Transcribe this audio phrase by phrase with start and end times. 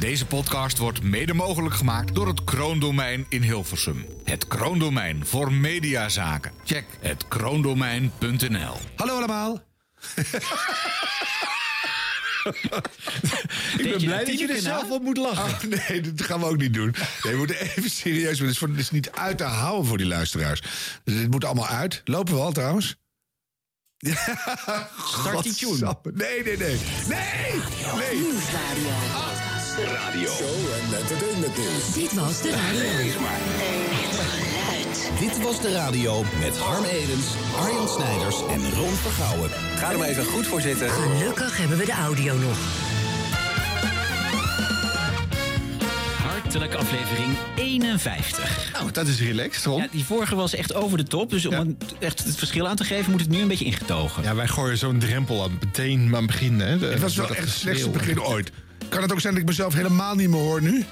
[0.00, 4.06] Deze podcast wordt mede mogelijk gemaakt door het Kroondomein in Hilversum.
[4.24, 6.52] Het Kroondomein voor mediazaken.
[6.64, 8.76] Check het kroondomein.nl.
[8.96, 9.52] Hallo allemaal.
[13.78, 15.72] Ik ben blij dat je er zelf op moet lachen.
[15.72, 16.94] Oh, nee, dat gaan we ook niet doen.
[17.22, 18.38] Nee, we moeten even serieus.
[18.38, 20.62] Het is, voor, het is niet uit te houden voor die luisteraars.
[21.04, 22.00] Dus dit moet allemaal uit.
[22.04, 22.96] Lopen we al trouwens?
[23.98, 25.70] Start die tune.
[25.70, 26.12] Godsamme.
[26.14, 26.78] Nee, nee, nee.
[27.08, 27.60] Nee!
[27.96, 29.29] Nee!
[29.86, 30.30] Radio.
[30.30, 31.54] Show en entertainment.
[31.94, 33.28] Dit was de radio.
[35.20, 37.26] Dit was de radio met Harm Edens,
[37.58, 39.50] Arjan Snijders en Ron Vergouwen.
[39.76, 40.90] Ga er maar even goed voor zitten.
[40.90, 42.56] Gelukkig hebben we de audio nog.
[46.22, 48.72] Hartelijk aflevering 51.
[48.72, 49.80] Nou, dat is relaxed, Ron.
[49.80, 51.30] Ja, die vorige was echt over de top.
[51.30, 51.64] Dus om Ja.
[51.98, 54.22] echt het verschil aan te geven, moet het nu een beetje ingetogen.
[54.22, 56.60] Ja, wij gooien zo'n drempel aan meteen aan het begin.
[56.60, 56.78] Hè.
[56.78, 58.50] De- Het was wel dat echt het slechtste begin ooit.
[58.88, 60.84] Kan het ook zijn dat ik mezelf helemaal niet meer hoor nu?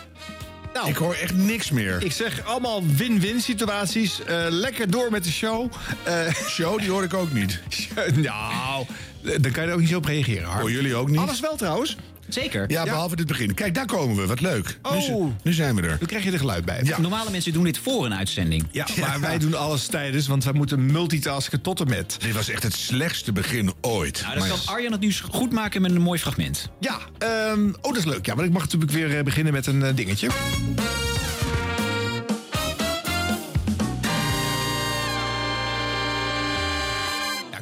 [0.74, 2.02] Nou, Ik hoor echt niks meer.
[2.04, 4.22] ik zeg allemaal win-win situaties.
[4.24, 5.72] Eh, lekker door met de show.
[6.02, 7.60] Eh, Show, die hoor ik ook niet.
[8.14, 8.86] nou,
[9.22, 10.48] daar kan je er ook niet zo op reageren.
[10.48, 11.18] Hoor jullie ook niet?
[11.18, 11.96] Alles wel trouwens.
[12.28, 12.70] Zeker.
[12.70, 13.54] Ja, behalve dit begin.
[13.54, 14.26] Kijk, daar komen we.
[14.26, 14.78] Wat leuk.
[14.92, 15.32] Nu, Oh.
[15.42, 15.98] nu zijn we er.
[15.98, 16.80] Dan krijg je er geluid bij.
[16.84, 17.00] Ja.
[17.00, 18.66] Normale mensen doen dit voor een uitzending.
[18.70, 22.16] Ja, maar wij doen alles tijdens, want wij moeten multitasken tot en met.
[22.20, 24.20] Dit was echt het slechtste begin ooit.
[24.22, 26.68] Nou, dan Maar- kan Arjan het nu goed maken met een mooi fragment.
[26.80, 28.26] Ja, ehm, oh, dat is leuk.
[28.26, 30.28] Ja, maar ik mag natuurlijk weer eh, beginnen met een eh, dingetje.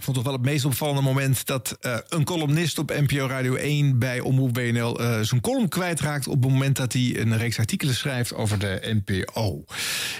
[0.07, 3.99] Vond toch wel het meest opvallende moment dat eh, een columnist op NPO Radio 1
[3.99, 7.95] bij Omroep WNL eh, zijn column kwijtraakt op het moment dat hij een reeks artikelen
[7.95, 9.65] schrijft over de NPO.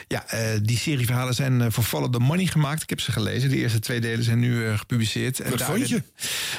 [0.09, 2.83] Ja, eh, die serie verhalen zijn voor Follow the Money gemaakt.
[2.83, 3.51] Ik heb ze gelezen.
[3.51, 5.41] De eerste twee delen zijn nu gepubliceerd.
[5.41, 6.03] En Wat vond je?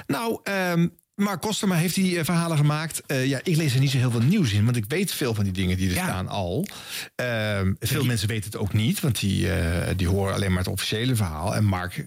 [0.07, 0.87] Nou, ehm
[1.17, 3.01] Mark Kostema heeft die eh, verhalen gemaakt.
[3.05, 5.33] Eh, ja, ik lees er niet zo heel veel nieuws in, want ik weet veel
[5.33, 6.67] van die dingen die er staan al.
[7.15, 10.67] Ehm, veel mensen weten het ook niet, want die, eh, die horen alleen maar het
[10.67, 11.55] officiële verhaal.
[11.55, 12.05] En Mark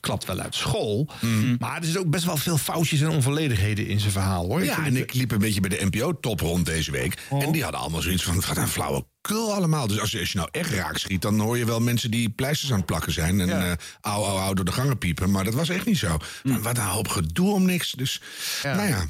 [0.00, 1.08] klapt wel uit school.
[1.20, 1.56] Mhm.
[1.58, 4.64] Maar er zitten ook best wel veel foutjes en onvolledigheden in zijn verhaal, hoor.
[4.64, 7.18] Ja, en ik liep een beetje bij de NPO-top rond deze week.
[7.30, 9.86] En die hadden allemaal zoiets van, wat een flauwe kul allemaal.
[9.86, 12.30] Dus als je, als je nou echt raak schiet, dan hoor je wel mensen die
[12.30, 13.40] pleisters aan het plakken zijn.
[13.40, 13.66] En Ja.
[13.70, 15.30] eh au, au, au door de gangen piepen.
[15.30, 16.16] Maar dat was echt niet zo.
[16.42, 17.90] Maar wat een hoop gedoe om niks.
[17.92, 18.20] Dus,
[18.62, 19.06] nou ja.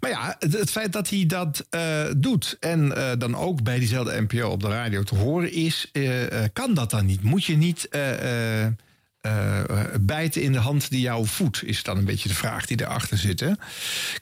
[0.00, 3.78] Maar ja, het, het feit dat hij dat eh, doet en eh, dan ook bij
[3.78, 5.90] diezelfde NPO op de radio te horen is,
[6.52, 7.22] kan dat dan niet?
[7.22, 7.88] Moet je niet
[9.26, 12.80] eh, bijten in de hand die jou voedt, is dan een beetje de vraag die
[12.80, 13.40] erachter zit.
[13.40, 13.50] Hè?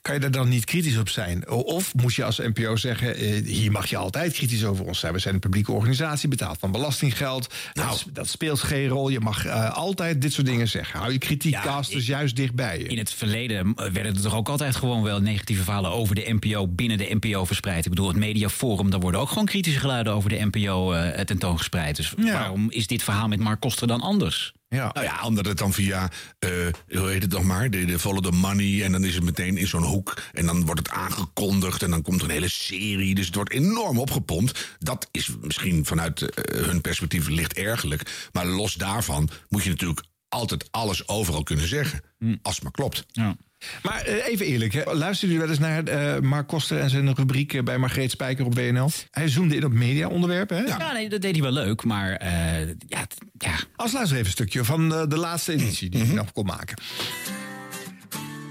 [0.03, 1.49] Kan je daar dan niet kritisch op zijn?
[1.51, 5.13] Of moet je als NPO zeggen, eh, hier mag je altijd kritisch over ons zijn.
[5.13, 7.55] We zijn een publieke organisatie, betaald van belastinggeld.
[7.75, 7.89] Nou.
[7.89, 9.09] Dat, dat speelt geen rol.
[9.09, 10.99] Je mag eh, altijd dit soort dingen zeggen.
[11.01, 12.85] Hou je kritiekcasters ik- juist dichtbij je.
[12.85, 16.69] In het verleden werden er toch ook altijd gewoon wel negatieve verhalen over de NPO
[16.69, 17.85] binnen de NPO verspreid.
[17.85, 20.95] Ik bedoel, het Mediaforum, daar worden ook gewoon kritische geluiden over de NPO
[21.25, 21.97] tentoongespreid.
[21.97, 22.33] Dus Ja.
[22.33, 24.53] waarom is dit verhaal met Mark Koster dan anders?
[24.75, 24.91] Ja.
[24.93, 26.51] Nou ja, omdat het dan via, eh,
[26.89, 28.85] hoe heet het nog maar, de, de Follow the Money.
[28.85, 30.23] En dan is het meteen in zo'n hoek.
[30.33, 33.15] En dan wordt het aangekondigd en dan komt er een hele serie.
[33.15, 34.77] Dus het wordt enorm opgepompt.
[34.79, 38.29] Dat is misschien vanuit eh, hun perspectief licht ergerlijk.
[38.33, 42.01] Maar los daarvan moet je natuurlijk altijd alles overal kunnen zeggen.
[42.43, 43.05] Als het maar klopt.
[43.13, 43.37] Ja.
[43.83, 44.83] Maar eh, even eerlijk, hè.
[44.85, 48.45] luisteren jullie wel eens naar eh, Mark Koster en zijn rubriek eh, bij Margreet Spijker
[48.45, 48.91] op WNL?
[49.11, 50.57] Hij zoomde in op mediaonderwerpen.
[50.57, 50.63] Hè?
[50.63, 53.07] Ja, nee, dat deed hij wel leuk, maar eh, ja,
[53.39, 56.47] ja, Als luister even een stukje van eh, de laatste editie die hij nog kon
[56.47, 56.77] maken.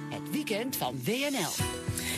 [0.10, 1.52] Het weekend van WNL.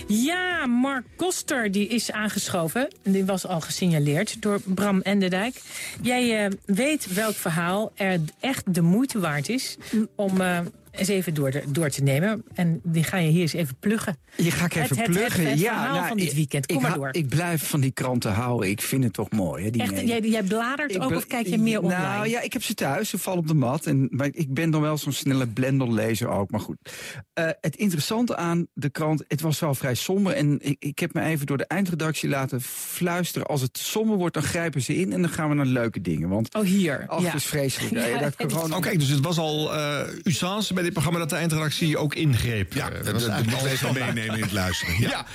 [0.07, 2.87] Ja, Mark Koster die is aangeschoven.
[3.03, 5.61] Die was al gesignaleerd door Bram Enderdijk.
[6.01, 9.77] Jij eh, weet welk verhaal er echt de moeite waard is
[10.15, 10.59] om eh,
[10.97, 12.43] eens even door, de- door te nemen.
[12.53, 14.17] En die ga je hier eens even pluggen.
[14.35, 15.49] Je ga ik Het- even het- het- pluggen.
[15.49, 16.65] het ja, verhaal nou, van dit ik- weekend.
[16.65, 17.09] Kom ik, maar door.
[17.11, 18.69] Ik blijf van die kranten houden.
[18.69, 19.63] Ik vind het toch mooi.
[19.63, 22.01] Hè, die Echt, jij, jij bladert Ik ook of kijk je meer online?
[22.03, 23.09] Nou ja, ik heb ze thuis.
[23.09, 23.85] Ze vallen op de mat.
[23.85, 26.51] En, maar ik ben dan wel zo'n snelle blenderlezer ook.
[26.51, 26.77] Maar goed.
[27.33, 30.33] Eh, het interessante aan de krant, het was wel vrij somber.
[30.33, 33.47] En ik, ik heb me even door de eindredactie laten fluisteren.
[33.47, 35.13] Als het somber wordt, dan grijpen ze in.
[35.13, 36.29] En dan gaan we naar leuke dingen.
[36.29, 37.03] Want Oh, hier.
[37.07, 37.33] ach, ja.
[37.33, 37.93] is vreselijk.
[38.15, 41.35] Ja, dat corona- Oké, dus het was al uh, usance bij dit programma dat de
[41.35, 42.73] eindredactie ook ingreep.
[42.73, 44.99] Ja, Eh, dat, was even meenemen in het luisteren.
[44.99, 45.25] Ja.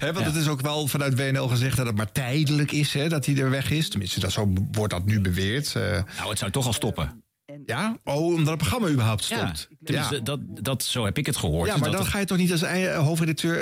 [0.12, 3.26] Want het is ook wel vanuit WNL gezegd dat het maar tijdelijk is hè, dat
[3.26, 3.88] hij er weg is.
[3.88, 5.74] Tenminste, dat zo wordt dat nu beweerd.
[5.74, 5.82] Eh,
[6.16, 7.24] nou, het zou toch al stoppen.
[7.66, 9.68] ja, oh, omdat het programma überhaupt stopt.
[9.70, 11.66] Ja, tenminste, Dat, dat, zo heb ik het gehoord.
[11.66, 12.62] Ja, Dus maar dat dan het- ga je toch niet als
[13.06, 13.56] hoofdredacteur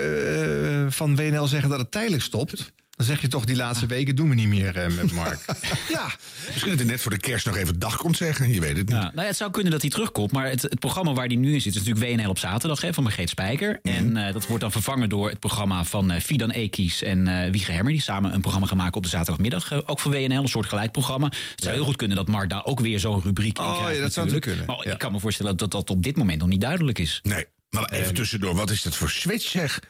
[0.84, 2.72] eh, van WNL zeggen dat het tijdelijk stopt?
[2.96, 5.44] Dan zeg je toch, die laatste weken doen we niet meer eh, met Mark.
[5.88, 6.06] Ja,
[6.46, 8.52] misschien dat hij net voor de kerst nog even dag komt zeggen.
[8.52, 8.96] Je weet het niet.
[8.96, 10.32] Ja, nou ja, het zou kunnen dat hij terugkomt.
[10.32, 12.92] Maar het, het programma waar hij nu in zit is natuurlijk WNL op zaterdag hè,
[12.94, 13.78] van Margreet Spijker.
[13.82, 17.50] En eh, dat wordt dan vervangen door het programma van eh, Fidan Ekies en eh
[17.50, 17.92] Wiege Hermer.
[17.92, 19.72] Die samen een programma gaan maken op de zaterdagmiddag.
[19.72, 21.26] eh, ook voor WNL, een soort gelijk programma.
[21.26, 23.96] Het zou heel goed kunnen dat Mark daar ook weer zo'n rubriek in Oh, krijgt.
[23.96, 24.46] ja, dat zou natuurlijk.
[24.46, 24.92] natuurlijk kunnen, Maar ja.
[24.92, 27.20] ik kan me voorstellen dat dat op dit moment nog niet duidelijk is.
[27.22, 28.54] Nee, maar even tussendoor.
[28.54, 29.80] Wat is dat voor switch zeg?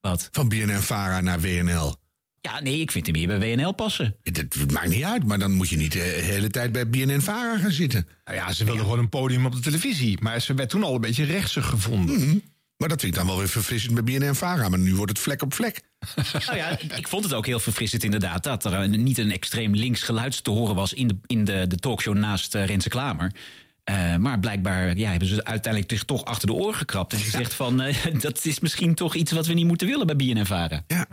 [0.00, 0.28] Wat?
[0.32, 2.02] Van BNN-Vara naar WNL.
[2.52, 4.16] Ja, nee, ik vind hem hier bij WNL passen.
[4.22, 7.70] Het maakt niet uit, maar dan moet je niet de hele tijd bij BNN-Vara gaan
[7.70, 8.08] zitten.
[8.24, 10.18] Nou ja, ze wilde gewoon een podium op de televisie.
[10.22, 12.42] Maar ze werd toen al een beetje rechtsig gevonden.
[12.76, 14.68] Maar dat vind ik dan wel weer verfrissend bij BNN-Vara.
[14.68, 15.80] Maar nu wordt het vlek op vlek.
[16.46, 18.42] Nou ja, ik vond het ook heel verfrissend inderdaad...
[18.42, 20.92] dat er een- niet een extreem links geluid te horen was...
[20.92, 23.32] in de, in de, de talkshow naast eh, Renze Klamer.
[23.84, 27.12] Eh, maar blijkbaar ja, hebben ze uiteindelijk zich toch achter de oren gekrapt.
[27.12, 30.16] En gezegd van, eh, dat is misschien toch iets wat we niet moeten willen bij
[30.16, 30.84] BNN-Varen.
[30.86, 31.06] Ja.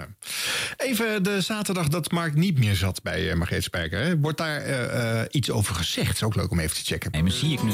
[0.77, 4.03] Even de zaterdag dat Mark niet meer zat bij uh, Margreet Spijker.
[4.03, 4.19] Hè.
[4.19, 6.13] Wordt daar iets over gezegd?
[6.13, 7.11] is ook leuk om even te checken.
[7.11, 7.73] Nee, maar zie ik nu...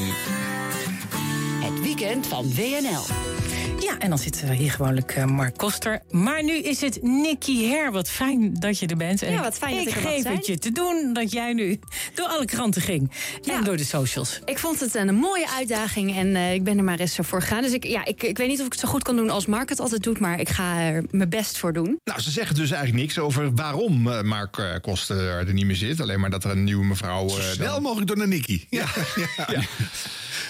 [1.65, 3.05] Het weekend van WNL.
[3.79, 6.01] Ja, en dan zit er hier gewoonlijk eh, Mark Koster.
[6.11, 7.91] Maar nu is het Nicky Her.
[7.91, 9.21] Wat fijn dat je er bent.
[9.21, 10.35] En Ja, wat fijn dat ik ik er geef zijn.
[10.35, 11.79] het je te doen dat jij nu
[12.13, 13.11] door alle kranten ging.
[13.45, 14.39] En door de socials.
[14.45, 17.41] Ik vond het een mooie uitdaging en eh, ik ben er maar eens zo voor
[17.41, 17.61] gegaan.
[17.61, 19.45] Dus ik, ja, ik, ik weet niet of ik het zo goed kan doen als
[19.45, 21.99] Mark het altijd doet, maar ik ga er mijn best voor doen.
[22.03, 26.01] Nou, ze zeggen dus eigenlijk niks over waarom eh, Mark Koster er niet meer zit.
[26.01, 27.27] Alleen maar dat er een nieuwe mevrouw...
[27.27, 28.65] eh, Snel dan- mogelijk door naar Nicky.
[28.69, 28.85] Ja.
[29.15, 29.45] Ja.
[29.51, 29.61] Ja,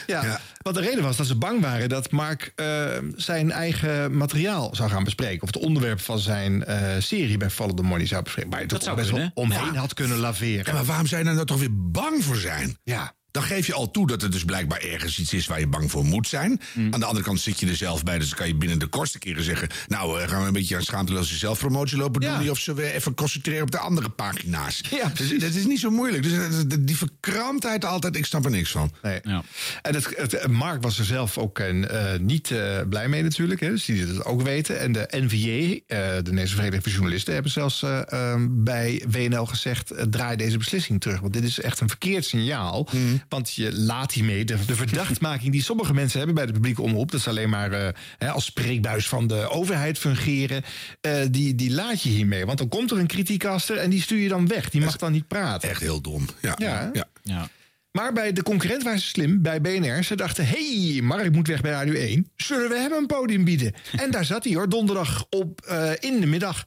[0.08, 0.40] Ja.
[0.62, 4.90] want de reden was dat ze bang waren dat Mark eh, zijn eigen materiaal zou
[4.90, 5.42] gaan bespreken.
[5.42, 8.52] Of het onderwerp van zijn eh, serie bij Follow the Money zou bespreken.
[8.52, 9.80] Waar je toch zou best wel omheen Ja.
[9.80, 10.66] had kunnen laveren.
[10.66, 12.78] Ja, maar waarom je daar nou toch weer bang voor zijn?
[12.84, 13.16] Ja.
[13.38, 15.92] Dan geef je al toe dat er dus blijkbaar ergens iets is waar je bang
[15.92, 16.62] voor moet zijn.
[16.92, 19.20] Aan de andere kant zit je er zelf bij, dus kan je binnen de kortste
[19.20, 19.68] keren zeggen...
[19.88, 22.38] nou, eh, gaan we een beetje aan schaamteloze zelfpromotie lopen Ja.
[22.40, 22.50] doen...
[22.50, 24.82] of zullen we even concentreren op de andere pagina's?
[24.90, 26.24] Ja, dus, dat is niet zo moeilijk.
[26.24, 26.50] Dus eh,
[26.80, 28.92] die verkramptheid altijd, ik snap er niks van.
[29.02, 29.20] Nee.
[29.24, 29.44] Ja.
[29.82, 33.60] En het, het, Mark was er zelf ook eh, niet eh, blij mee natuurlijk.
[33.60, 34.80] Hè, dus die het ook weten.
[34.80, 37.34] En de NVJ, eh, de Nederlandse Vereniging van Journalisten...
[37.34, 39.92] hebben zelfs eh, ehm, bij WNL gezegd...
[39.92, 41.20] eh, draai deze beslissing terug.
[41.20, 42.88] Want dit is echt een verkeerd signaal.
[43.30, 46.36] Want je laat hiermee de, de verdachtmaking die sommige mensen hebben...
[46.36, 47.12] bij de publieke omroep...
[47.12, 47.88] dat ze alleen maar eh,
[48.18, 50.64] hè, als spreekbuis van de overheid fungeren...
[51.02, 52.46] eh, die, die laat je hiermee.
[52.46, 54.70] Want dan komt er een kritiekaster en die stuur je dan weg.
[54.70, 55.70] Die mag dan niet praten.
[55.70, 56.26] Echt heel dom.
[56.42, 56.92] Ja, ja.
[57.24, 57.50] Ja.
[57.92, 60.04] Maar bij de concurrent waren ze slim, bij BNR.
[60.04, 62.32] Ze dachten, hey, Mark moet weg bij Radio 1.
[62.36, 63.74] Zullen we hem een podium bieden?
[63.98, 66.64] En daar zat hij hoor, donderdag op eh, in de middag.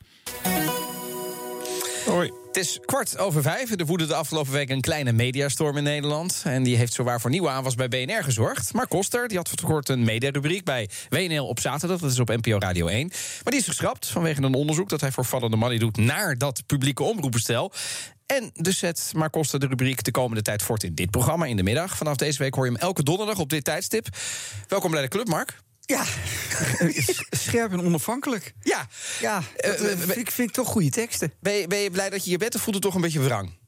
[2.06, 2.39] Hoi.
[2.50, 3.70] Het is kwart over vijf.
[3.70, 6.42] Er woedde de afgelopen week een kleine mediastorm in Nederland.
[6.44, 8.72] En die heeft zowaar voor nieuwe aanwas bij BNR gezorgd.
[8.72, 11.98] Mark Koster die had voor kort een mediarubriek bij WNL op zaterdag.
[11.98, 13.08] Dat is op NPO Radio 1.
[13.08, 15.96] Maar die is geschrapt vanwege een onderzoek dat hij voor the Money doet...
[15.96, 17.72] naar dat publieke omroepenstel.
[18.26, 21.56] En dus zet Mark Koster de rubriek de komende tijd voort in dit programma in
[21.56, 21.96] de middag.
[21.96, 24.08] Vanaf deze week hoor je hem elke donderdag op dit tijdstip.
[24.68, 25.58] Welkom bij de club, Mark.
[25.90, 26.04] Ja,
[27.46, 28.54] scherp en onafhankelijk.
[28.62, 28.86] Ja,
[29.20, 31.32] Ja, dat, Eh, eh, ik, vind toch goede teksten.
[31.40, 33.20] ben je, ben je blij dat je hier bent of voelt het toch een beetje
[33.20, 33.58] wrang?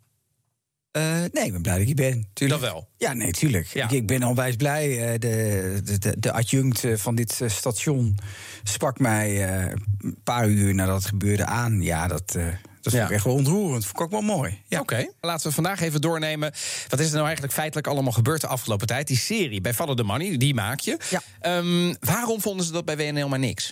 [0.91, 1.03] Eh,
[1.33, 2.29] nee, ik ben blij dat ik hier ben.
[2.33, 2.61] Tuurlijk.
[2.61, 2.89] Dat wel.
[2.97, 3.67] Ja, nee, tuurlijk.
[3.67, 3.85] Ja.
[3.85, 5.19] Ik, ik ben onwijs blij.
[5.19, 8.19] De, de, de, de adjunct van dit station
[8.63, 9.53] sprak mij
[9.99, 11.81] een paar uur nadat het gebeurde aan.
[11.81, 12.37] Ja, dat,
[12.83, 13.05] dat Ja.
[13.05, 13.85] ik echt wel ontroerend.
[13.85, 14.63] Vond ik ook wel mooi.
[14.67, 14.81] Ja.
[14.81, 16.53] Oké, laten we vandaag even doornemen.
[16.89, 19.07] Wat is er nou eigenlijk feitelijk allemaal gebeurd de afgelopen tijd?
[19.07, 20.99] Die serie bij Follow the Money, die maak je.
[21.11, 21.23] Ja.
[21.41, 23.67] Ehm, waarom vonden ze dat bij WNL maar niks?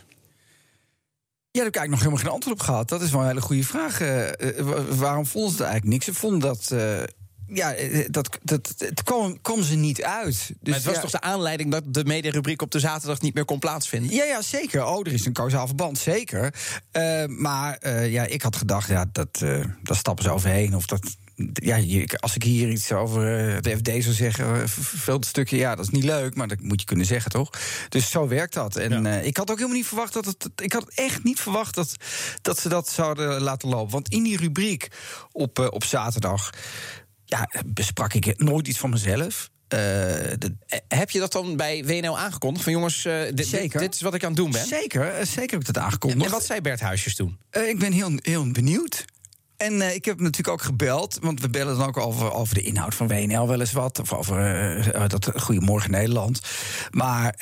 [1.53, 2.89] Ja, daar heb ik eigenlijk nog helemaal geen antwoord op gehad.
[2.89, 4.01] Dat is wel een hele goede vraag.
[4.01, 6.05] Eh, eh, wa- waarom vonden ze het eigenlijk niks?
[6.05, 6.71] Ze vonden dat.
[6.71, 7.03] eh,
[7.53, 10.35] ja, eh, dat, dat, het kwam, kwam ze niet uit.
[10.35, 13.35] Dus Maar het was ja, toch de aanleiding dat de mediarubriek op de zaterdag niet
[13.35, 14.15] meer kon plaatsvinden?
[14.15, 14.87] Ja, ja, zeker.
[14.87, 16.55] Oh, er is een kausaal verband, zeker.
[16.91, 20.77] Eh, maar eh, ja, ik had gedacht, ja, dat, eh daar stappen ze overheen.
[20.77, 21.17] Of dat,
[21.53, 25.75] ja, als ik hier iets over eh, de FD zou zeggen, eh, veel stukje, ja,
[25.75, 27.51] dat is niet leuk, maar dat moet je kunnen zeggen, toch?
[27.89, 28.77] Dus zo werkt dat.
[28.77, 30.49] En eh, ik had ook helemaal niet verwacht dat het.
[30.57, 31.97] Ik had echt niet verwacht dat,
[32.43, 33.93] dat ze dat zouden laten lopen.
[33.93, 34.89] Want in die rubriek
[35.33, 36.51] op, eh, op zaterdag,
[37.31, 39.51] ja, besprak ik nooit iets van mezelf.
[39.69, 42.65] Eh, de, Eh, Heb je dat dan bij WNL aangekondigd?
[42.65, 44.67] Van jongens, eh, dit, dit, is wat ik aan het doen ben.
[44.67, 46.25] Zeker, zeker heb ik dat aangekondigd.
[46.25, 47.39] En wat zei Bert Huisjes toen?
[47.51, 49.05] Ik ben heel, heel benieuwd.
[49.57, 52.63] En ik heb hem natuurlijk ook gebeld, want we bellen dan ook over, over de
[52.63, 53.99] inhoud van WNL wel eens wat.
[53.99, 56.41] Of over dat Goedemorgen Nederland.
[56.91, 57.35] Maar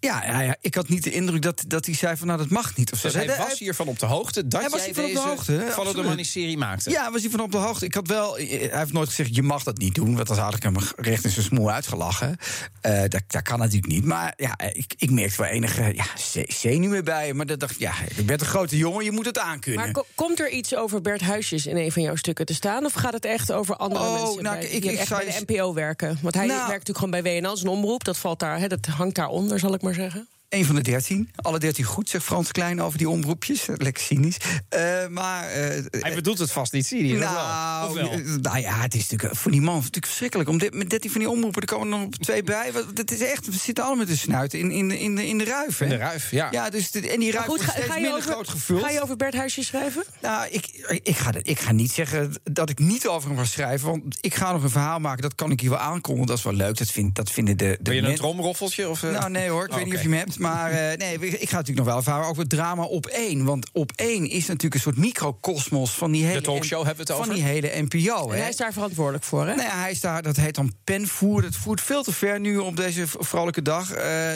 [0.00, 2.48] Ja, ja, ja, ik had niet de indruk dat, dat hij zei van nou dat
[2.50, 2.92] mag niet.
[2.92, 3.08] Of zo.
[3.08, 5.66] Dus hij was hiervan op de hoogte dat Hij was jij hiervan op de hoogte?
[5.72, 6.02] Follow the.
[6.02, 6.90] Money serie maakte.
[6.90, 7.84] Ja, was hij van op de hoogte.
[7.84, 10.14] Ik had wel, hij heeft nooit gezegd, je mag dat niet doen.
[10.16, 12.36] Want dan had ik hem recht in zijn smoel uitgelachen.
[12.80, 14.04] Eh, dat, dat kan natuurlijk niet.
[14.04, 17.36] Maar ja, ik, ik merkte wel enige ja, ze- zenuwen bij hem.
[17.36, 19.82] Maar dat dacht ik, ja, je bent een grote jongen, je moet het aankunnen.
[19.84, 22.84] Maar ko- komt er iets over Bert Huisjes in een van jouw stukken te staan?
[22.84, 25.24] Of gaat het echt over andere Oh, mensen nou, bij, ik- die ik echt zou
[25.24, 26.18] bij de NPO werken?
[26.22, 28.04] Want hij Nou- werkt natuurlijk gewoon bij WNL, zijn omroep.
[28.04, 30.28] Dat, valt daar, hè, dat hangt daaronder, zal ik maar zeggen.
[30.48, 31.30] Een van de dertien.
[31.36, 33.66] Alle dertien goed, zegt Frans Klein over die omroepjes.
[33.76, 34.36] Lekker cynisch.
[34.68, 35.48] Eh, maar...
[35.48, 37.32] eh, Hij bedoelt het vast niet cynisch, wel?
[37.32, 38.10] nou, wel?
[38.10, 40.48] eh, nou ja, het is natuurlijk voor die man natuurlijk verschrikkelijk.
[40.48, 42.70] Om dit, met 13 van die omroepen, er komen er nog twee bij.
[42.94, 45.44] Het is echt, we zitten allemaal met de snuit in, in, in, de, in de
[45.44, 45.78] ruif.
[45.78, 45.84] Hè?
[45.84, 46.48] In de ruif, ja.
[46.50, 48.32] Ja, dus de- en die ruif Maar goed, wordt ga, steeds ga je minder over,
[48.32, 48.82] groot gevuld.
[48.82, 50.04] ga je over Bert Huisjes schrijven?
[50.22, 50.66] Nou, ik,
[51.02, 53.88] ik, ga, ik ga niet zeggen dat ik niet over hem ga schrijven.
[53.88, 56.26] Want ik ga nog een verhaal maken, dat kan ik hier wel aankondigen.
[56.28, 58.88] Dat is wel leuk, dat, vind, dat vinden de, de Wil je een tromroffeltje?
[58.88, 59.02] Of?
[59.02, 60.37] Nou, nee hoor, ik Oh, weet niet of je hem hebt.
[60.38, 63.44] Maar eh, nee, ik ga natuurlijk nog wel ervaren over het drama op één.
[63.44, 66.40] Want op één is natuurlijk een soort microcosmos van die hele...
[66.40, 67.34] talkshow hebben we het Van over?
[67.34, 68.40] die hele NPO, En hè.
[68.40, 69.54] hij is daar verantwoordelijk voor, hè?
[69.54, 71.42] Nou ja, hij is daar, dat heet dan penvoer.
[71.42, 73.90] Dat voert veel te ver nu op deze vrolijke dag.
[73.90, 74.30] Eh,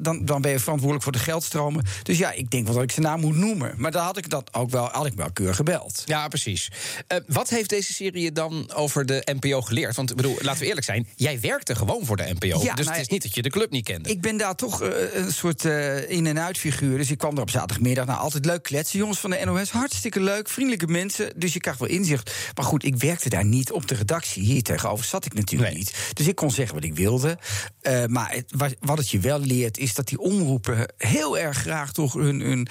[0.00, 1.84] dan, dan ben je verantwoordelijk voor de geldstromen.
[2.02, 3.74] Dus ja, ik denk wel dat ik zijn naam moet noemen.
[3.76, 6.02] Maar dan had ik dat ook wel, had ik wel keurig gebeld.
[6.04, 6.70] Ja, precies.
[7.06, 9.96] Eh, wat heeft deze serie dan over de NPO geleerd?
[9.96, 12.62] Want ik bedoel, laten we eerlijk zijn, jij werkte gewoon voor de NPO.
[12.62, 14.08] Ja, dus nou het is niet dat je de club niet kende.
[14.08, 16.98] Ik ben daar toch eh, een soort eh, in- en uitfiguur.
[16.98, 18.06] Dus ik kwam er op zaterdagmiddag.
[18.06, 18.98] Nou, altijd leuk kletsen.
[18.98, 20.48] Jongens van de NOS, hartstikke leuk.
[20.48, 21.32] Vriendelijke mensen.
[21.36, 22.34] Dus je krijgt wel inzicht.
[22.54, 24.42] Maar goed, ik werkte daar niet op de redactie.
[24.42, 26.10] Hier tegenover zat ik natuurlijk niet.
[26.12, 27.38] Dus ik kon zeggen wat ik wilde.
[27.80, 31.92] Eh, maar het, wat het je wel leert, is dat die omroepen heel erg graag
[31.92, 32.66] toch hun, hun,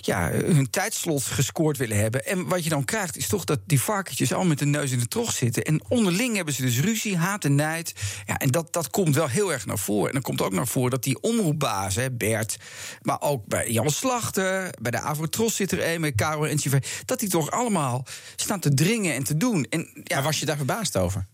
[0.00, 2.26] ja, hun tijdslot gescoord willen hebben.
[2.26, 4.98] En wat je dan krijgt, is toch dat die varkentjes al met de neus in
[4.98, 5.62] de trog zitten.
[5.64, 7.92] En onderling hebben ze dus ruzie, haat en nijd.
[8.26, 10.06] Ja, en dat, dat komt wel heel erg naar voren.
[10.06, 12.56] En dan komt ook naar voren dat die omroepbazen, Bert,
[13.02, 16.58] maar ook bij Jan Slachter, bij de Avrotros zit er een, met Karel en
[17.04, 19.66] dat die toch allemaal staan te dringen en te doen.
[19.70, 21.26] En, ja, Maar was je daar verbaasd over?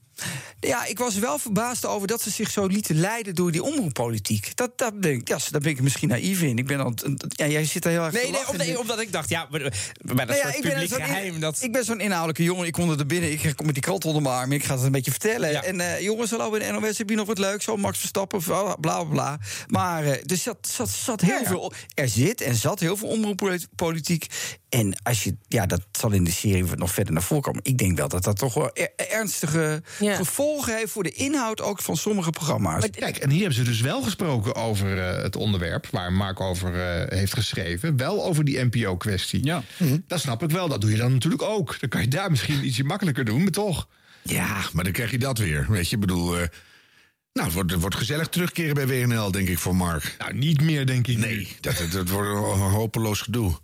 [0.60, 4.56] Ja, ik was wel verbaasd over dat ze zich zo lieten leiden door die omroeppolitiek.
[4.56, 6.58] Dat, dat ben ik, ja, daar ben ik misschien naïef in.
[6.58, 6.92] Ik ben al,
[7.28, 9.60] ja, jij zit daar heel erg Nee, te nee, om- omdat ik dacht, ja, maar,
[9.60, 9.70] maar
[10.02, 11.40] dat Nou ja, soort ik ben publiek in- geheim.
[11.40, 11.62] Dat...
[11.62, 12.66] Ik ben zo'n inhoudelijke jongen.
[12.66, 13.32] Ik kom er binnen.
[13.32, 14.52] Ik kom met die krant onder mijn arm.
[14.52, 15.50] Ik ga het een beetje vertellen.
[15.50, 15.62] Ja.
[15.62, 16.98] En eh, jongens, hallo bij de NOS.
[16.98, 17.64] Heb je nog wat leuks?
[17.64, 19.38] Zo Max Verstappen, bla bla bla.
[19.66, 21.72] Maar eh, er zat, zat, zat heel veel.
[21.94, 24.26] Er zit en zat heel veel omroeppolitiek.
[24.68, 27.60] En als je, ja, dat zal in de serie nog verder naar voren komen.
[27.64, 30.18] Ik denk wel dat dat toch wel er- ernstige Ja.
[30.18, 32.90] gevolgen heeft voor de inhoud ook van sommige programma's.
[32.90, 36.80] Kijk, en hier hebben ze dus wel gesproken over eh, het onderwerp waar Mark over
[36.80, 37.96] eh, heeft geschreven.
[37.96, 39.44] Wel over die NPO-kwestie.
[39.44, 39.62] Ja.
[40.06, 40.68] Dat snap ik wel.
[40.68, 41.80] Dat doe je dan natuurlijk ook.
[41.80, 43.88] Dan kan je daar misschien ietsje makkelijker doen, maar toch.
[44.22, 45.66] Ja, maar dan krijg je dat weer.
[45.68, 46.38] Weet je, ik bedoel.
[46.38, 46.46] eh,
[47.32, 50.14] nou, het wordt, het wordt gezellig terugkeren bij WNL, denk ik, voor Mark.
[50.18, 51.18] Nou, niet meer, denk ik.
[51.18, 53.58] Nee, dat, dat, dat wordt een hopeloos gedoe.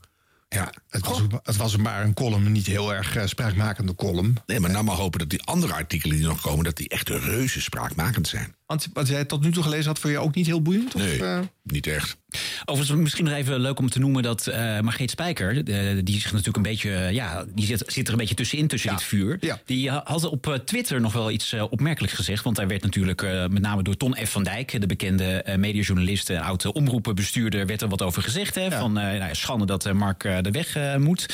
[0.48, 4.36] Ja, het was, het was maar een column, een niet heel erg eh, spraakmakende column.
[4.46, 6.64] Nee, maar nou maar hopen dat die andere artikelen die nog komen...
[6.64, 8.56] dat die echt reuze spraakmakend zijn.
[8.68, 10.94] Want wat jij tot nu toe gelezen had, vond je ook niet heel boeiend?
[10.94, 11.40] Of, Nee, eh?
[11.62, 12.16] niet echt.
[12.64, 15.64] Overigens, misschien nog even leuk om te noemen dat eh Margreet Spijker,
[16.04, 18.90] die zich natuurlijk een beetje, eh, ja, die zit, zit er een beetje tussenin tussen
[18.90, 19.36] dit vuur.
[19.40, 19.60] Ja.
[19.64, 22.44] Die ha- had op Twitter nog wel iets opmerkelijks gezegd.
[22.44, 24.30] Want daar werd natuurlijk eh, met name door Ton F.
[24.30, 28.54] van Dijk, de bekende eh, mediajournalist en oude omroepenbestuurder, werd er wat over gezegd.
[28.54, 31.26] Hè, Van eh, nou ja, schande dat Mark de weg moet.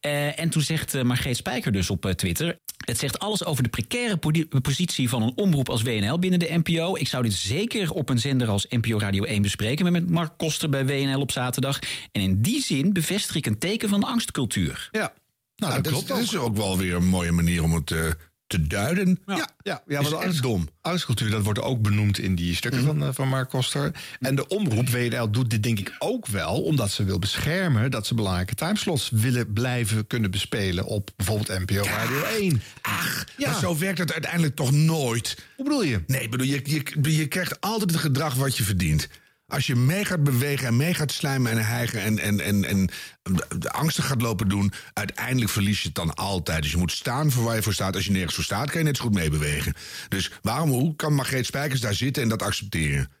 [0.00, 2.58] Eh, en toen zegt Margreet Spijker dus op Twitter.
[2.84, 4.18] Het zegt alles over de precaire
[4.62, 6.96] positie van een omroep als WNL binnen de NPO.
[6.96, 10.68] Ik zou dit zeker op een zender als NPO Radio 1 bespreken met Mark Koster
[10.68, 11.78] bij WNL op zaterdag.
[12.12, 14.88] En in die zin bevestig ik een teken van angstcultuur.
[14.90, 15.12] Ja, nou,
[15.56, 16.22] Nou, dat dat, klopt dat ook.
[16.22, 17.98] is ook wel weer een mooie manier om het eh,
[18.48, 19.18] te duiden.
[19.26, 20.68] Ja, Ja, ja, is echt dom.
[20.80, 23.92] angstcultuur, dat wordt ook benoemd in die stukken van, eh, van Mark Koster.
[24.20, 26.62] En de omroep, WNL, doet dit denk ik ook wel...
[26.62, 30.84] omdat ze wil beschermen dat ze belangrijke timeslots willen blijven kunnen bespelen...
[30.84, 32.62] op bijvoorbeeld NPO Radio 1.
[32.82, 33.50] Ach, Ja.
[33.50, 35.36] maar zo werkt het uiteindelijk toch nooit.
[35.56, 36.02] Hoe bedoel je?
[36.06, 39.08] Nee, bedoel, je, je, je krijgt altijd het gedrag wat je verdient.
[39.48, 42.88] Als je mee gaat bewegen en mee gaat slijmen en hijgen en, en, en, en
[43.58, 46.62] de angsten gaat lopen doen, uiteindelijk verlies je het dan altijd.
[46.62, 47.94] Dus je moet staan voor waar je voor staat.
[47.94, 49.74] Als je nergens voor staat, kan je net zo goed meebewegen.
[50.08, 53.12] Dus waarom hoe kan Margreet Spijkers daar zitten en dat accepteren?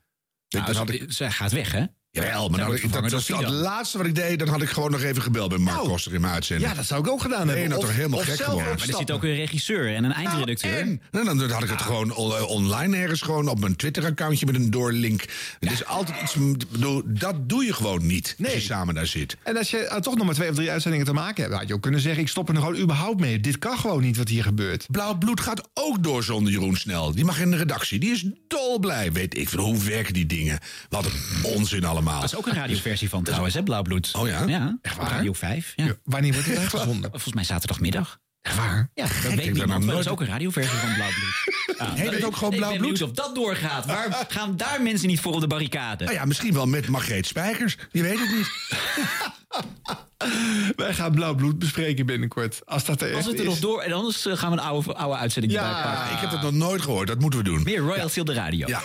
[0.48, 1.84] Nou, dat ze- had ik, Zij gaat weg, hè?
[2.10, 4.38] Jawel, maar wordt dat, dat was het laatste wat ik deed.
[4.38, 6.70] Dan had ik gewoon nog even gebeld bij Mark Nou, Koster in mijn uitzending.
[6.70, 7.70] Ja, dat zou ik ook gedaan Nee, hebben.
[7.70, 8.64] dat Of- toch helemaal of gek geworden.
[8.78, 10.70] Maar er zit ook een regisseur en een eindredacteur.
[10.84, 13.76] Nou, en, en dan had ik het gewoon on- eh, online ergens gewoon op mijn
[13.76, 15.24] Twitter-accountje met een doorlink.
[15.60, 16.34] Het is altijd iets.
[16.70, 18.60] bedoel, Dat doe je gewoon niet als je Nee.
[18.64, 19.36] samen daar zit.
[19.42, 21.54] En als je eh, toch nog maar twee of drie uitzendingen te maken hebt...
[21.56, 23.40] had je ook kunnen zeggen, ik stop er nog gewoon überhaupt mee.
[23.40, 24.86] Dit kan gewoon niet wat hier gebeurt.
[24.90, 27.14] Blauw bloed gaat ook door zonder Jeroen Snel.
[27.14, 27.98] Die mag in de redactie.
[27.98, 29.12] Die is dolblij.
[29.12, 30.58] Weet ik veel hoe werken die dingen.
[30.88, 31.12] Wat een
[31.42, 31.96] onzin allemaal.
[32.04, 34.10] Dat is ook een radioversie van trouwens, hè, Blauwbloed.
[34.14, 34.44] Oh ja?
[34.46, 35.10] Ja, Echt waar?
[35.10, 35.72] Radio 5.
[35.76, 35.94] Ja.
[36.04, 37.10] Wanneer wordt het uitgezonden?
[37.10, 38.18] Volgens mij zaterdagmiddag.
[38.56, 38.90] Waar?
[38.94, 41.36] Ja, dat ik weet niemand, maar dat is nooit- ook een radioversie van Blauwbloed.
[41.78, 42.80] Ja, Heet het ook gewoon Ik ben Blauwbloed?
[42.80, 43.86] benieuwd of dat doorgaat.
[43.86, 46.04] Waar gaan daar mensen niet voor op de barricade?
[46.04, 47.76] Nou ja, misschien wel met Margreet Spijkers.
[47.92, 48.50] Je weet het niet.
[50.76, 52.60] Wij gaan blauw bloed bespreken binnenkort.
[52.64, 53.46] Als dat er Als het er is.
[53.46, 53.80] nog door...
[53.80, 56.14] En anders eh, gaan we een oude, oude uitzending Ja, erbij pakken.
[56.14, 57.06] Ik heb dat nog nooit gehoord.
[57.08, 57.62] Dat moeten we doen.
[57.62, 58.66] Meer Royalty op de radio.
[58.68, 58.80] Ja.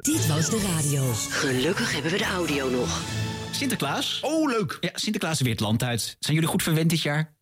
[0.00, 1.12] Dit was de radio.
[1.28, 3.00] Gelukkig hebben we de audio nog.
[3.50, 4.18] Sinterklaas.
[4.22, 4.76] Oh, leuk.
[4.80, 6.16] Ja, Sinterklaas weer het land uit.
[6.18, 7.34] Zijn jullie goed verwend dit jaar?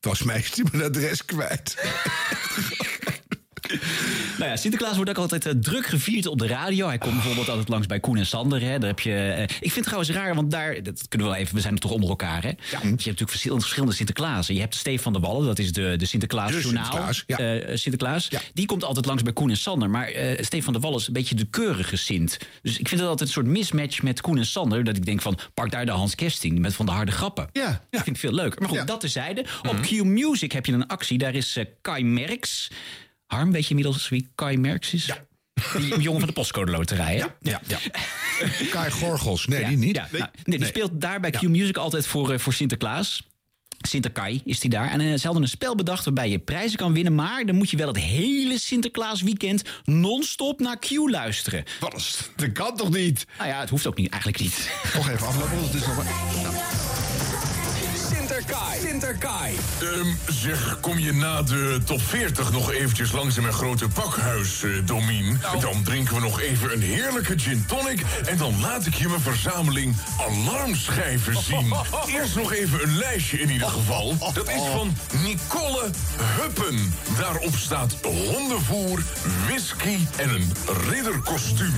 [0.00, 1.74] Volgens mij is hij mijn adres kwijt.
[4.40, 6.86] Nou ja, Sinterklaas wordt ook altijd eh, druk gevierd op de radio.
[6.86, 8.60] Hij komt bijvoorbeeld altijd langs bij Koen en Sander.
[8.60, 8.78] Hè.
[8.78, 11.42] Daar heb je, eh, ik vind het trouwens raar, want daar, dat kunnen we wel
[11.42, 12.42] even, we zijn er toch onder elkaar.
[12.42, 12.50] Hè?
[12.52, 14.54] Dus je hebt natuurlijk verschillende, verschillende Sinterklaasen.
[14.54, 16.84] Je hebt Stefan de Wallen, dat is de, de Sinterklaas De journaal.
[16.84, 17.38] Sinterklaas, ja.
[17.38, 18.28] Eh, Sinterklaas.
[18.52, 19.90] Die komt altijd langs bij Koen en Sander.
[19.90, 22.38] Maar Stefan de Wallen is een beetje de keurige Sint.
[22.62, 24.84] Dus ik vind het altijd een soort mismatch met Koen en Sander.
[24.84, 27.48] Dat ik denk van, pak daar de Hans Kesting met van de harde grappen.
[27.52, 27.68] Ja.
[27.90, 28.60] Dat vind ik veel leuker.
[28.60, 28.84] Maar goed, Ja.
[28.84, 29.44] dat terzijde.
[29.68, 31.18] Op Q Music heb je een actie.
[31.18, 32.70] Daar is Kai Merks.
[33.30, 35.06] Harm, weet je inmiddels wie Kai Merks is?
[35.06, 35.18] Ja.
[35.78, 37.24] Die jongen van de postcode loterij, hè?
[37.40, 37.78] Ja, ja.
[38.70, 39.46] Kai Gorgels.
[39.46, 39.96] Nee, Ja, die niet.
[39.96, 40.08] ja.
[40.12, 43.28] Nou, nee, die speelt daar bij Q Music altijd voor, eh, voor Sinterklaas.
[43.88, 44.90] Sinterkai is die daar.
[44.90, 47.14] En eh, ze hadden een spel bedacht waarbij je prijzen kan winnen.
[47.14, 51.64] Maar dan moet je wel het hele Sinterklaas weekend non-stop naar Q luisteren.
[51.80, 53.26] Wat is Dat kan toch niet?
[53.38, 54.70] Nou ja, het hoeft ook niet, eigenlijk niet.
[54.92, 56.04] Toch even aflopen, want het is nog maar...
[56.42, 56.54] Nou.
[58.60, 58.88] Sinterkai.
[58.88, 59.56] Sinterkai.
[59.80, 64.62] Ehm, zeg, kom je na de top 40 nog eventjes langs in mijn grote pakhuis,
[64.62, 65.40] eh Domien?
[65.60, 68.02] Dan drinken we nog even een heerlijke gin tonic...
[68.24, 69.96] en dan laat ik je mijn verzameling
[70.28, 71.74] alarmschijven zien.
[72.16, 74.16] Eerst nog even een lijstje in ieder geval.
[74.34, 76.94] Dat is van Nicole Huppen.
[77.18, 79.02] Daarop staat hondenvoer,
[79.46, 80.52] whisky en een
[80.90, 81.74] ridderkostuum.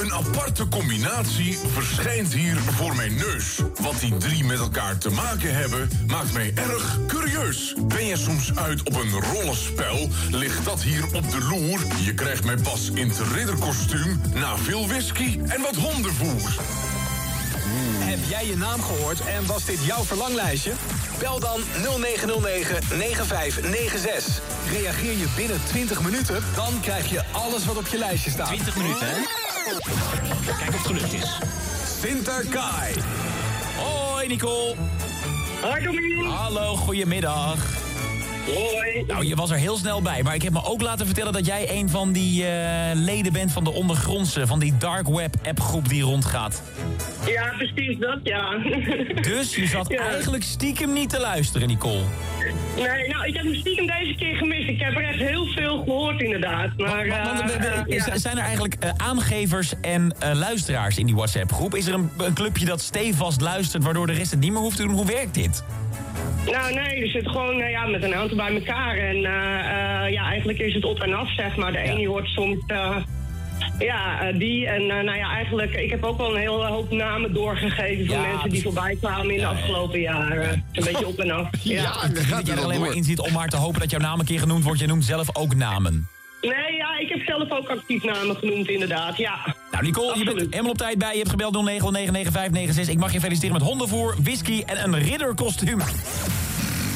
[0.00, 3.60] Een aparte combinatie verschijnt hier voor mijn neus.
[3.80, 7.74] Wat die drie met elkaar te maken hebben, maakt mij erg curieus.
[7.82, 11.80] Ben je soms uit op een rollenspel, ligt dat hier op de loer.
[12.04, 16.58] Je krijgt mij pas in het ridderkostuum na veel whisky en wat hondenvoer.
[17.98, 20.72] Heb jij je naam gehoord en was dit jouw verlanglijstje?
[21.18, 21.60] Bel dan
[22.00, 24.40] 0909 9596.
[24.70, 28.46] Reageer je binnen 20 minuten, dan krijg je alles wat op je lijstje staat.
[28.46, 29.20] 20 minuten, hè?
[30.58, 31.38] Kijk of het gelukt is.
[32.00, 32.94] Sinterkai.
[33.76, 34.74] Hoi Nicole.
[35.62, 36.30] Hoi Domien.
[36.30, 37.89] Hallo, goedemiddag.
[38.54, 39.04] Hoi.
[39.06, 41.46] Nou, je was er heel snel bij, maar ik heb me ook laten vertellen dat
[41.46, 45.88] jij een van die eh, leden bent van de ondergrondse, van die dark web appgroep
[45.88, 46.62] die rondgaat.
[47.26, 48.56] Ja, precies dat, ja.
[49.32, 49.98] Dus je zat Ja.
[50.08, 52.02] eigenlijk stiekem niet te luisteren, Nicole.
[52.76, 54.68] Nee, nou, ik heb hem stiekem deze keer gemist.
[54.68, 56.70] Ik heb er echt heel veel gehoord, inderdaad.
[56.76, 58.18] Maar, Want- want, eh, eh, ja.
[58.18, 61.74] Zijn er eigenlijk aangevers en luisteraars in die WhatsApp-groep?
[61.74, 64.76] Is er een, een clubje dat stevast luistert, waardoor de rest het niet meer hoeft
[64.76, 64.92] te doen?
[64.94, 65.64] Hoe werkt dit?
[66.46, 68.96] Nou, nee, er zit gewoon eh, ja, met een aantal bij elkaar.
[68.96, 71.72] En eh, eh, ja, eigenlijk is het op en af, zeg maar.
[71.72, 72.58] De ene hoort soms...
[72.66, 72.96] eh,
[73.78, 74.66] ja, die.
[74.66, 78.16] En eh, nou ja, eigenlijk, ik heb ook wel een hele hoop namen doorgegeven van
[78.20, 80.64] Ja, mensen die voorbij kwamen in de afgelopen jaren.
[80.72, 81.48] Een beetje op en af.
[81.62, 81.92] Ja.
[82.30, 84.26] dat je er alleen maar in zit om maar te hopen dat jouw naam een
[84.26, 84.80] keer genoemd wordt.
[84.80, 86.08] Je noemt zelf ook namen.
[86.40, 89.54] Nee, ja, ik heb zelf ook actief namen genoemd, inderdaad, ja.
[89.80, 91.10] Nou, Nicole, je bent helemaal op tijd bij.
[91.12, 91.54] Je hebt gebeld
[92.86, 92.88] 09099596.
[92.88, 95.78] Ik mag je feliciteren met hondenvoer, whisky en een ridderkostuum.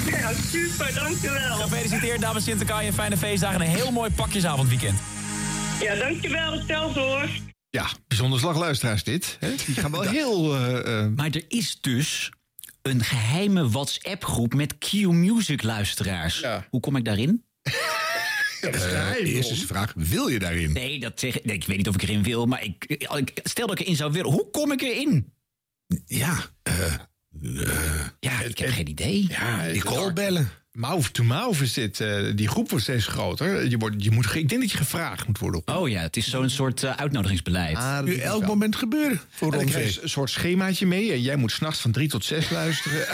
[0.06, 1.56] Ja, super, dankjewel.
[1.56, 2.84] Gefeliciteerd, dames Sinterklaas.
[2.84, 4.98] en fijne feestdagen en een heel mooi pakjesavondweekend.
[5.80, 7.28] Ja, dankjewel, hetzelfde hoor.
[7.70, 9.36] Ja, bijzonder slag luisteraars dit.
[9.40, 9.54] Hè?
[9.66, 10.54] Die gaan wel heel...
[10.54, 12.30] eh, eh, Maar er is dus
[12.82, 16.44] een geheime WhatsApp-groep met Q-Music-luisteraars.
[16.70, 17.44] Hoe kom ik daarin?
[18.72, 20.72] Eh, eerst is de vraag, wil je daarin?
[20.72, 23.66] Nee, dat zeg, nee, ik weet niet of ik erin wil, maar ik, ik- stel
[23.66, 24.30] dat ik erin zou willen.
[24.32, 25.32] Hoe kom ik erin?
[26.06, 26.94] Ja, eh,
[28.20, 29.26] Ja, ik heb geen idee.
[29.28, 30.50] ja Nicole bellen.
[30.74, 32.00] Mouth to mouth is dit.
[32.00, 33.68] eh, die groep wordt steeds groter.
[33.68, 35.62] Je wordt, je moet, ik denk dat je gevraagd moet worden.
[35.64, 37.76] Oh ja, het is zo'n soort eh, uitnodigingsbeleid.
[37.76, 38.48] Ah, Nu is elk wel.
[38.48, 41.12] moment gebeuren voor En dan krijg je een soort schemaatje mee.
[41.12, 43.06] En jij moet s'nachts van drie tot zes luisteren.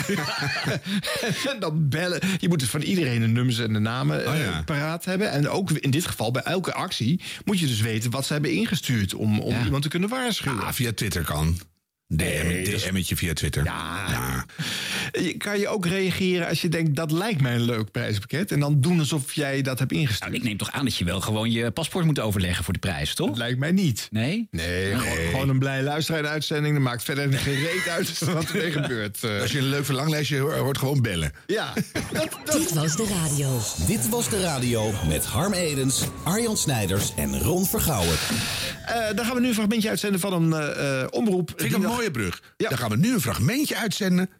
[1.53, 2.21] en dan bellen.
[2.39, 4.63] Je moet dus van iedereen de nummers en de namen eh, Oh ja.
[4.63, 5.31] paraat hebben.
[5.31, 7.21] En ook in dit geval, bij elke actie...
[7.45, 9.15] moet je dus weten wat ze hebben ingestuurd...
[9.15, 10.63] om, om iemand te kunnen waarschuwen.
[10.63, 11.59] Ah, via Twitter kan.
[12.21, 13.65] DM, DM'tje via Twitter.
[13.65, 14.45] Ja.
[15.13, 16.97] Je- Kan je ook reageren als je denkt...
[16.97, 18.53] dat lijkt mij een leuk prijspakket...
[18.53, 20.21] en dan doen alsof jij dat hebt ingestuurd?
[20.31, 22.79] Nou, ik neem toch aan dat je wel gewoon je paspoort moet overleggen voor de
[22.79, 23.29] prijs, toch?
[23.29, 24.09] Dat lijkt mij niet.
[24.11, 24.49] Nee?
[24.51, 26.75] Nee, Gewoon, gewoon een blij luisteraar uitzending.
[26.75, 29.25] Dat maakt verder geen reet uit wat er mee gebeurt.
[29.25, 31.33] Eh, Als je een leuk verlanglijstje hoort, hoort gewoon bellen.
[31.47, 31.73] ja,
[32.53, 33.61] Dit was de radio.
[33.87, 38.17] Dit was de radio met Harm Edens, Arjan Snijders en Ron Vergouwen.
[38.87, 41.49] Eh, dan gaan we nu een fragmentje uitzenden van een eh, eh, omroep.
[41.49, 42.43] Vind ik die een nog- mooie brug.
[42.57, 42.69] Ja.
[42.69, 44.31] Dan gaan we nu een fragmentje uitzenden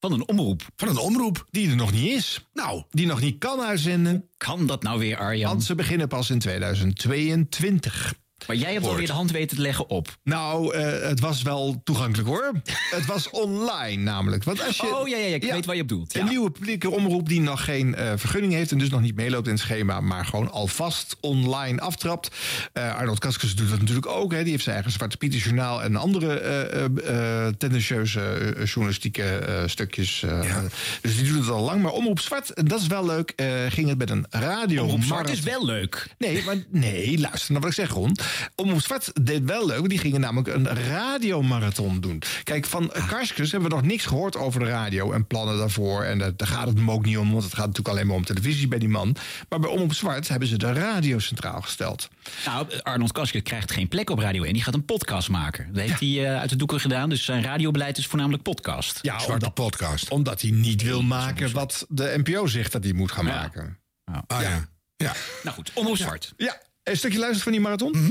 [0.00, 0.62] Van een omroep.
[0.76, 1.46] van een omroep.
[1.50, 2.46] Die er nog niet is.
[2.52, 4.28] Nou, Die nog niet kan uitzenden.
[4.36, 5.50] Kan dat nou weer, Arjan?
[5.50, 8.14] Want ze beginnen pas in 2022.
[8.48, 8.90] Maar jij hebt Hoort.
[8.92, 10.16] alweer de hand weten te leggen op.
[10.24, 12.52] Nou, eh, het was wel toegankelijk hoor.
[12.96, 14.44] het was online namelijk.
[14.44, 16.14] Want als je, Oh ja, ja, ja, ik weet waar je op doelt.
[16.14, 16.28] Een Ja.
[16.28, 18.70] nieuwe publieke omroep die nog geen eh, vergunning heeft...
[18.70, 20.00] en dus nog niet meeloopt in het schema...
[20.00, 22.30] maar gewoon alvast online aftrapt.
[22.72, 24.32] Eh, Arnold Kaskus doet dat natuurlijk ook.
[24.32, 24.42] Hè.
[24.42, 25.82] Die heeft zijn eigen Zwarte Pieter journaal...
[25.82, 30.22] en andere eh, eh, eh, tendentieuze journalistieke eh, stukjes.
[30.22, 30.56] eh.
[31.00, 31.82] Dus die doet het al lang.
[31.82, 33.32] Maar Omroep Zwart, en dat is wel leuk...
[33.36, 34.82] eh, ging het met een radio.
[34.84, 36.06] Omroep Zwart is wel leuk.
[36.18, 38.16] Nee, maar nee, luister naar wat ik zeg, Ron.
[38.54, 42.22] Omroep Zwart deed wel leuk, die gingen namelijk een radiomarathon doen.
[42.44, 43.08] Kijk, van Ah.
[43.08, 46.02] Karskens hebben we nog niks gehoord over de radio en plannen daarvoor.
[46.02, 48.24] En daar gaat het hem ook niet om, want het gaat natuurlijk alleen maar om
[48.24, 49.16] televisie bij die man.
[49.48, 52.08] Maar bij Omroep Zwart hebben ze de radio centraal gesteld.
[52.44, 54.52] Nou, Arnold Kaske krijgt geen plek op Radio 1.
[54.52, 55.68] Die gaat een podcast maken.
[55.72, 57.08] Dat heeft hij eh, uit de doeken gedaan.
[57.08, 58.98] Dus zijn radiobeleid is voornamelijk podcast.
[59.02, 60.08] Ja, zwarte omdat, podcast.
[60.10, 63.78] omdat hij niet wil maken wat de NPO zegt dat hij moet gaan maken.
[64.26, 64.68] Ah ja.
[64.96, 65.12] Ja.
[65.42, 66.32] Nou goed, Omroep Zwart.
[66.36, 67.90] Ja, een stukje luisteren van die marathon.
[67.90, 68.10] Mhm.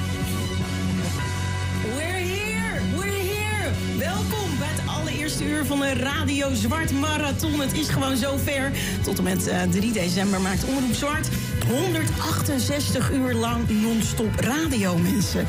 [5.41, 7.59] uur van de Radio Zwart Marathon.
[7.59, 8.71] Het is gewoon zover.
[9.03, 11.27] Tot en met eh, 3 december maakt Omroep Zwart
[11.67, 15.45] 168 uur lang non-stop radio, mensen.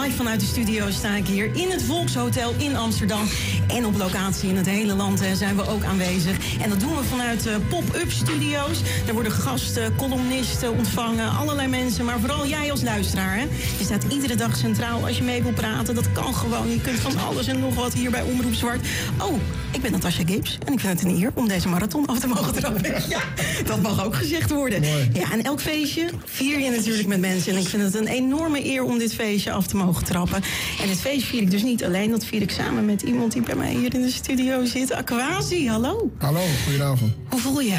[0.00, 3.26] Live vanuit de studio sta ik hier in het Volkshotel in Amsterdam.
[3.68, 6.36] En op locatie in het hele land eh, zijn we ook aanwezig.
[6.62, 8.80] En dat doen we vanuit eh, pop-up studio's.
[9.06, 12.04] Er worden gasten, columnisten ontvangen, allerlei mensen.
[12.04, 13.36] Maar vooral jij als luisteraar.
[13.36, 13.42] Hè?
[13.78, 15.94] Je staat iedere dag centraal als je mee wil praten.
[15.94, 16.70] Dat kan gewoon.
[16.70, 18.86] Je kunt van alles en nog wat hier bij Omroep Zwart.
[19.18, 19.33] Oh,
[19.70, 20.58] ik ben Natasha Gibbs.
[20.66, 22.82] En ik vind het een eer om deze marathon af te mogen trappen.
[23.08, 23.20] Ja,
[23.64, 24.82] dat mag ook gezegd worden.
[25.12, 27.52] Ja, en elk feestje vier je natuurlijk met mensen.
[27.52, 30.42] En ik vind het een enorme eer om dit feestje af te mogen trappen.
[30.80, 32.10] En dit feest vier ik dus niet alleen.
[32.10, 34.92] Dat vier ik samen met iemand die bij mij hier in de studio zit.
[34.92, 36.10] Aquasi, hallo.
[36.18, 37.12] Hallo, goedenavond.
[37.28, 37.78] Hoe voel je?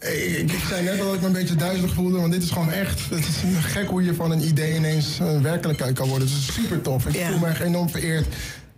[0.00, 2.50] Ik, ik zei net al dat ik me een beetje duizelig voelde, want dit is
[2.50, 3.00] gewoon echt.
[3.10, 6.28] Het is gek hoe je van een idee ineens een werkelijkheid kan worden.
[6.28, 7.06] Het is super tof.
[7.06, 8.26] Ik voel me echt enorm vereerd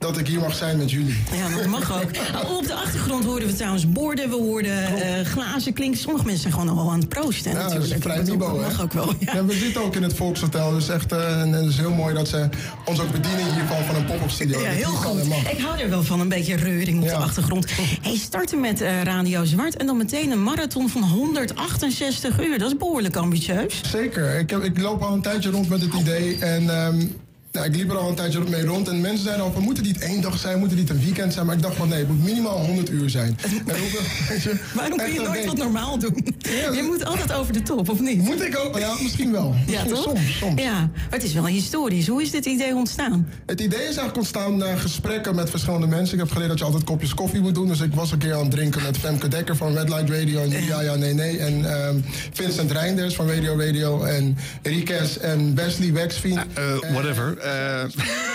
[0.02, 1.16] dat ik hier mag zijn met jullie.
[1.32, 2.10] Ja, dat mag ook.
[2.44, 6.00] Oh, op de achtergrond hoorden we trouwens borden, we hoorden eh, glazen klinken.
[6.00, 8.82] Sommige mensen zijn gewoon al aan het proosten Ja, dat is vrij niveau, dat mag
[8.82, 9.12] ook wel.
[9.18, 9.34] Ja.
[9.34, 12.14] Ja, we zitten ook in het Volkshotel, dus echt, eh, en het is heel mooi
[12.14, 12.48] dat ze
[12.84, 14.60] ons ook bedienen hiervan van een pop-up studio.
[14.60, 15.20] Ja, heel goed.
[15.50, 17.66] Ik hou er wel van, een beetje reuring op de achtergrond.
[18.02, 22.58] Hey, starten met eh, Radio Zwart en dan meteen een marathon van 168 uur.
[22.58, 23.80] Dat is behoorlijk ambitieus.
[23.90, 24.38] Zeker.
[24.38, 26.38] Ik, heb, ik loop al een tijdje rond met het idee.
[26.38, 27.06] En ehm,
[27.52, 28.88] nou, ik liep er al een tijdje mee rond.
[28.88, 30.58] En mensen zeiden al van, moet het niet één dag zijn?
[30.58, 31.46] Moet het niet een weekend zijn?
[31.46, 33.38] Maar ik dacht van, nee, het moet minimaal 100 uur zijn.
[33.66, 36.24] En hoeveel, weet je, Waarom kun je nooit wat normaal doen?
[36.72, 38.18] Je moet altijd over de top, of niet?
[38.18, 38.78] Moet ik ook?
[38.78, 39.54] Ja, misschien wel.
[39.66, 40.04] Ja, Misschien toch?
[40.04, 40.62] Soms, soms.
[40.62, 42.06] Ja, maar het is wel historisch.
[42.06, 43.28] Hoe is dit idee ontstaan?
[43.46, 46.14] Het idee is eigenlijk ontstaan na gesprekken met verschillende mensen.
[46.14, 47.68] Ik heb geleerd dat je altijd kopjes koffie moet doen.
[47.68, 50.40] Dus ik was een keer aan het drinken met Femke Dekker van Red Light Radio.
[50.40, 51.38] En Ja Ja Nee Nee.
[51.38, 51.96] En ehm,
[52.32, 54.02] Vincent Reinders van Radio Radio.
[54.02, 56.38] En Rikes en Wesley Wexveen.
[56.54, 57.40] Eh, whatever.
[57.42, 57.84] Eh,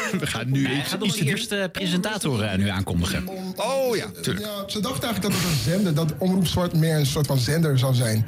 [0.20, 3.28] we gaan nu Hij iets, gaat nog iets de te eerste presentator eh, nu aankondigen.
[3.56, 4.46] Oh ja, tuurlijk.
[4.46, 7.38] Ja, ze dachten eigenlijk dat het een zender, dat Omroep Zwart meer een soort van
[7.38, 8.26] zender zou zijn.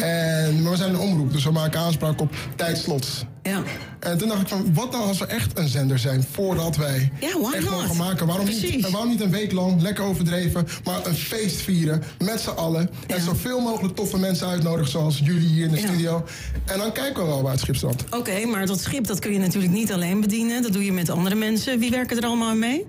[0.00, 3.24] En, maar we zijn een omroep, dus we maken aanspraak op tijdslots.
[3.46, 3.62] Ja.
[4.00, 7.12] En toen dacht ik van, wat nou als we echt een zender zijn voordat wij
[7.20, 7.70] Ja, echt not?
[7.70, 8.26] mogen maken?
[8.26, 12.40] Waarom niet, en waarom niet een week lang, lekker overdreven, maar een feest vieren met
[12.40, 12.90] z'n allen.
[13.06, 15.86] En zoveel mogelijk toffe mensen uitnodigen zoals jullie hier in de Ja.
[15.86, 16.24] studio.
[16.64, 18.04] En dan kijken we wel waar het schip staat.
[18.10, 20.62] Oké, maar dat schip dat kun je natuurlijk niet alleen bedienen.
[20.62, 21.78] Dat doe je met andere mensen.
[21.78, 22.86] Wie werken er allemaal mee?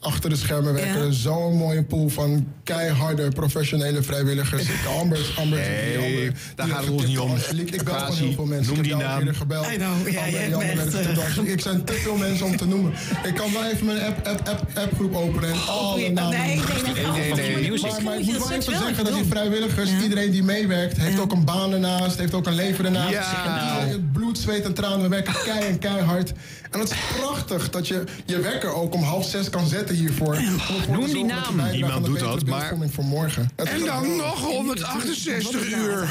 [0.00, 1.04] Achter de schermen werken Ja.
[1.06, 4.62] er zo'n mooie pool van keiharde professionele vrijwilligers.
[4.62, 7.36] Ik, Amber, Amber is die Nee, Amber, daar gaat het ons niet om.
[7.36, 8.66] Ik, ik bel gewoon heel veel mensen.
[8.72, 9.18] noem ik die heb naam.
[9.18, 9.66] eerder gebeld.
[9.66, 10.20] I know, ja,
[10.54, 12.92] Amber, echt, eh, Ik zijn te veel mensen om te noemen.
[13.24, 16.38] Ik kan wel even mijn app, app, app, appgroep openen en alle ja, namen.
[16.38, 16.56] nee, nee,
[16.94, 17.20] nee, noemen.
[17.20, 17.80] nee, nee, nee.
[17.80, 21.18] Maar, maar ik moet wel dat even zeggen dat die vrijwilligers, iedereen die meewerkt, heeft
[21.20, 23.12] ook een baan ernaast, heeft ook een leven ernaast.
[23.12, 23.86] Ja.
[24.12, 26.32] Bloed, zweet en tranen, we werken kei en keihard.
[26.76, 30.36] En het is prachtig dat je je wekker ook om half zes kan zetten hiervoor.
[30.88, 31.60] Om Noem die naam.
[31.72, 33.50] Niemand doet dat, maar- voor morgen.
[33.56, 36.08] Het En dan ook- nog 168 uur.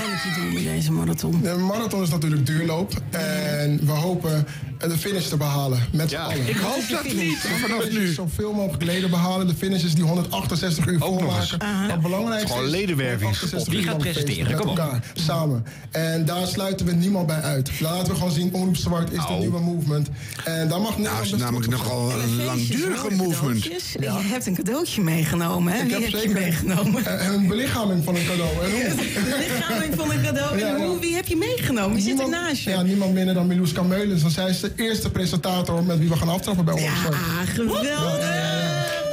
[0.63, 1.41] deze marathon?
[1.41, 2.93] De marathon is natuurlijk duurloop.
[3.11, 4.47] En we hopen
[4.79, 5.79] de finish te behalen.
[5.91, 6.47] Met z'n allen.
[6.47, 8.13] ik hoop dat niet, vanaf nu.
[8.13, 9.47] Zoveel mogelijk leden behalen.
[9.47, 11.57] De finish is die 168 uur volmaken.
[11.87, 12.49] Wat belangrijk is.
[12.51, 13.21] Gewoon ledenwerving.
[13.21, 14.45] 168 Wie gaat presenteren?
[14.45, 14.67] Kom Met op.
[14.79, 15.65] elkaar, samen.
[15.91, 17.79] En daar sluiten we niemand bij uit.
[17.79, 20.09] Laten we gewoon zien, Omroep Zwart is de nieuwe movement.
[20.45, 23.63] En daar mag Nou, Nederland is best namelijk nogal een langdurige movement.
[23.63, 25.83] Je hebt een cadeautje meegenomen, hè?
[25.83, 27.03] Ik heb heb je zeker meegenomen?
[27.05, 28.65] een, een belichaming van een cadeau.
[28.65, 28.95] En hoe?
[28.95, 30.57] De lichaming van een cadeau.
[30.57, 30.85] Ja, En ja.
[30.87, 31.95] hoe, wie heb je meegenomen?
[31.95, 32.69] Wie zit er naast je?
[32.69, 34.21] Ja, niemand minder dan Milouska Meulens.
[34.21, 37.13] Want zij is de eerste presentator met wie we gaan aftrappen bij Zwart.
[37.13, 39.04] Ah, geweldig.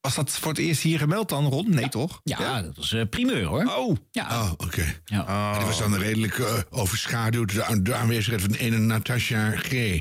[0.00, 1.70] Was dat voor het eerst hier gemeld dan, Ron?
[1.70, 2.20] Nee, toch?
[2.24, 3.64] Ja, dat was eh, primeur hoor.
[3.76, 3.96] Oh.
[4.10, 4.40] Ja.
[4.42, 5.00] Oh, oké.
[5.04, 5.52] Ja.
[5.58, 10.00] Die was dan redelijk eh, overschaduwd door de, de aanwezigheid van de ene Natasha G.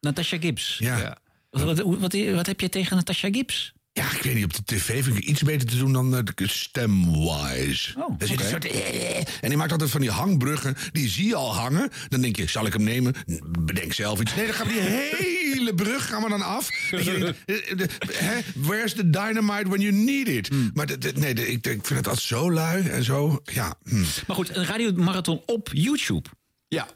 [0.00, 0.76] Natasha Gibbs.
[0.78, 1.16] Ja.
[1.50, 3.72] Wat, wat, hoe- wat, wat heb je tegen Natasha Gibbs?
[3.98, 6.20] Ja, ik weet niet, op de tv vind ik iets beter te doen dan uh,
[6.48, 7.94] stem-wise.
[7.98, 11.34] Oh, zit een soort, eh, en die maakt altijd van die hangbruggen, die zie je
[11.34, 11.90] al hangen.
[12.08, 13.14] Dan denk je, zal ik hem nemen?
[13.58, 14.34] Bedenk zelf iets.
[14.34, 16.68] Nee, dan gaan we die hele brug gaan we dan af.
[16.90, 20.48] Je eh, de- hè, Where's the dynamite when you need it?
[20.48, 20.70] Hmm.
[20.74, 23.74] Maar nee, ik, ik vind het altijd zo lui en zo, ja.
[23.88, 24.04] hm.
[24.26, 26.28] Maar goed, een radiomarathon op YouTube.
[26.68, 26.88] Ja.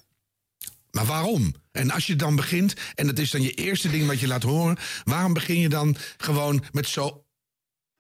[0.92, 1.54] Maar waarom?
[1.72, 4.42] En als je dan begint, en dat is dan je eerste ding wat je laat
[4.42, 4.76] horen...
[5.04, 7.24] waarom begin je dan gewoon met zo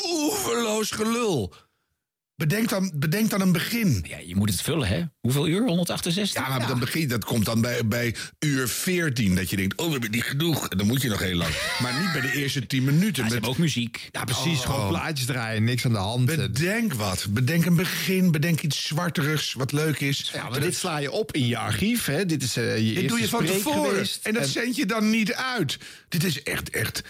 [0.06, 1.54] oeverloos gelul?
[2.36, 4.04] Bedenk dan, bedenk dan een begin.
[4.08, 5.02] Ja, je moet het vullen, hè?
[5.20, 5.66] Hoeveel uur?
[5.66, 6.42] 168?
[6.42, 9.34] Ja, maar dan begin, dat komt dan bij, bij uur 14.
[9.34, 10.68] Dat je denkt, oh, we hebben niet genoeg.
[10.68, 11.50] En dan moet je nog heel lang.
[11.82, 13.14] Maar niet bij de eerste 10 minuten.
[13.14, 14.08] ze met- hebben ook muziek.
[14.10, 14.60] Ja, precies.
[14.60, 14.64] Oh.
[14.66, 16.24] Gewoon plaatjes draaien, niks aan de hand.
[16.26, 17.26] Bedenk wat.
[17.30, 18.30] Bedenk een begin.
[18.30, 20.30] Bedenk iets zwarterigs, wat leuk is.
[20.34, 22.04] Ja, maar dit sla je op in je archief.
[22.04, 22.26] Hè?
[22.26, 24.06] Dit is eh, je Dit eerste doe je van tevoren.
[24.22, 25.78] En dat zend je dan niet uit.
[26.08, 27.02] Dit is echt, echt...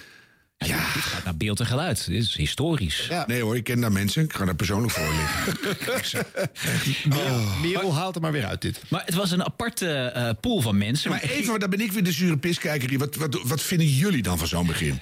[0.66, 0.92] Ja.
[0.94, 2.06] Dit gaat naar beeld en geluid.
[2.06, 3.08] Dit is historisch.
[3.26, 4.24] Nee hoor, ik ken daar mensen.
[4.24, 6.26] Ik ga daar persoonlijk voor liggen.
[7.08, 8.80] Merel, Merel haalt er maar weer uit dit.
[8.88, 11.10] Maar het was een aparte eh, pool van mensen.
[11.10, 12.88] Maar even, daar ben ik weer de zure piskijker.
[12.88, 12.98] hier.
[12.98, 15.00] Wat, wat, wat vinden jullie dan van zo'n begin?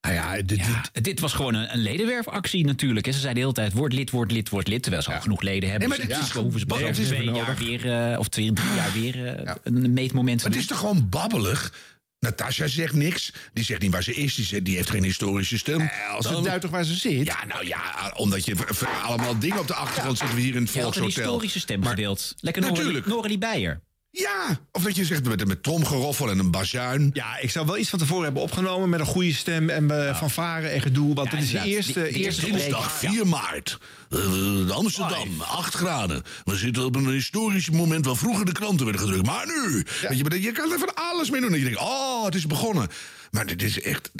[0.00, 3.06] Nou ja, dit, Ja, dit was gewoon een, een ledenwerfactie natuurlijk.
[3.06, 3.12] hè.
[3.12, 4.82] Ze zeiden de hele tijd, word lid, word lid, word lid.
[4.82, 5.88] Terwijl ze al genoeg leden hebben.
[5.88, 6.60] Nee, maar Dus dit is dan hoeven
[6.94, 8.10] ze twee jaar weer...
[8.12, 11.72] eh, of twee, drie jaar weer eh, een meetmoment te Het is toch gewoon babbelig?
[12.20, 13.32] Natasja zegt niks.
[13.52, 14.34] Die zegt niet waar ze is.
[14.34, 15.80] Die, zegt, die heeft geen historische stem.
[15.80, 17.26] Eh, als Dan- het duidt toch waar ze zit?
[17.26, 20.54] Ja, nou ja, omdat je v- v- allemaal dingen op de achtergrond zitten we hier
[20.54, 21.30] in het Je had een Volkshotel.
[21.30, 22.34] historische stem Maar- gedeeld.
[22.40, 23.06] Lekker Natuurlijk.
[23.06, 23.82] Noralie Beijer.
[24.18, 27.10] Ja, of dat je zegt met, met tromgeroffel en een bazuin.
[27.12, 30.16] Ja, ik zou wel iets van tevoren hebben opgenomen met een goede stem en uh,
[30.18, 31.14] van varen en gedoe.
[31.14, 33.78] Want dit is de eerste, Die- die eerste eerste Dinsdag 4 maart.
[34.10, 36.22] Eh, Amsterdam, 8 graden.
[36.44, 39.26] We zitten op een historisch moment waar vroeger de kranten werden gedrukt.
[39.26, 41.52] Maar nu, weet je, je kan er van alles mee doen.
[41.52, 42.88] En je denkt, oh, het is begonnen.
[43.30, 44.10] Maar dit is echt...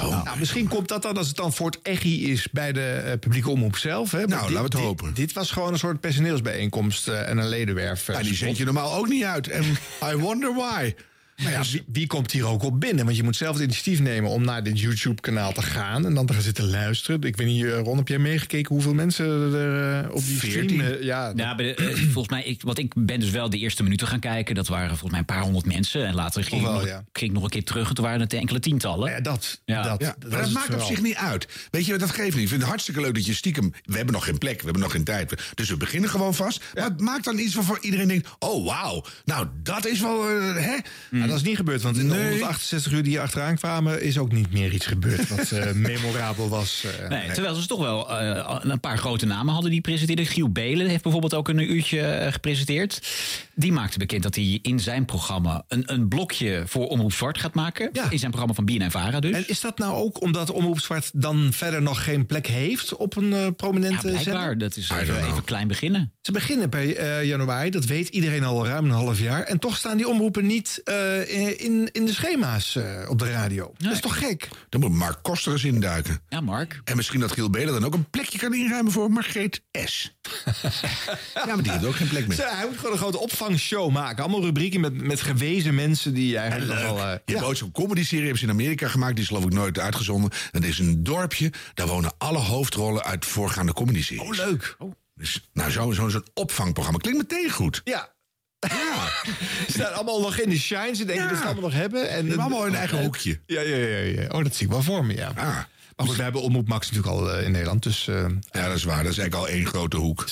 [0.00, 3.18] Nou, misschien komt dat dan als het dan voor het echi is bij de eh,
[3.18, 4.10] publieke omroep zelf.
[4.10, 4.18] Hè?
[4.18, 5.14] Maar Nou, dit- laten we het hopen.
[5.14, 8.08] Dit was gewoon een soort personeelsbijeenkomst eh, en een ledenwerf.
[8.08, 9.48] eh, Ja, die zend je normaal ook niet uit.
[9.48, 9.64] En
[10.12, 10.94] I wonder why.
[11.40, 13.04] Nou ja, wie, wie komt hier ook op binnen?
[13.04, 16.26] Want je moet zelf het initiatief nemen om naar dit YouTube-kanaal te gaan en dan
[16.26, 17.22] te gaan zitten luisteren.
[17.22, 20.68] Ik weet niet, eh, Ron, heb jij meegekeken hoeveel mensen er eh, op die stream...
[20.68, 20.80] 14.
[20.80, 23.58] eh, ja, Ja, bij de, eh, volgens mij, ik, want ik ben dus wel de
[23.58, 24.54] eerste minuten gaan kijken.
[24.54, 26.06] Dat waren volgens mij een paar honderd mensen.
[26.06, 27.04] En later ging, ik, nog, ja.
[27.12, 27.88] ging ik nog een keer terug.
[27.88, 29.10] En toen waren het enkele tientallen.
[29.10, 29.82] ja, dat, Ja.
[29.82, 31.48] dat, Ja, dat, maakt op zich niet uit.
[31.70, 32.42] Weet je, dat geeft niet.
[32.42, 33.72] Ik vind het hartstikke leuk dat je stiekem...
[33.84, 35.34] We hebben nog geen plek, we hebben nog geen tijd.
[35.54, 36.62] Dus we beginnen gewoon vast.
[36.74, 38.28] Maar het maakt dan iets waarvan iedereen denkt...
[38.38, 39.04] Oh, wauw.
[39.24, 40.26] Nou, dat is wel...
[40.54, 40.76] hè?
[41.10, 42.28] Ja, dat is niet gebeurd, want in de Nee.
[42.30, 44.02] 168 uur die hier achteraan kwamen...
[44.02, 46.84] is ook niet meer iets gebeurd wat eh, memorabel was.
[47.00, 47.08] eh.
[47.08, 50.26] Nee, terwijl ze toch wel eh, een paar grote namen hadden die presenteerden.
[50.26, 53.08] Giel Belen heeft bijvoorbeeld ook een uurtje gepresenteerd.
[53.54, 57.54] Die maakte bekend dat hij in zijn programma een, een blokje voor Omroep Zwart gaat
[57.54, 57.88] maken.
[57.92, 58.10] Ja.
[58.10, 59.34] In zijn programma van BNN Vara dus.
[59.36, 63.16] En is dat nou ook omdat Omroep Zwart dan verder nog geen plek heeft op
[63.16, 64.22] een ja, prominente blijkbaar.
[64.24, 64.58] zender?
[64.58, 66.12] Dat is even, even klein beginnen.
[66.20, 69.42] Ze beginnen bij januari, dat weet iedereen al ruim een half jaar.
[69.42, 70.80] En toch staan die omroepen niet
[71.28, 73.72] eh, in, in de schema's eh, op de radio.
[73.78, 74.48] Dat is toch gek?
[74.68, 76.20] Dan moet Mark Koster eens induiken.
[76.28, 76.80] Ja, Mark.
[76.84, 80.14] En misschien dat Giel Belen dan ook een plekje kan inruimen voor Margreet S.
[81.34, 82.38] ja, maar die heeft ook geen plek meer.
[82.56, 84.22] Hij moet gewoon een grote opvangshow maken.
[84.22, 86.98] Allemaal rubrieken met, met gewezen mensen die eigenlijk wel...
[86.98, 89.14] eh, Je hebt ooit zo'n comedy-serie hebben ze in Amerika gemaakt.
[89.14, 90.30] Die is geloof ik nooit uitgezonden.
[90.52, 91.52] En dat is een dorpje.
[91.74, 94.40] Daar wonen alle hoofdrollen uit voorgaande comedy-series.
[94.40, 94.76] Oh, leuk.
[95.14, 96.98] Dus, nou, zo'n zo, zo'n opvangprogramma.
[96.98, 97.80] Klinkt meteen goed.
[97.84, 98.12] Ja.
[99.66, 100.94] Ze staan allemaal nog in de shine.
[100.94, 101.30] Ze denken Ja.
[101.30, 102.08] dat ze het allemaal nog hebben.
[102.10, 103.38] En allemaal hun eigen hoekje.
[103.46, 104.26] Ja, ja, ja, ja.
[104.28, 105.32] Oh, dat zie ik wel voor me, ja.
[105.36, 105.58] Ah.
[106.00, 107.82] Maar goed, we hebben Omroep Max natuurlijk al eh, in Nederland.
[107.82, 109.02] Dus, eh, Ja, dat is waar.
[109.02, 110.26] Dat is eigenlijk al één grote hoek.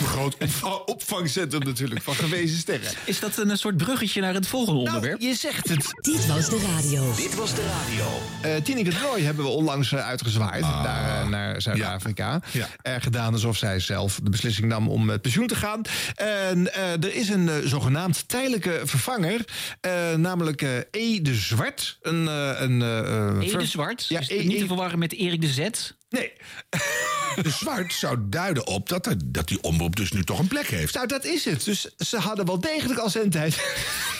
[0.00, 2.90] een groot opva- opvangcentrum natuurlijk van gewezen sterren.
[3.04, 5.20] Is dat een soort bruggetje naar het volgende onderwerp?
[5.20, 5.86] Je zegt het.
[6.00, 7.14] Dit was de radio.
[7.16, 8.04] Dit was de radio.
[8.42, 12.40] Eh Tineke de Roy hebben we onlangs uitgezwaaid naar, eh, naar Zuid-Afrika.
[12.52, 12.68] Ja.
[12.82, 15.80] Er gedaan alsof zij zelf de beslissing nam om met pensioen te gaan.
[16.14, 19.44] En eh, er is een zogenaamd tijdelijke vervanger.
[19.80, 21.20] eh, namelijk eh, E.
[21.22, 21.98] de Zwart.
[22.02, 23.64] Een, eh, een, eh, E.
[23.66, 24.06] Zwart?
[24.08, 24.42] Ja, Is E.
[24.44, 25.95] niet te verwarren met Erik de Z?
[26.08, 26.32] Nee.
[27.42, 30.66] De zwart zou duiden op dat, er, dat die omroep dus nu toch een plek
[30.66, 30.94] heeft.
[30.94, 31.64] Nou, dat is het.
[31.64, 33.56] Dus ze hadden wel degelijk al zendtijd.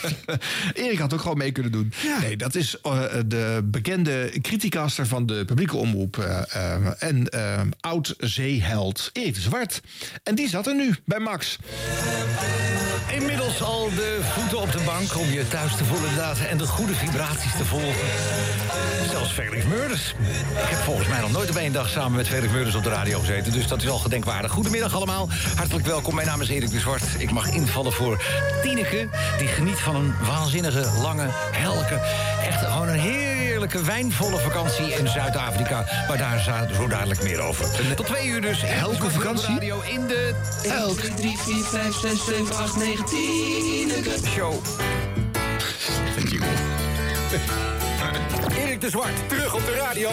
[0.74, 1.92] Erik had ook gewoon mee kunnen doen.
[2.20, 6.18] Nee, dat is eh, de bekende criticaster van de publieke omroep.
[6.18, 6.42] eh,
[6.74, 9.80] eh, en eh, oud-zeeheld Erik de Zwart.
[10.22, 11.56] En die zat er nu bij Max.
[13.12, 16.66] Inmiddels al de voeten op de bank om je thuis te voelen inderdaad, en de
[16.66, 18.06] goede vibraties te volgen.
[19.10, 20.14] Zelfs Felix Meurders.
[20.64, 23.18] Ik heb volgens mij nog nooit één dag samen met Felix Meurders op de radio
[23.18, 23.52] gezeten.
[23.52, 24.50] Dus dat is al gedenkwaardig.
[24.50, 25.28] Goedemiddag allemaal.
[25.56, 26.14] Hartelijk welkom.
[26.14, 27.02] Mijn naam is Erik de Zwart.
[27.18, 28.22] Ik mag invallen voor
[28.62, 29.08] Tineke.
[29.38, 32.00] Die geniet van een waanzinnige, lange, helke...
[32.48, 35.84] echt gewoon een heerlijke, wijnvolle vakantie in Zuid-Afrika.
[36.08, 37.94] Maar daar zo dadelijk meer over.
[37.94, 38.62] Tot twee uur dus.
[38.64, 39.48] Helke vakantie?
[39.48, 40.34] Radio in de...
[40.62, 43.92] 1, 2, 3, 4, 5, 6, 7, 8, 9, 10.
[44.34, 44.54] Show.
[48.56, 50.10] Erik de Zwart, terug op de radio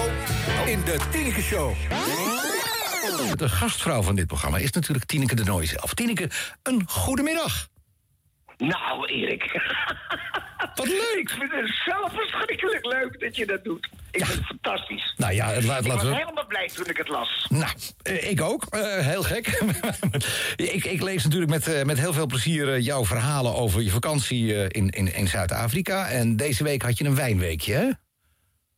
[0.65, 1.75] in de Tineke Show.
[3.35, 5.93] De gastvrouw van dit programma is natuurlijk Tineke de Nooi zelf.
[5.93, 6.29] Tineke,
[6.63, 7.67] een goedemiddag.
[8.57, 9.61] Nou, Erik.
[10.75, 11.17] Wat leuk.
[11.19, 13.89] Ik vind het zo verschrikkelijk leuk dat je dat doet.
[14.13, 15.13] Ik vind het fantastisch.
[15.17, 16.15] Nou ja, het laat, ik was we...
[16.15, 17.47] helemaal blij toen ik het las.
[17.49, 17.71] Nou,
[18.03, 18.65] eh, ik ook.
[18.69, 19.47] Eh, heel gek.
[20.55, 24.67] ik, ik lees natuurlijk met, eh, met heel veel plezier jouw verhalen over je vakantie
[24.67, 26.07] in, in, in Zuid-Afrika.
[26.07, 27.89] En deze week had je een wijnweekje, hè?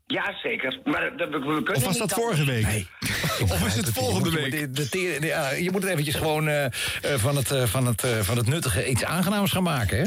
[0.07, 0.79] Ja, zeker.
[0.83, 2.65] Maar dat- we, we kunnen Of was dat vorige week?
[2.65, 2.87] Nee.
[3.51, 4.75] Of is het volgende Je moet- week?
[4.75, 8.03] de- de ja, je moet het eventjes gewoon eh, eh, van, het, eh, van, het,
[8.03, 10.03] eh, van het nuttige iets aangenaams gaan maken, hè?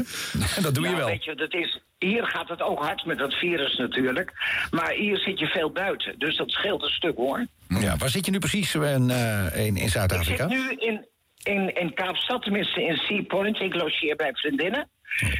[0.55, 1.07] En dat doe je Nou, wel.
[1.07, 4.31] Weet je, dat is, hier gaat het ook hard met dat virus natuurlijk.
[4.71, 6.15] Maar hier zit je veel buiten.
[6.19, 7.45] Dus dat scheelt een stuk hoor.
[7.67, 10.49] Ja, waar zit je nu precies in, eh, in, in Ik Zuid-Afrika?
[10.49, 11.05] zit nu in,
[11.43, 13.59] in, in Kaapstad, tenminste in Sea Point.
[13.59, 14.89] Ik logeer bij vriendinnen.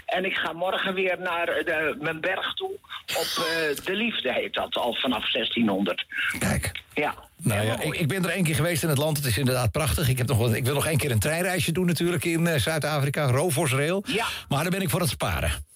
[0.06, 2.72] En ik ga morgen weer naar de, mijn berg toe.
[3.06, 6.06] Op eh, De Liefde heet dat, al vanaf 1600.
[6.40, 6.72] Kijk.
[6.94, 7.16] Ja.
[7.38, 9.18] Nou ja, ik, ik ben er één keer geweest in het land.
[9.18, 10.10] Het is inderdaad prachtig.
[10.10, 13.26] Ik, heb nog, ik wil nog één keer een treinreisje doen natuurlijk in eh, Zuid-Afrika.
[13.26, 14.04] Roversrail.
[14.08, 14.26] Ja.
[14.50, 15.68] Maar daar ben ik voor het sparen.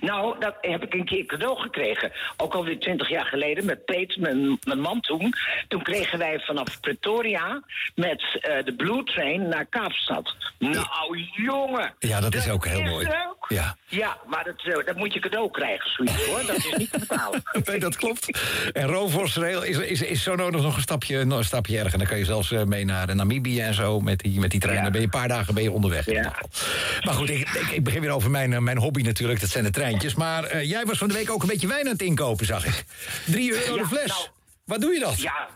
[0.00, 2.12] Nou, dat heb ik een keer cadeau gekregen.
[2.36, 5.34] Ook alweer twintig jaar geleden met Peet, mijn, mijn man toen.
[5.68, 7.62] Toen kregen wij vanaf Pretoria
[7.94, 10.34] met eh, de Blue Train naar Kaapstad.
[10.58, 11.94] Nou, jongen.
[11.98, 13.04] Ja, dat is ook heel is mooi.
[13.06, 13.36] leuk.
[13.48, 13.76] Ja.
[13.88, 16.46] Ja, maar dat, eh, dat moet je cadeau krijgen, zoiets hoor.
[16.46, 17.42] Dat is niet te betalen.
[17.64, 18.40] Nee, dat klopt.
[18.72, 21.98] En Roversrail is, is, is zo nodig nog een stapje, nog een stapje erger.
[21.98, 24.82] Dan kan je zelfs eh, mee naar Namibië en zo met die, met die trein.
[24.82, 26.06] Dan ben je een paar dagen ben je onderweg.
[26.06, 29.40] Maar goed, ik, ik, ik begin weer over mijn, mijn hobby natuurlijk.
[29.40, 30.14] Dat zijn de treintjes.
[30.14, 32.66] Maar eh, jij was van de week ook een beetje wijn aan het inkopen, zag
[32.66, 32.84] ik.
[33.26, 34.06] Drie euro de fles.
[34.06, 34.28] nou,
[34.64, 35.20] Waar doe je dat?
[35.20, 35.48] Ja,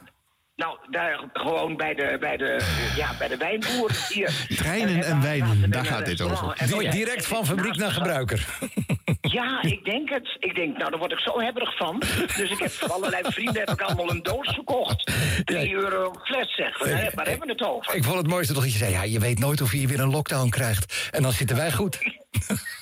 [0.60, 2.60] nou, daar gewoon bij de, bij de,
[2.96, 4.46] ja, bij de wijnboer hier.
[4.56, 6.56] Treinen en wijnen, daar gaat dit over.
[6.66, 8.46] Di- direct van fabriek naar gebruiker.
[9.20, 10.36] Ja, ik denk het.
[10.38, 12.02] Ik denk, nou, daar word ik zo hebberig van.
[12.36, 15.12] Dus ik heb voor allerlei vrienden heb ik allemaal een doos gekocht.
[15.44, 16.78] 3 euro een fles, zeg.
[16.78, 17.94] Waar, hebben we het over?
[17.94, 18.92] Ik vond het mooiste toch dat je zei...
[18.92, 21.08] ja, je weet nooit of je weer een lockdown krijgt.
[21.10, 21.98] En dan zitten wij goed.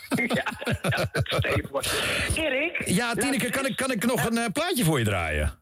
[2.35, 2.83] Erik?
[2.85, 5.59] Ja, Tineke, kan ik, kan ik nog een eh, plaatje voor je draaien?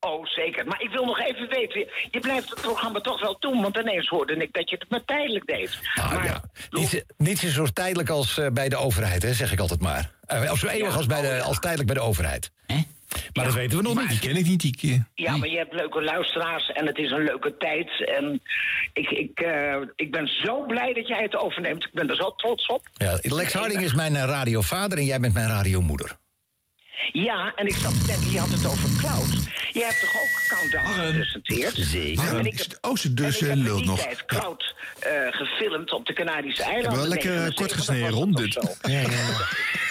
[0.00, 0.66] Oh, zeker.
[0.66, 1.86] Maar ik wil nog even weten.
[2.10, 5.04] Je blijft het programma toch wel doen, want ineens hoorde ik dat je het maar
[5.04, 5.78] tijdelijk deed.
[5.94, 9.60] Nou ja, niets, niets is zo tijdelijk als eh, bij de overheid, hè, zeg ik
[9.60, 10.10] altijd maar.
[10.26, 12.50] Eh, of zo eeuwig als, bij de, als tijdelijk bij de overheid.
[13.32, 14.08] Maar dat weten we nog niet.
[14.08, 15.06] Die ken ik niet, die keer.
[15.14, 18.06] Ja, maar je hebt leuke luisteraars en het is een leuke tijd.
[18.06, 18.42] En
[18.92, 21.84] ik, ik, eh, ik ben zo blij dat jij het overneemt.
[21.84, 22.88] Ik ben er zo trots op.
[22.92, 26.16] Ja, Lex Harding is mijn radiovader en jij bent mijn radiomoeder.
[27.12, 29.28] Ja, en ik zat denken, je had het over Cloud.
[29.72, 31.74] Je hebt toch ook Countdown gepresenteerd?
[31.76, 32.36] Zeker.
[32.38, 33.98] En ik heb, Oh, ze dus en ik eh, heb in lult die nog.
[34.00, 36.98] tijd Cloud eh, gefilmd op de Canarische Ik eilanden.
[37.00, 38.52] wel lekker eh, 79 kort gesneden het rond dit.
[38.52, 38.60] zo.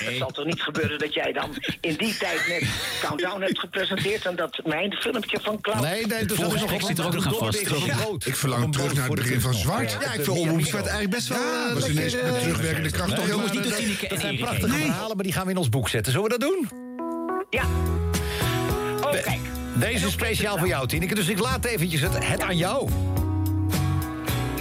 [0.06, 1.50] Het zal toch niet gebeuren dat jij dan
[1.82, 2.64] in die tijd net
[3.02, 4.26] Countdown hebt gepresenteerd...
[4.26, 5.82] en dat mijn filmpje van Cloud...
[5.82, 7.60] Nee, nee, dus Volgens mij zit er ook nog aan vast.
[8.26, 9.92] Ik verlang terug naar het begin van Zwart.
[9.92, 11.38] Ja, ik vind Omroep Zwart eigenlijk best wel...
[11.38, 14.68] Ja, eh, was ineens met eh, terugwerkende kracht toch jongens, heel niet Dat zijn prachtige
[14.78, 16.12] verhalen, maar die gaan we in ons boek zetten.
[16.12, 16.96] Zullen we dat doen?
[17.50, 17.64] Ja.
[19.02, 19.40] Oh, kijk.
[19.80, 21.16] Deze is speciaal voor jou, Tineke.
[21.16, 22.90] Dus ik laat eventjes het, het aan jou.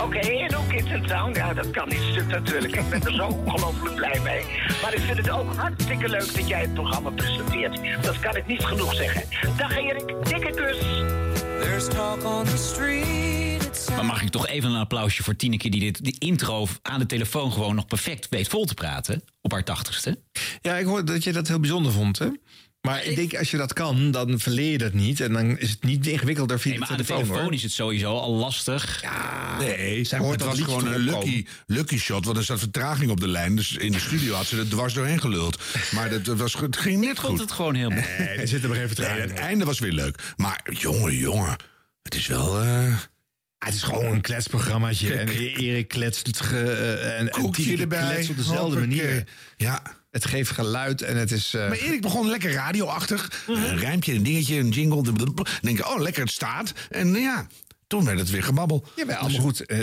[0.01, 1.35] Oké, en ook Kids in Town.
[1.35, 2.77] Ja, dat kan niet stuk natuurlijk.
[2.77, 4.45] Ik ben er zo ongelooflijk blij mee.
[4.83, 8.05] Maar ik vind het ook hartstikke leuk dat jij het programma presenteert.
[8.05, 9.23] Dat kan ik niet genoeg zeggen.
[9.57, 10.79] Dag Erik, dikke kus.
[11.61, 13.89] There's talk on the street.
[13.95, 15.69] Maar mag ik toch even een applausje voor Tineke...
[15.69, 19.23] die dit die intro aan de telefoon gewoon nog perfect weet vol te praten...
[19.41, 20.19] op haar tachtigste?
[20.61, 22.29] Ja, ik hoorde dat je dat heel bijzonder vond, hè?
[22.87, 25.21] Maar ik denk, als je dat kan, dan verleer je dat niet.
[25.21, 27.55] En dan is het niet ingewikkelder via Nee, maar de aan de telefoon, telefoon hoor.
[27.55, 29.05] is het sowieso al lastig.
[29.59, 32.25] Nee, Zij hoort dat gewoon een lucky, lucky shot.
[32.25, 33.57] Want er zat vertraging op de lijn.
[33.57, 35.63] Dus in de studio had ze er dwars doorheen geluld.
[35.93, 37.29] Maar dat, dat was, het ging net goed.
[37.29, 37.89] vond het gewoon heel...
[37.89, 39.35] Nee, er zit er maar even vertraging nee, in.
[39.35, 40.35] Het einde was weer leuk.
[40.37, 41.57] Maar jongen, jongen.
[42.03, 42.63] Het is wel...
[42.63, 42.95] eh,
[43.59, 45.15] het is gewoon een kletsprogrammaatje.
[45.15, 49.29] En Erik kletst het ge, eh, en, en erbij, kletst op dezelfde manier.
[49.57, 49.83] Ja.
[50.17, 51.55] Het geeft geluid en het is...
[51.55, 53.45] eh, Maar Erik begon lekker radioachtig.
[53.47, 55.03] Een rijmpje, een dingetje, een jingle.
[55.03, 56.73] Dan denk ik, oh, lekker, het staat.
[56.91, 57.47] En ja,
[57.87, 58.85] toen werd het weer gebabbel.
[58.97, 59.79] Jawel, maar goed, eh,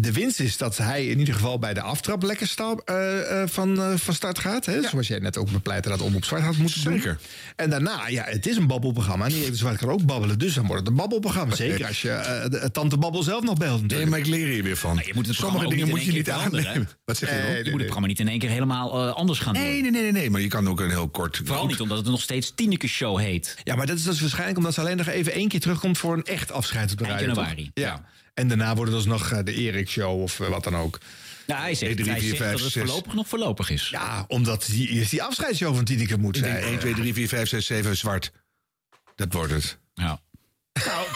[0.00, 3.48] de winst is dat hij in ieder geval bij de aftrap lekker sta- eh, eh,
[3.48, 4.66] van, eh, van start gaat.
[4.66, 4.82] Hè?
[4.88, 7.02] Zoals jij net ook bepleitte dat om op zwart had moeten Zeker.
[7.02, 7.16] doen.
[7.56, 9.24] En daarna, ja, het is een babbelprogramma.
[9.24, 11.54] En de Zwart kan ook babbelen, dus dan wordt het een babbelprogramma.
[11.54, 14.10] Zeker als je eh, de, tante Babbel zelf nog belt Nee, natuurlijk.
[14.10, 15.00] maar ik leer hier weer van.
[15.04, 16.88] Je moet het Sommige dingen niet moet in je één niet aannemen.
[17.04, 17.72] Wat zeg je Nee, nee, Je moet nee.
[17.72, 19.62] het programma niet in één keer helemaal anders gaan doen.
[19.62, 20.30] Nee, nee, nee, nee, nee.
[20.30, 21.36] Maar je kan ook een heel kort...
[21.44, 23.56] Vooral goed- niet omdat het nog steeds Tineke Show heet.
[23.64, 26.16] Ja, maar dat is dus waarschijnlijk omdat ze alleen nog even één keer terugkomt voor
[26.16, 27.34] een echt afscheid op de Eind radio.
[27.34, 27.44] toch?
[27.44, 27.70] januari.
[27.74, 28.04] Ja.
[28.34, 30.98] En daarna wordt het alsnog eh, de Erik Show of eh, wat dan ook.
[31.46, 32.82] Ja, hij zegt, 1, 3, hij 4, zegt 5, dat het 6.
[32.82, 33.88] voorlopig nog voorlopig is.
[33.88, 36.68] Ja, omdat die, eerst die afscheidsshow van Tineke moet Ik denk zijn.
[36.68, 38.32] 1, 2, 3, 4, 5, 6, 7, zwart.
[39.14, 39.78] Dat wordt het.
[39.94, 40.20] Ja.
[40.86, 41.06] Nou,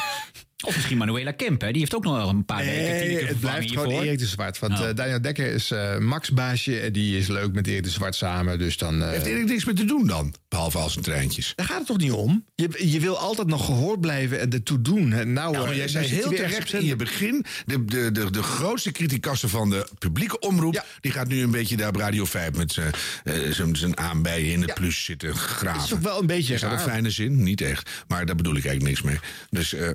[0.63, 1.71] of misschien Manuela Kemp, hè?
[1.71, 4.05] die heeft ook nog wel een paar weken Nee, het blijft gewoon hiervoor.
[4.07, 4.59] Erik de Zwart.
[4.59, 4.89] Want Oh.
[4.89, 6.81] eh, Daniel Dekker is eh, Max baasje.
[6.81, 8.59] En die is leuk met Erik de Zwart samen.
[8.59, 9.03] Dus dan...
[9.03, 10.35] eh, Heeft Erik niks meer te doen dan?
[10.49, 11.53] Behalve als een treintjes.
[11.57, 12.45] daar gaat het toch niet om?
[12.55, 15.13] Je, je wil altijd nog gehoord blijven en ertoe doen.
[15.13, 17.45] En nou, Nou, maar jij zei heel terecht in je begin...
[17.67, 20.75] de, de, de, de grootste criticasse van de publieke omroep...
[20.75, 20.85] Ja.
[21.01, 24.69] die gaat nu een beetje daar op Radio 5 met zijn eh, aanbijen in het
[24.69, 24.75] Ja.
[24.75, 25.79] plus zitten graven.
[25.79, 27.43] Dat is ook wel een beetje Is dat een fijne zin?
[27.43, 27.91] Niet echt.
[28.09, 29.31] Maar daar bedoel ik eigenlijk niks mee.
[29.51, 29.89] Dus eh,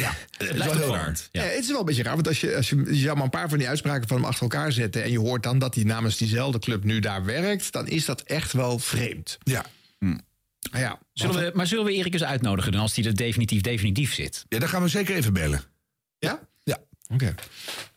[0.00, 1.16] ja, het is wel heel raar.
[1.32, 1.42] Ja.
[1.42, 1.48] Ja.
[1.48, 3.30] het is wel een beetje raar, want als je, als je, je zou maar een
[3.30, 5.02] paar van die uitspraken van hem achter elkaar zetten...
[5.02, 7.72] en je hoort dan dat hij namens diezelfde club nu daar werkt...
[7.72, 9.38] dan is dat echt wel vreemd.
[9.42, 9.64] Ja.
[10.70, 13.60] Maar ja, Zullen we, maar zullen we Erik eens uitnodigen dan als hij er definitief
[13.60, 14.44] definitief zit?
[14.48, 15.62] ja, dan gaan we zeker even bellen.
[16.18, 16.40] Ja?
[16.62, 16.78] Ja.
[17.12, 17.34] Oké.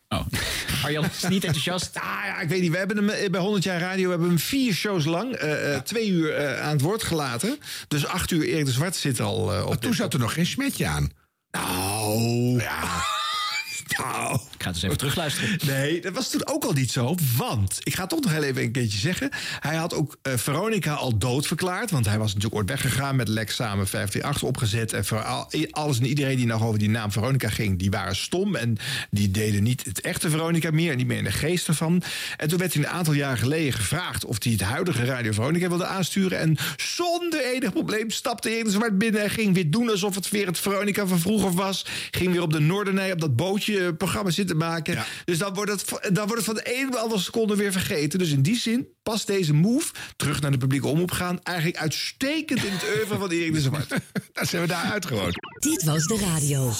[0.09, 0.25] Oh.
[0.83, 1.95] Arjan is niet enthousiast.
[1.95, 2.71] Ah, ja, ik weet niet.
[2.71, 5.75] We hebben hem eh, bij 100 jaar radio hebben we hem vier shows lang, eh,
[5.75, 7.57] eh, twee uur eh, aan het woord gelaten.
[7.87, 9.69] Dus acht uur Erik de Zwart zit al eh, op.
[9.69, 11.11] Maar toen zat er nog geen smetje aan.
[11.55, 12.59] Nou.
[12.67, 12.79] Ja.
[13.97, 14.39] Nou.
[14.65, 15.59] Ik ga het eens even terugluisteren.
[15.75, 17.15] Nee, dat was toen ook al niet zo.
[17.37, 19.29] Want, ik ga toch nog heel even een keertje zeggen.
[19.59, 21.91] Hij had ook eh, Veronica al doodverklaard.
[21.91, 24.93] Want hij was natuurlijk ooit weggegaan met Lex samen 538 opgezet.
[24.93, 28.15] En voor al- alles en iedereen die nog over die naam Veronica ging, die waren
[28.15, 28.55] stom.
[28.55, 28.77] En
[29.09, 30.91] die deden niet het echte Veronica meer.
[30.91, 32.03] En niet meer in de geest ervan.
[32.37, 35.67] En toen werd hij een aantal jaar geleden gevraagd of hij het huidige Radio Veronica
[35.67, 36.39] wilde aansturen.
[36.39, 39.21] En zonder enig probleem stapte Erik de Zwart binnen.
[39.21, 41.85] En ging weer doen alsof het weer het Veronica van vroeger was.
[42.11, 44.93] Ging weer op de Noordernij op dat bootje eh, programma zitten maken.
[44.93, 45.05] Ja.
[45.25, 47.55] Dus dan wordt, het, van- dan wordt het van de ene op de andere seconde
[47.55, 48.19] weer vergeten.
[48.19, 51.39] Dus in die zin past deze move, terug naar de publieke omroep gaan...
[51.43, 53.89] eigenlijk uitstekend in het oeuvre van Erik de Zwart.
[54.33, 55.31] Dan zijn we daar uit gewoon.
[55.59, 56.71] Dit was de radio.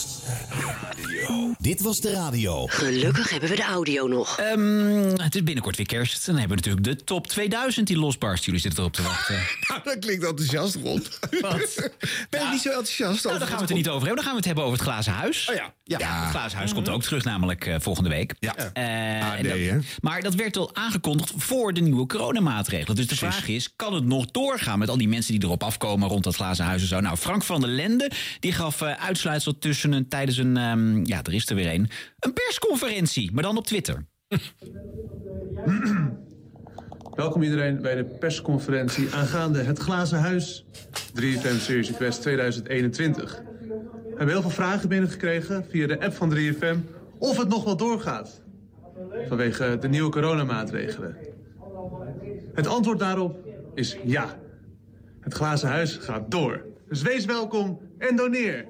[1.58, 2.66] Dit was de radio.
[2.68, 4.40] Gelukkig hebben we de audio nog.
[4.40, 6.26] Ehm, het is binnenkort weer kerst.
[6.26, 8.46] Dan hebben we natuurlijk de top 2000 die losbarst.
[8.46, 9.36] Jullie zitten erop te wachten.
[9.68, 11.20] Nou, dat klinkt enthousiast, rond.
[11.42, 11.90] Wat?
[12.30, 14.16] Ben je niet zo enthousiast Nou, over daar gaan we het er niet over hebben.
[14.16, 15.50] Dan gaan we het hebben over het glazen huis.
[15.50, 16.22] Oh ja, ja.
[16.22, 18.34] het glazen huis komt ook terug, namelijk eh, volgende week.
[18.40, 18.56] Ja.
[18.56, 19.78] Eh, AD, en dat- hè?
[20.02, 22.96] maar dat werd al aangekondigd voor de nieuwe coronamaatregelen.
[22.96, 26.10] Dus de vraag is, kan het nog doorgaan met al die mensen die erop afkomen
[26.10, 27.00] rond dat glazen huis en zo?
[27.00, 31.24] Nou, Frank van der Lende die gaf eh, uitsluitsel tussen een, tijdens een, ehm, ja,
[31.24, 31.90] er is er weer een,
[32.20, 34.06] een persconferentie, maar dan op Twitter.
[37.16, 40.66] Welkom iedereen bij de persconferentie aangaande het Glazen Huis
[41.22, 43.42] 3FM Series Quest 2021.
[43.62, 46.78] We hebben heel veel vragen binnengekregen via de app van 3FM
[47.20, 48.42] of het nog wel doorgaat.
[49.28, 51.18] Vanwege de nieuwe coronamaatregelen.
[52.54, 53.38] Het antwoord daarop
[53.76, 54.40] is ja.
[55.22, 56.66] Het Glazen Huis gaat door.
[56.90, 58.66] Dus wees welkom en doneer.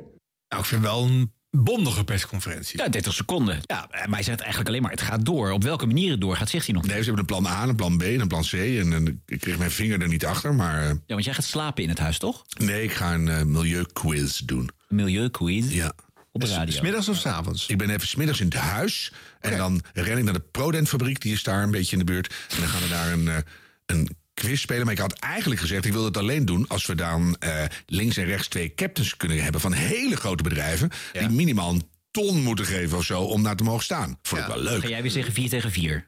[0.50, 2.80] Nou, ik vind wel een bondige persconferentie.
[2.82, 3.60] Ja, 30 seconden.
[3.62, 5.52] Ja, maar hij zegt eigenlijk alleen maar, het gaat door.
[5.52, 6.92] Op welke manier het doorgaat, zegt hij nog niet.
[6.92, 8.54] Nee, ze hebben een plan A, een plan B en een plan C.
[8.54, 10.82] En, en ik kreeg mijn vinger er niet achter, maar...
[10.82, 12.44] eh, Ja, want jij gaat slapen in het huis, toch?
[12.58, 14.70] nee, ik ga een eh, milieuquiz doen.
[14.88, 15.94] Een milieuquiz Ja.
[16.36, 16.76] Op de radio.
[16.76, 17.68] Smiddags of s avonds?
[17.68, 19.12] Ik ben even smiddags in het huis.
[19.40, 21.22] En dan ren ik naar de Prodent-fabriek.
[21.22, 22.34] Die is daar een beetje in de buurt.
[22.50, 23.38] En dan gaan we daar een, eh,
[23.86, 24.84] een quiz spelen.
[24.84, 26.68] Maar ik had eigenlijk gezegd, ik wil het alleen doen...
[26.68, 29.62] als we dan eh, links en rechts twee captains kunnen hebben...
[29.62, 30.90] van hele grote bedrijven...
[31.12, 34.20] die minimaal een ton moeten geven of zo om daar te mogen staan.
[34.22, 34.82] Vond ik wel leuk.
[34.82, 36.08] Ga jij weer zeggen 4 tegen 4?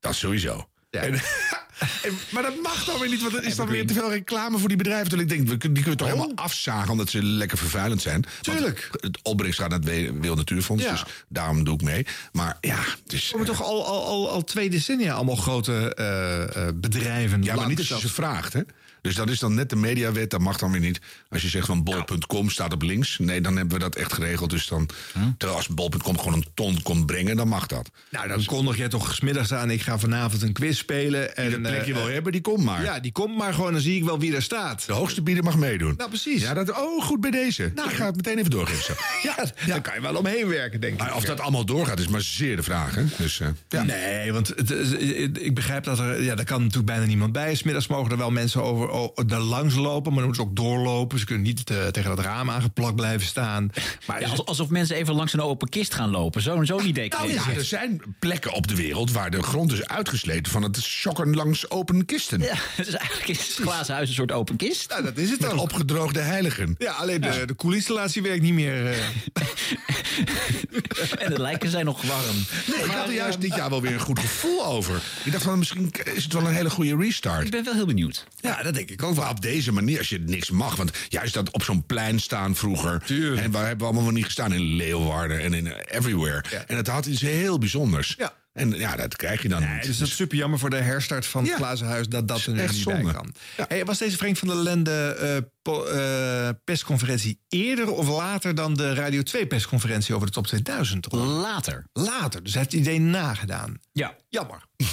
[0.00, 0.68] Dat sowieso.
[1.00, 1.14] En-
[2.02, 4.58] en- maar dat mag dan weer niet, want er is dan weer te veel reclame
[4.58, 5.08] voor die bedrijven.
[5.08, 8.24] Terwijl ik denk, we die kunnen we toch helemaal afzagen omdat ze lekker vervuilend zijn.
[8.40, 8.88] Tuurlijk.
[9.00, 10.90] Het opbrengst gaat naar het We- Wereld Natuurfonds, Ja.
[10.90, 12.06] dus daarom doe ik mee.
[12.32, 13.24] Maar ja, het is...
[13.26, 17.42] Er komen toch al, al, al, al twee decennia allemaal grote eh, bedrijven.
[17.42, 18.60] Ja, maar niet als je ze vraagt, hè?
[19.02, 21.00] Dus dat is dan net de mediawet, dat mag dan weer niet.
[21.28, 23.18] Als je zegt van bol.com staat op links.
[23.18, 24.50] Nee, dan hebben we dat echt geregeld.
[24.50, 24.88] Dus dan,
[25.36, 27.90] terwijl als bol.com gewoon een ton komt brengen, dan mag dat.
[28.10, 29.70] Nou, dan kondig jij toch smiddags aan.
[29.70, 31.36] Ik ga vanavond een quiz spelen.
[31.36, 32.82] En, dat plekje eh, wil hebben, die komt maar.
[32.82, 33.72] Ja, die komt maar gewoon.
[33.72, 34.86] Dan zie ik wel wie er staat.
[34.86, 35.94] De hoogste bieder mag meedoen.
[35.96, 36.42] Nou, precies.
[36.42, 37.64] Ja, dat, oh, goed bij deze.
[37.64, 38.84] ik ga het meteen even doorgeven.
[38.84, 38.92] Zo.
[39.22, 39.36] Ja,
[39.66, 40.98] daar kan je wel omheen werken, denk ik.
[40.98, 42.94] Maar of dat allemaal doorgaat, is maar zeer de vraag.
[42.94, 43.04] Hè?
[43.18, 43.82] Dus, eh, ja.
[43.82, 44.70] Nee, want het,
[45.40, 46.22] ik begrijp dat er...
[46.22, 47.54] Ja, daar kan natuurlijk bijna niemand bij.
[47.54, 48.91] Smiddags mogen er wel mensen over,
[49.26, 50.12] daar langs lopen.
[50.12, 51.18] Maar dan moeten ze ook doorlopen.
[51.18, 53.70] Ze kunnen niet eh, tegen dat raam aangeplakt blijven staan.
[54.06, 56.42] Maar Ja, als- alsof mensen even langs een open kist gaan lopen.
[56.42, 57.56] Zo'n zo'n idee Nou ja, ik.
[57.56, 61.70] er zijn plekken op de wereld waar de grond is uitgesleten van het schokken langs
[61.70, 62.40] open kisten.
[62.40, 64.88] Ja, is eigenlijk is het glazen huis een soort open kist.
[64.90, 65.60] Nou, dat is het ook.
[65.60, 66.74] opgedroogde heiligen.
[66.78, 68.86] Ja, alleen de, de koelinstallatie werkt niet meer.
[68.90, 68.96] eh.
[71.18, 72.36] En de lijken zijn nog warm.
[72.66, 75.02] Nee, ik had er juist dit jaar wel weer een goed gevoel over.
[75.24, 77.44] Ik dacht van misschien is het wel een hele goede restart.
[77.44, 78.26] Ik ben wel heel benieuwd.
[78.40, 79.28] Ja, dat denk ik ook wel.
[79.30, 80.76] Op deze manier, als je niks mag.
[80.76, 83.02] Want juist dat op zo'n plein staan vroeger.
[83.36, 84.52] En waar hebben we allemaal niet gestaan?
[84.52, 86.42] In Leeuwarden en in eh, everywhere.
[86.66, 88.14] En het had iets heel bijzonders.
[88.18, 88.32] Ja.
[88.52, 89.82] En ja, dat krijg je dan Nee, niet.
[89.84, 91.56] dus dat is super jammer voor de herstart van het Ja.
[91.56, 93.12] glazen huis dat dat er niet bij zonde.
[93.12, 93.34] kan.
[93.68, 95.36] Hey, was deze Frank van der Lende eh,
[95.68, 101.02] eh, persconferentie eerder of later dan de Radio 2 persconferentie over de top 2000?
[101.02, 101.12] Toch?
[101.42, 101.84] Later.
[101.92, 103.78] Later, dus hij heeft het idee nagedaan.
[103.92, 104.16] Ja.
[104.28, 104.64] Jammer.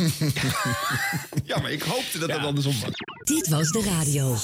[1.45, 2.91] Jammer, ik hoopte dat het andersom was.
[3.23, 4.35] Dit was de radio.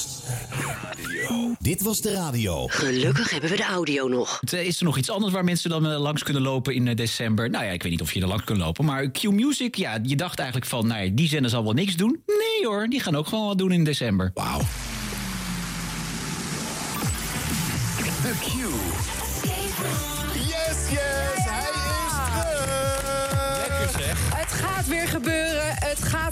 [1.60, 2.68] Dit was de radio.
[2.68, 4.40] Gelukkig hebben we de audio nog.
[4.52, 7.50] Eh, Is er nog iets anders waar mensen dan eh, langs kunnen lopen in december?
[7.50, 8.86] Nou ja, ik weet niet of je er langs kunt lopen.
[8.86, 10.88] Maar Q-Music, ja, je dacht eigenlijk van...
[10.88, 12.24] Nou ja, die zender zal wel niks doen.
[12.26, 14.32] Nee hoor, die gaan ook gewoon wat doen in december.
[14.34, 14.62] Wauw.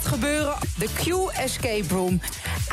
[0.03, 0.55] Gaat gebeuren.
[0.77, 2.21] De Q Escape Room.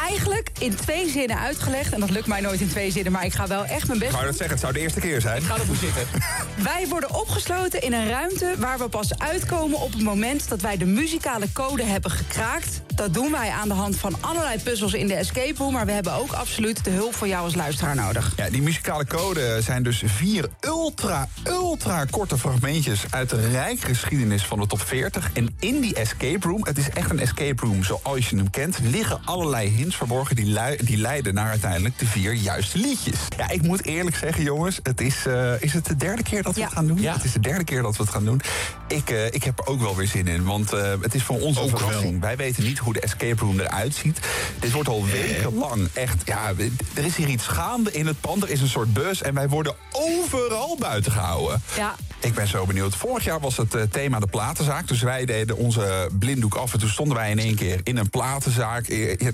[0.08, 1.92] Eigenlijk in twee zinnen uitgelegd.
[1.92, 4.10] En dat lukt mij nooit in twee zinnen, maar ik ga wel echt mijn best
[4.10, 5.42] Ik wou dat zeggen, het zou de eerste keer zijn.
[5.42, 6.02] Ga ervoor zitten.
[6.72, 10.76] Wij worden opgesloten in een ruimte waar we pas uitkomen op het moment dat wij
[10.76, 12.80] de muzikale code hebben gekraakt.
[12.94, 15.72] Dat doen wij aan de hand van allerlei puzzels in de escape room.
[15.72, 18.32] Maar we hebben ook absoluut de hulp van jou als luisteraar nodig.
[18.36, 24.44] Ja, die muzikale code zijn dus vier ultra, ultra korte fragmentjes uit de rijke geschiedenis
[24.44, 25.30] van de top 40.
[25.32, 28.78] En in die escape room, het is echt een escape room zoals je hem kent,
[28.82, 33.18] liggen allerlei hints verborgen die, lui- die leiden naar uiteindelijk de vier juiste liedjes.
[33.36, 36.54] Ja, ik moet eerlijk zeggen, jongens, het is, eh, is het de derde keer dat
[36.54, 37.02] we het gaan doen?
[37.02, 38.40] Het is de derde keer dat we het gaan doen.
[38.88, 41.40] Ik, eh, ik heb er ook wel weer zin in, want eh, het is voor
[41.40, 42.20] ons een verrassing.
[42.20, 44.18] Wij weten niet hoe de escape room eruit ziet.
[44.60, 46.52] Dit wordt al wekenlang echt, ja,
[46.94, 48.42] er is hier iets gaande in het pand.
[48.42, 51.62] Er is een soort bus en wij worden overal buiten gehouden.
[51.76, 51.94] Ja.
[52.20, 52.96] Ik ben zo benieuwd.
[52.96, 54.88] Vorig jaar was het eh, thema de platenzaak.
[54.88, 56.72] Dus wij deden onze blinddoek af.
[56.72, 58.86] En toen stonden wij in één keer in een platenzaak.
[58.86, 59.28] Eh,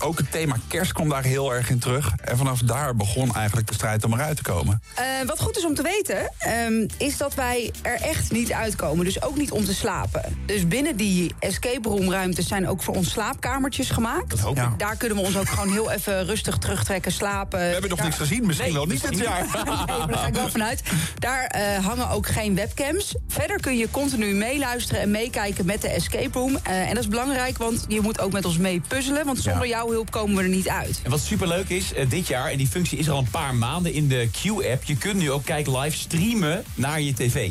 [0.00, 2.12] Ook het thema kerst kwam daar heel erg in terug.
[2.24, 4.82] En vanaf daar begon eigenlijk de strijd om eruit te komen.
[4.94, 9.04] Eh, wat goed is om te weten, ehm, is dat wij er echt niet uitkomen.
[9.04, 10.38] Dus ook niet om te slapen.
[10.46, 14.30] Dus binnen die escape room ruimtes zijn ook voor ons slaapkamertjes gemaakt.
[14.30, 14.62] Dat hoop ik.
[14.62, 14.74] Ja.
[14.76, 17.58] Daar kunnen we ons ook gewoon heel even rustig terugtrekken, slapen.
[17.58, 18.46] We hebben nog Daar- niks gezien.
[18.46, 19.46] Misschien wel niet dit jaar.
[19.54, 20.82] nee, maar daar ga ik wel vanuit.
[21.18, 23.14] Daar eh, hangen ook geen webcams.
[23.28, 26.58] Verder kun je continu meeluisteren en meekijken met de escape room.
[26.62, 29.24] Eh, en dat is belangrijk, want je moet ook met ons mee puzzelen.
[29.26, 31.00] Want zonder jouw hulp komen we er niet uit.
[31.02, 33.92] En wat superleuk is, eh, dit jaar, en die functie is al een paar maanden
[33.92, 34.84] in de Q-app...
[34.84, 37.50] je kunt nu ook Kijk live streamen naar je tv.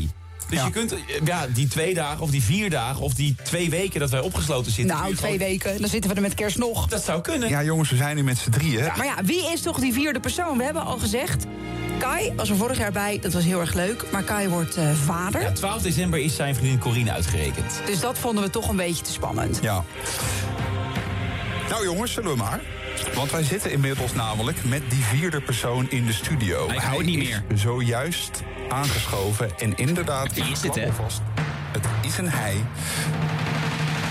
[0.49, 3.69] Dus je kunt eh, ja, die twee dagen of die vier dagen of die twee
[3.69, 4.95] weken dat wij opgesloten zitten...
[4.95, 5.81] Nou, twee gewoon- weken.
[5.81, 6.87] Dan zitten we er met kerst nog.
[6.87, 7.49] Dat zou kunnen.
[7.49, 8.83] Ja, jongens, we zijn nu met z'n drieën.
[8.97, 10.57] Maar ja, wie is toch die vierde persoon?
[10.57, 11.45] We hebben al gezegd,
[11.99, 13.19] Kai was er vorig jaar bij.
[13.21, 14.05] Dat was heel erg leuk.
[14.11, 15.41] Maar Kai wordt eh, vader.
[15.41, 17.81] Ja, 12 december is zijn vriendin Corine uitgerekend.
[17.85, 19.59] Dus dat vonden we toch een beetje te spannend.
[19.61, 19.83] Ja.
[21.69, 22.61] Nou jongens, zullen we maar.
[23.15, 26.69] Want wij zitten inmiddels namelijk met die vierde persoon in de studio.
[26.69, 27.43] Hou het niet meer.
[27.47, 29.57] is zojuist aangeschoven.
[29.59, 30.91] En inderdaad, Wie ik is dit, klap hè?
[30.91, 31.21] alvast.
[31.71, 32.55] Het is een hij.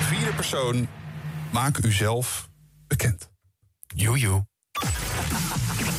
[0.08, 0.88] Vierde persoon,
[1.50, 2.48] maak u zelf
[2.86, 3.28] bekend.
[3.94, 4.46] Joejoe.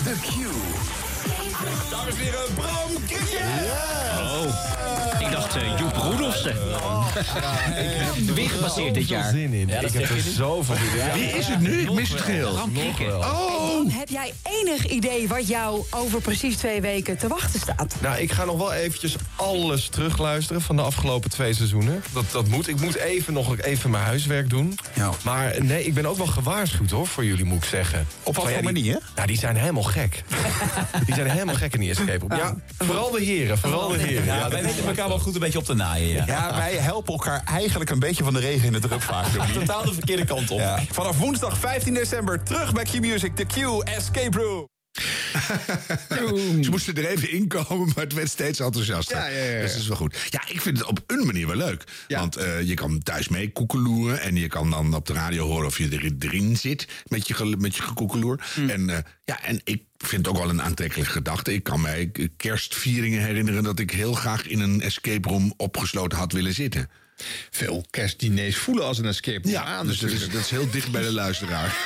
[0.04, 0.34] The Q.
[1.64, 3.46] Dames en heren, Bram Kikker!
[4.20, 6.56] Oh, ik dacht eh Joep Roelofsen.
[8.36, 9.30] Gepasseerd dit jaar.
[9.30, 9.68] zin in.
[9.68, 11.14] Ja, ik heb er zoveel zin in.
[11.14, 11.82] Wie is het nu?
[11.82, 12.50] Ik mis het geheel.
[12.50, 13.94] Oh!
[13.94, 17.96] Heb jij enig idee wat jou over precies twee weken te wachten staat?
[18.02, 22.04] Nou, ik ga nog wel eventjes alles terugluisteren van de afgelopen twee seizoenen.
[22.14, 22.68] Dat, dat moet.
[22.68, 24.78] Ik moet even nog even mijn huiswerk doen.
[25.24, 28.08] Maar nee, ik ben ook wel gewaarschuwd hoor, voor jullie moet ik zeggen.
[28.24, 29.00] Op wat ja, voor manier?
[29.16, 30.24] Nou, die zijn helemaal gek.
[31.06, 32.40] die zijn helemaal gek in die escape room.
[32.40, 34.26] Ja, vooral de heren, vooral de heren.
[34.26, 35.95] Ja, wij weten elkaar wel goed een beetje op te naaien.
[35.96, 36.24] Ja.
[36.26, 39.26] Ja, wij helpen elkaar eigenlijk een beetje van de regen in de druk vaak.
[39.54, 40.62] Totaal de verkeerde kant op.
[40.92, 44.75] Vanaf woensdag 15 december terug bij Q-Music, de Q Escape Room.
[46.64, 49.18] Ze moesten er even inkomen, maar het werd steeds enthousiaster.
[49.18, 49.62] Ja, ja, ja.
[49.62, 50.16] Dus dat is wel goed.
[50.30, 51.84] Ja, ik vind het op een manier wel leuk.
[52.08, 54.22] Want eh, je kan thuis mee koekeloeren.
[54.22, 57.56] En je kan dan op de radio horen of je er- erin zit met je,
[57.58, 58.40] met je gekoekeloer.
[58.54, 58.70] Hm.
[58.70, 61.54] En, eh, ja, en ik vind het ook wel een aantrekkelijke gedachte.
[61.54, 66.32] Ik kan mij kerstvieringen herinneren dat ik heel graag in een escape room opgesloten had
[66.32, 66.90] willen zitten.
[67.50, 69.88] Veel kerstdiners voelen als een escape room Ja, aan.
[69.88, 71.78] dus dat is, dat is heel dicht bij de luisteraar.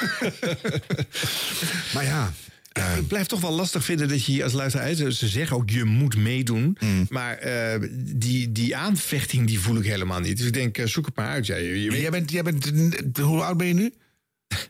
[1.93, 2.33] maar ja,
[2.71, 4.93] ik blijf toch wel lastig vinden dat je hier als luisteraar...
[4.93, 6.77] Ze ze zeggen ook, je moet meedoen.
[6.79, 7.05] Mm.
[7.09, 10.37] Maar eh, die, die aanvechting die voel ik helemaal niet.
[10.37, 11.45] Dus ik denk, eh, zoek het maar uit.
[11.45, 12.71] Ja, je, jij bent, jij bent,
[13.17, 13.93] hoe oud ben je nu?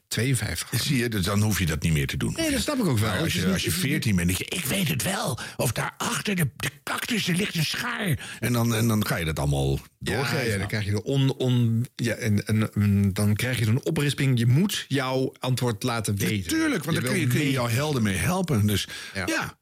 [0.08, 0.82] 52.
[0.82, 2.34] Zie je, dus dan hoef je dat niet meer te doen.
[2.38, 3.10] Nee, dat snap ik ook wel.
[3.10, 5.40] Maar als je, als je 14 bent, denk je, ik weet het wel.
[5.58, 8.38] Of daarachter de, de cactussen ligt een schaar.
[8.40, 10.52] En dan, en dan ga je dat allemaal doorgeven.
[10.52, 13.86] ja, dan krijg je de on, on, ja, en, en, en dan krijg je een
[13.86, 14.40] oprisping.
[14.40, 16.50] Je moet jouw antwoord laten weten.
[16.50, 18.68] Tuurlijk, want Je dan kun je, kun je jouw helden mee helpen.
[18.68, 19.26] Dus ja.
[19.28, 19.58] Ja,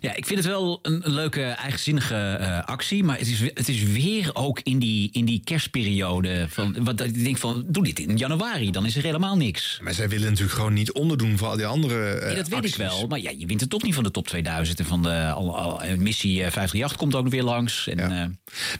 [0.00, 3.04] ik vind het wel een leuke, eigenzinnige eh, actie.
[3.04, 6.46] Maar het is, het is weer ook in die, in die kerstperiode.
[6.48, 9.78] Van, wat, ik denk van, doe dit in januari, dan is er helemaal niks.
[9.82, 12.58] Maar zij willen natuurlijk gewoon niet onderdoen voor al die andere eh, Nee, dat weet
[12.58, 12.72] acties.
[12.72, 13.06] ik wel.
[13.06, 14.78] Maar ja, je wint het toch niet van de top 2000.
[14.78, 17.88] En van de al, al, eh, missie eh, 538 komt ook weer langs.
[17.88, 18.26] En, eh,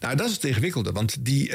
[0.00, 0.92] Nou, dat is het ingewikkelde.
[0.92, 1.54] Want die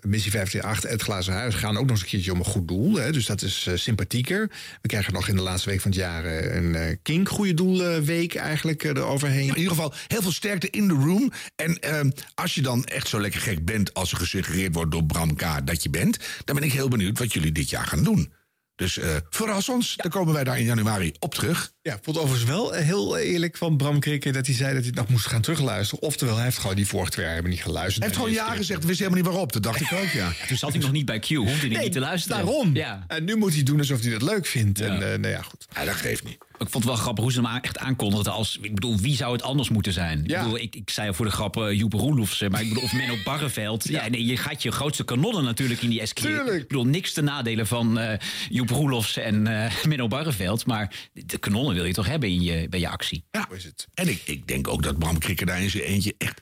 [0.00, 2.94] missie 538, het Glazen Huis, gaan ook nog eens een keertje om een goed doel.
[2.94, 4.50] Hè, dus dat is sympathieker.
[4.82, 8.84] We krijgen nog in de laatste week van het jaar een Kink Goede Doelweek eigenlijk
[8.84, 9.48] eh, eroverheen.
[9.48, 11.32] In ieder geval heel veel sterkte in de room.
[11.56, 15.04] En ehm, als je dan echt zo lekker gek bent als er gesuggereerd wordt door
[15.04, 15.66] Bram K.
[15.66, 18.32] dat je bent, dan ben ik heel benieuwd wat jullie dit jaar gaan doen.
[18.74, 21.72] Dus eh verras ons, dan komen wij daar in januari op terug.
[21.82, 24.74] Ja, ik vond het overigens wel eh, heel eerlijk van Bram Krikke dat hij zei
[24.74, 26.04] dat hij nog moest gaan terugluisteren.
[26.04, 28.04] Oftewel, hij heeft gewoon die vorige twee jaar helemaal niet geluisterd.
[28.04, 29.52] Hij heeft gewoon ja gezegd, wist helemaal niet waarop.
[29.52, 30.32] Dat dacht ik ook, ja.
[30.48, 32.36] toen zat hij nog niet bij Q, hoefde hij niet te luisteren.
[32.36, 32.74] Daarom.
[32.74, 33.04] Ja.
[33.06, 34.80] En nu moet hij doen alsof hij dat leuk vindt.
[34.80, 35.66] En eh, nou ja, goed.
[35.74, 36.38] Ja, dat geeft niet.
[36.58, 38.58] Ik vond het wel grappig hoe ze hem echt aankondigden als...
[38.62, 40.24] Ik bedoel, wie zou het anders moeten zijn?
[40.26, 40.38] Ja.
[40.38, 42.92] Ik, bedoel, ik, ik zei voor de grap eh, Joep Roelofs, maar ik bedoel, of
[42.92, 43.88] Menno Barreveld.
[43.88, 44.08] Ja.
[44.08, 46.24] nee, je gaat je grootste kanonnen natuurlijk in die SQ.
[46.24, 48.18] Ik bedoel, niks te nadelen van eh
[48.48, 50.66] Joep Roelofs en eh Menno Barreveld.
[50.66, 53.24] Maar de kanonnen wil je toch hebben in je, bij je actie?
[53.30, 53.48] Ja.
[53.94, 56.40] En ik, ik denk ook dat Bram Krikker daar in zijn eentje echt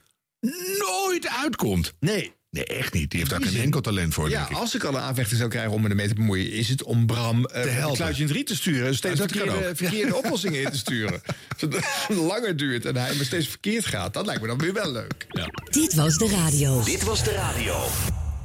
[0.78, 1.92] nooit uitkomt.
[2.00, 2.36] Nee.
[2.50, 3.10] Nee, echt niet.
[3.10, 4.56] Die heeft daar geen enkel talent voor, Ja, denk ik.
[4.56, 7.06] als ik al een aanvechting zou krijgen om me ermee te bemoeien, is het om
[7.06, 7.96] Bram eh, een helpen.
[7.96, 8.94] kluitje in het riet te sturen.
[8.94, 11.20] Steeds Ah, dat kan verkeerde, verkeerde oplossingen in te sturen.
[11.58, 14.14] Zodat het langer duurt en hij maar steeds verkeerd gaat.
[14.14, 15.26] Dat lijkt me dan weer wel leuk.
[15.70, 16.82] Dit was de radio.
[16.84, 17.84] Dit was de radio.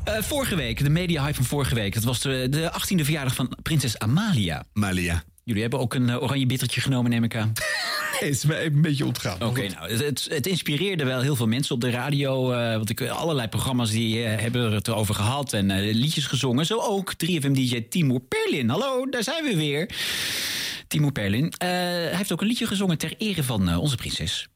[0.03, 1.93] Eh, vorige week, de media hype van vorige week.
[1.93, 4.65] Dat was de, de 18e verjaardag van prinses Amalia.
[4.73, 5.23] Amalia.
[5.43, 7.51] Jullie hebben ook een eh, oranje bittertje genomen, neem ik aan.
[8.13, 9.41] Nee, het is me even een beetje ontgaan.
[9.41, 12.51] Oké, nou, het, het, inspireerde wel heel veel mensen op de radio.
[12.51, 16.65] eh, want ik, allerlei programma's die eh, hebben het erover gehad en liedjes gezongen.
[16.65, 18.69] Zo ook 3FM-dj Timur Perlin.
[18.69, 19.89] Hallo, daar zijn we weer.
[20.87, 21.53] Timur Perlin.
[21.57, 24.47] Hij heeft ook een liedje gezongen ter ere van onze prinses.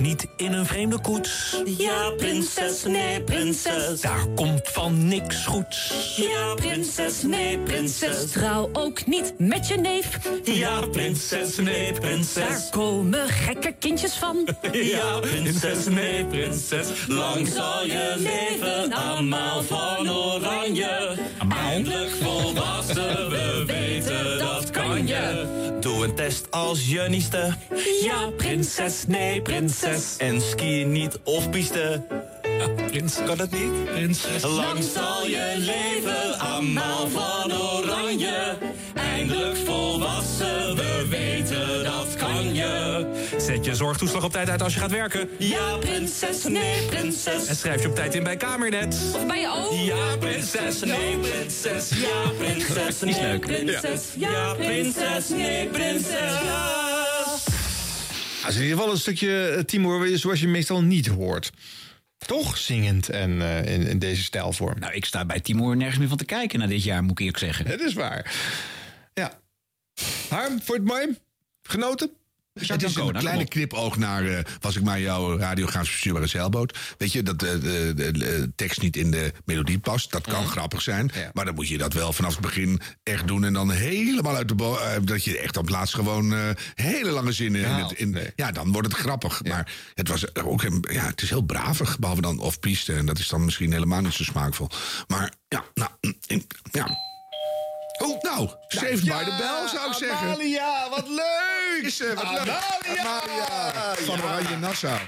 [0.00, 1.62] Niet in een vreemde koets.
[1.64, 4.00] Ja, prinses, nee, prinses.
[4.00, 5.92] Daar komt van niks goeds.
[6.16, 8.30] Ja, prinses, nee, prinses.
[8.30, 10.18] Trouw ook niet met je neef.
[10.44, 12.34] Ja, prinses, nee, prinses.
[12.34, 14.48] Daar komen gekke kindjes van.
[14.72, 16.86] Ja, prinses, nee, prinses.
[17.08, 21.18] Lang zal je leven, allemaal van oranje.
[21.56, 25.58] Eindelijk volwassen, we weten dat kan je.
[25.80, 27.54] Doe een test als je nieste.
[28.02, 29.89] Ja, prinses, nee, prinses.
[30.18, 32.02] En ski niet of piste.
[32.86, 33.84] Prins, kan het niet?
[33.84, 34.42] Prinses.
[34.42, 38.56] Lang zal je leven, allemaal van oranje.
[38.94, 43.06] Eindelijk volwassen, we weten dat kan je.
[43.38, 45.28] Zet je zorgtoeslag op tijd uit als je gaat werken.
[45.38, 47.46] Ja, prinses, nee, prinses.
[47.46, 48.96] En schrijf je op tijd in bij Kamernet.
[49.14, 49.78] Of bij je oom.
[49.78, 51.88] Ja, prinses, nee, prinses.
[51.88, 53.40] Ja, prinses, nee, leuk.
[53.40, 54.02] prinses.
[54.16, 56.30] Ja, prinses, nee, prinses.
[56.30, 57.09] Dat
[58.48, 61.50] is in ieder geval een stukje eh, Timur zoals je meestal niet hoort.
[62.26, 64.78] Toch zingend en eh, in, in deze stijlvorm.
[64.78, 67.18] Nou, ik sta bij Timur nergens meer van te kijken na dit jaar, moet ik
[67.18, 67.66] eerlijk zeggen.
[67.66, 68.34] Het is waar.
[69.14, 69.40] Ja.
[70.28, 71.18] Harm, je het mooi?
[71.62, 72.10] Genoten?
[72.54, 76.78] Het is een kleine knipoog naar, eh, was ik maar jouw radiografisch verstuurbare zeilboot.
[76.98, 80.10] Weet je, dat de, de, de, de tekst niet in de melodie past.
[80.12, 81.10] Dat kan grappig zijn.
[81.32, 83.44] Maar dan moet je dat wel vanaf het begin echt doen.
[83.44, 86.48] En dan helemaal uit de bo eh, Dat je echt op het laatst gewoon eh,
[86.74, 87.60] hele lange zinnen.
[87.64, 89.42] in het, in, Ja, dan wordt het grappig.
[89.44, 91.98] Maar het, was ook, een- ja, het is heel bravig.
[91.98, 92.92] Behalve dan off-piste.
[92.94, 94.68] En dat is dan misschien helemaal niet zo smaakvol.
[95.08, 96.14] Maar ja, nou, mm,
[96.70, 97.08] ja.
[98.02, 100.28] Oh, nou, Saved by the Bell zou ik zeggen.
[100.28, 101.82] Amalia, wat leuk!
[101.82, 102.98] Is, eh, wat leuk.
[102.98, 104.98] Amalia van Oranje Nassau.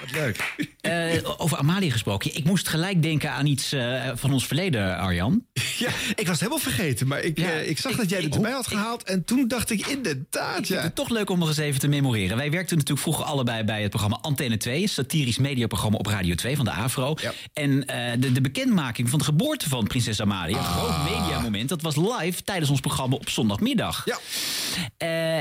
[0.00, 0.54] Wat leuk.
[0.80, 2.36] Eh, over Amalia gesproken.
[2.36, 5.46] Ik moest gelijk denken aan iets eh, van ons verleden, Arjan.
[5.82, 7.06] Ja, ik was het helemaal vergeten.
[7.06, 9.02] Maar ik, eh, ik zag dat jij het erbij had gehaald.
[9.02, 10.72] En toen dacht ik inderdaad, Ik ja.
[10.72, 12.36] vind het toch leuk om nog eens even te memoreren.
[12.36, 16.34] Wij werkten natuurlijk vroeger allebei bij het programma Antenne 2, een satirisch mediaprogramma op Radio
[16.34, 17.14] 2 van de Afro.
[17.52, 21.82] En eh, de, de bekendmaking van de geboorte van prinses Amalia, een groot mediamoment, dat
[21.82, 24.04] was live tijdens ons programma op zondagmiddag.
[24.04, 24.18] Ja.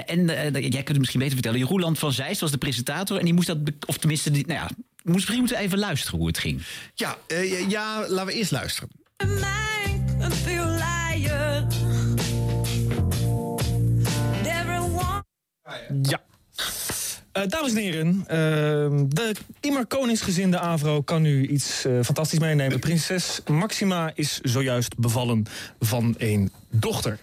[0.06, 1.62] en eh, jij kunt het misschien beter vertellen.
[1.62, 4.70] Roeland van Zeist was de presentator en die moest dat, of tenminste, die, nou ja,
[5.04, 6.62] moest, misschien moeten we even luisteren hoe het ging.
[6.96, 8.90] Ja, eh, ja, laten we eerst luisteren.
[16.02, 16.22] Ja.
[17.32, 18.38] Eh, dames en heren, eh,
[19.08, 22.80] de immer koningsgezinde Avro kan nu iets eh, fantastisch meenemen.
[22.80, 25.46] Prinses Maxima is zojuist bevallen
[25.80, 27.20] van een dochter.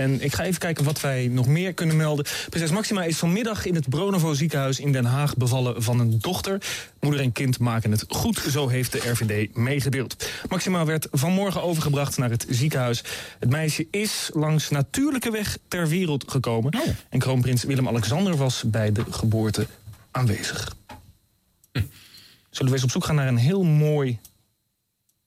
[0.00, 2.24] En ik ga even kijken wat wij nog meer kunnen melden.
[2.48, 6.62] Prinses Maxima is vanmiddag in het Bronovo ziekenhuis in Den Haag bevallen van een dochter.
[7.00, 10.28] Moeder en kind maken het goed, zo heeft de RVD meegedeeld.
[10.48, 13.02] Maxima werd vanmorgen overgebracht naar het ziekenhuis.
[13.38, 16.80] Het meisje is langs natuurlijke weg ter wereld gekomen.
[17.08, 19.66] En kroonprins Willem-Alexander was bij de geboorte
[20.10, 20.76] aanwezig.
[22.50, 24.18] Zullen we eens op zoek gaan naar een heel mooi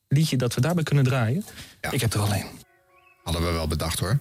[0.07, 1.45] liedje dat we daarbij kunnen draaien?
[1.91, 2.45] Ik heb er alleen.
[3.24, 4.19] Hadden we wel bedacht hoor.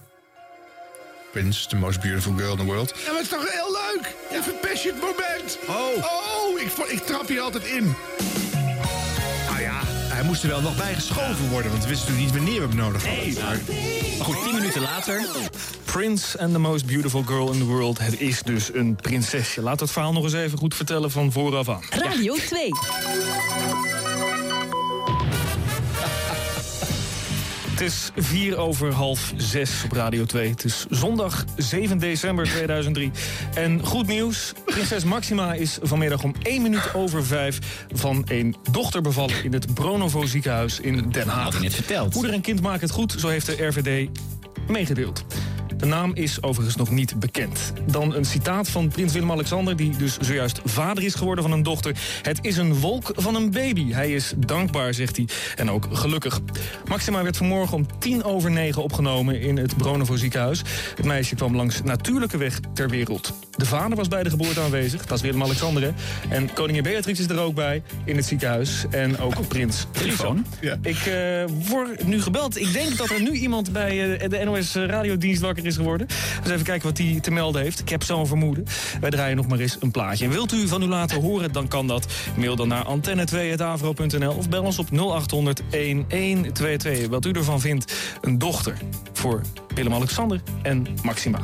[1.33, 2.93] Prince, the most beautiful girl in the world.
[2.95, 4.15] Ja, maar het is toch heel leuk?
[4.31, 5.57] Je verpest je het moment.
[5.67, 6.05] Oh.
[6.05, 7.95] Oh, ik, ik trap hier altijd in.
[9.47, 11.71] Nou ja, hij moest er wel nog bij geschoven worden.
[11.71, 13.33] Want we wisten natuurlijk niet wanneer we hem nodig hadden.
[14.17, 15.25] Maar goed, tien minuten later.
[15.83, 17.99] Prince and the most beautiful girl in the world.
[17.99, 19.61] Het is dus een prinsesje.
[19.61, 21.81] Laat het verhaal nog eens even goed vertellen van vooraf aan.
[21.89, 22.69] Radio 2.
[27.73, 30.49] Het is vier over half zes op Radio 2.
[30.49, 33.11] Het is zondag 7 december 2003.
[33.53, 37.85] En goed nieuws, prinses Maxima is vanmiddag om 1 minuut over 5...
[37.91, 41.53] van een dochter bevallen in het Bronovo ziekenhuis in Den Haag.
[41.53, 42.13] Had net verteld.
[42.13, 44.09] Moeder en kind maken het goed, zo heeft de RVD
[44.67, 45.25] meegedeeld.
[45.83, 47.73] De naam is overigens nog niet bekend.
[47.91, 49.75] Dan een citaat van prins Willem-Alexander...
[49.75, 51.95] die dus zojuist vader is geworden van een dochter.
[52.21, 53.91] Het is een wolk van een baby.
[53.91, 55.27] Hij is dankbaar, zegt hij.
[55.55, 56.39] En ook gelukkig.
[56.87, 59.41] Maxima werd vanmorgen om tien over negen opgenomen...
[59.41, 60.61] in het Bronovo ziekenhuis.
[60.95, 63.33] Het meisje kwam langs natuurlijke weg ter wereld.
[63.55, 65.05] De vader was bij de geboorte aanwezig.
[65.05, 65.93] Dat is Willem-Alexander.
[66.29, 68.85] En koningin Beatrix is er ook bij in het ziekenhuis.
[68.89, 70.35] En ook prins Friso.
[70.81, 72.59] Ik eh, word nu gebeld.
[72.59, 76.07] Ik denk dat er nu iemand bij eh, de NOS radiodienst wakker is geworden.
[76.43, 77.79] Dus even kijken wat hij te melden heeft.
[77.79, 78.65] Ik heb zo'n vermoeden.
[78.99, 80.25] Wij draaien nog maar eens een plaatje.
[80.25, 82.05] En wilt u van u laten horen, dan kan dat.
[82.37, 87.07] Mail dan naar antenne2.avro.nl of bel ons op 0800 1122.
[87.07, 87.93] Wat u ervan vindt.
[88.21, 88.77] Een dochter
[89.13, 89.41] voor
[89.75, 91.39] Willem-Alexander en Maxima.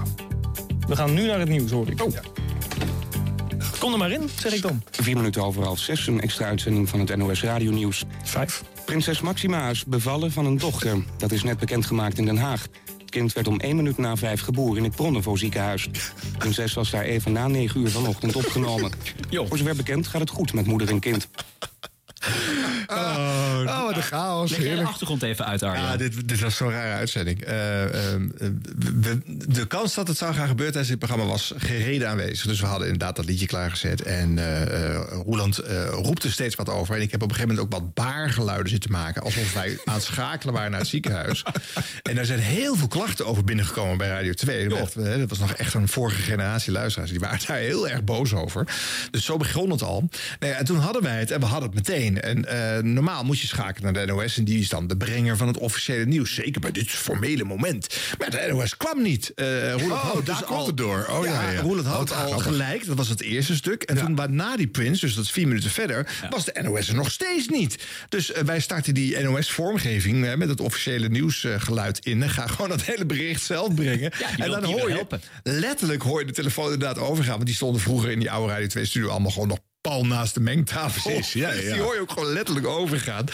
[0.87, 2.01] We gaan nu naar het nieuws, hoor ik.
[3.79, 4.83] Kom er maar in, zeg ik dan.
[4.91, 8.03] Vier minuten over half zes, een extra uitzending van het NOS Radio Nieuws.
[8.23, 8.63] Vijf.
[8.85, 11.03] Prinses Maxima is bevallen van een dochter.
[11.17, 12.67] Dat is net bekendgemaakt in Den Haag.
[13.09, 15.89] Het kind werd om één minuut na vijf geboren in het Bronnevo ziekenhuis.
[16.37, 18.91] Prinses was daar even na negen uur vanochtend opgenomen.
[19.29, 21.29] Voor zover bekend gaat het goed met moeder en kind.
[22.87, 24.49] Oh, wat een chaos.
[24.51, 25.83] Leg jij de achtergrond even uit, Arjan.
[25.83, 27.41] Ja, dit, dit was zo'n rare uitzending.
[27.41, 28.47] Eh, ehm, eh,
[29.01, 32.45] we- de kans dat het zou gaan gebeuren tijdens dit programma was gereden aanwezig.
[32.45, 34.01] Dus we hadden inderdaad dat liedje klaargezet.
[34.01, 36.95] En eh, eh, Roeland eh, roept er steeds wat over.
[36.95, 39.21] En ik heb op een gegeven moment ook wat baargeluiden zitten maken.
[39.21, 41.43] Alsof wij aan het schakelen waren naar het ziekenhuis.
[42.03, 44.67] En daar zijn heel veel klachten over binnengekomen bij Radio 2.
[44.69, 47.09] Dat, dat was nog echt een vorige generatie luisteraars.
[47.11, 48.67] Die waren daar heel erg boos over.
[49.11, 50.09] Dus zo begon het al.
[50.39, 52.08] Nou ja, en toen hadden wij het en we hadden het meteen.
[52.17, 54.37] En eh, normaal moet je schakelen naar de NOS.
[54.37, 56.33] En die is dan de brenger van het officiële nieuws.
[56.33, 57.97] Zeker bij dit formele moment.
[58.19, 59.31] Maar de NOS kwam niet.
[59.35, 61.07] Eh Roeland Oh, had daar dus komt het door.
[61.09, 61.61] Oh, ja, ja.
[61.61, 62.85] Roeland Oh, al gelijk.
[62.85, 63.83] Dat was het eerste stuk.
[63.83, 66.07] En toen na die Prins, dus dat is vier minuten verder...
[66.29, 67.85] was de NOS er nog steeds niet.
[68.09, 70.35] Dus eh, wij starten die NOS-vormgeving...
[70.35, 72.23] met het officiële nieuwsgeluid in.
[72.23, 74.11] En ga gewoon dat hele bericht zelf brengen.
[74.37, 74.95] en dan hoor je...
[74.95, 75.21] helpen.
[75.43, 77.33] Letterlijk hoor je de telefoon inderdaad overgaan.
[77.33, 79.09] Want die stonden vroeger in die oude Radio 2-studio...
[79.09, 81.11] allemaal gewoon nog pal naast de mengtafel.
[81.11, 81.73] Precies, ja, Dus ja.
[81.73, 83.25] Die hoor je ook gewoon letterlijk overgaan.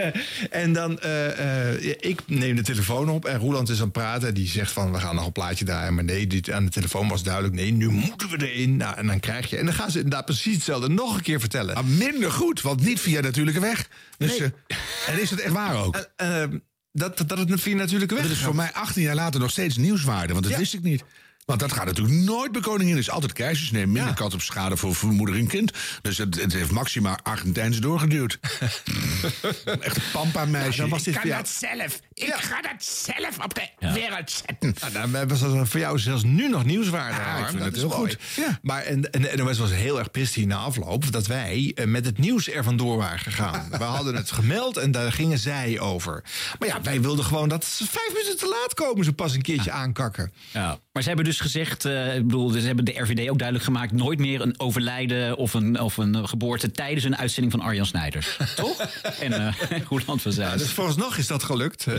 [0.50, 4.34] en dan, eh, eh, ik neem de telefoon op en Roeland is aan het praten.
[4.34, 5.94] Die zegt van, we gaan nog een plaatje draaien.
[5.94, 8.76] Maar nee, dit, aan de telefoon was duidelijk, nee, nu moeten we erin.
[8.76, 11.40] Nou, en dan krijg je, en dan gaan ze inderdaad precies hetzelfde nog een keer
[11.40, 11.74] vertellen.
[11.74, 13.88] Maar minder goed, want niet via natuurlijke weg.
[14.18, 14.52] Dus, Nee.
[14.66, 14.76] eh,
[15.06, 16.08] en is het echt waar ook?
[16.92, 19.76] Dat, dat het via natuurlijke weg Dat is voor mij 18 jaar later nog steeds
[19.76, 21.04] nieuwswaarde, want dat wist ik niet.
[21.48, 22.96] Want dat gaat natuurlijk nooit bij koningin.
[22.96, 23.92] is altijd keizersneem.
[23.92, 25.72] Minder kans op schade voor, voor moeder en kind.
[26.02, 28.38] Dus het, het heeft maximaal Argentijns doorgeduwd.
[29.80, 30.88] Echt een pampa-meisje.
[30.88, 32.00] was dit ik kan dat zelf.
[32.18, 34.74] Ik ga dat zelf op de wereld zetten.
[34.92, 37.20] Nou, dan was dat voor jou zelfs nu nog nieuwswaarde.
[37.20, 38.10] Ja, ik vind Dat het is heel mooi.
[38.10, 38.18] goed.
[38.36, 38.58] Ja.
[38.62, 41.12] Maar en, en de NOS was heel erg pist hier na afloop...
[41.12, 43.68] dat wij eh, met het nieuws er vandoor waren gegaan.
[43.70, 46.24] we hadden het gemeld en daar gingen zij over.
[46.58, 49.04] Maar ja, wij wilden gewoon dat ze vijf minuten te laat komen...
[49.04, 50.32] ze pas een keertje aankakken.
[50.52, 50.78] Ja.
[50.92, 53.92] Maar ze hebben dus gezegd, eh, ik bedoel, ze hebben de RVD ook duidelijk gemaakt...
[53.92, 58.36] nooit meer een overlijden of een, of een geboorte tijdens een uitzending van Arjan Snijders.
[58.56, 58.80] Toch?
[59.20, 59.54] En eh
[59.88, 61.86] Roeland van Ja, dus vooralsnog is dat gelukt.
[61.86, 61.94] Eh,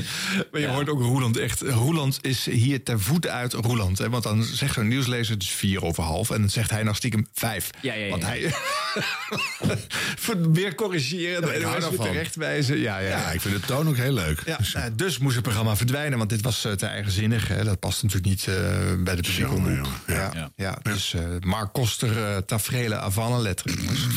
[0.51, 1.61] Maar je hoort ook Roeland echt.
[1.61, 3.97] Roeland is hier ter voeten uit Roeland.
[3.97, 4.09] Hè?
[4.09, 6.29] Want dan zegt zo'n nieuwslezer is vier over half.
[6.29, 7.69] En dan zegt hij nog stiekem vijf.
[7.81, 8.09] Ja, ja, ja.
[8.09, 8.53] Want hij.
[10.51, 11.47] weer corrigeren.
[11.47, 12.05] Ja, ik hou daarvan.
[12.05, 12.77] terechtwijzen.
[12.77, 13.07] Ja, ja.
[13.09, 14.41] Ja, ik vind de toon ook heel leuk.
[14.45, 17.47] Ja, dus, dus moest het programma verdwijnen, want dit was eh, te eigenzinnig.
[17.47, 17.63] Hè.
[17.63, 18.55] Dat past natuurlijk niet eh,
[19.03, 19.87] bij de publieke omroep.
[20.07, 20.51] Ja, ja.
[20.55, 20.77] Ja.
[20.83, 24.07] Dus eh Mark Koster, uh, tafereelen jongens.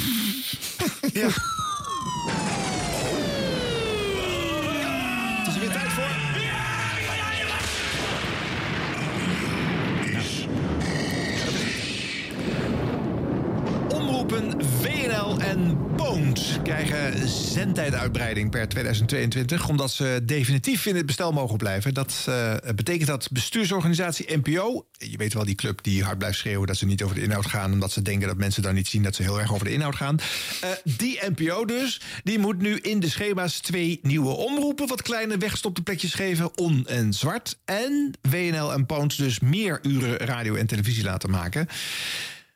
[1.21, 1.29] ja.
[14.23, 19.69] Omroepen WNL en Poont krijgen zendtijduitbreiding per 2022...
[19.69, 21.95] omdat ze definitief in het bestel mogen blijven.
[21.95, 24.87] Dat eh, betekent dat bestuursorganisatie NPO...
[24.93, 27.47] je weet wel die club die hard blijft schreeuwen dat ze niet over de inhoud
[27.47, 27.73] gaan...
[27.73, 29.97] omdat ze denken dat mensen dan niet zien dat ze heel erg over de inhoud
[29.97, 30.19] gaan.
[30.61, 34.89] Eh, die NPO dus, die moet nu in de schema's twee nieuwe omroepen...
[34.89, 37.59] wat kleine wegstopte plekjes geven, On en Zwart.
[37.65, 41.69] En WNL en Poont dus meer uren radio en televisie laten maken...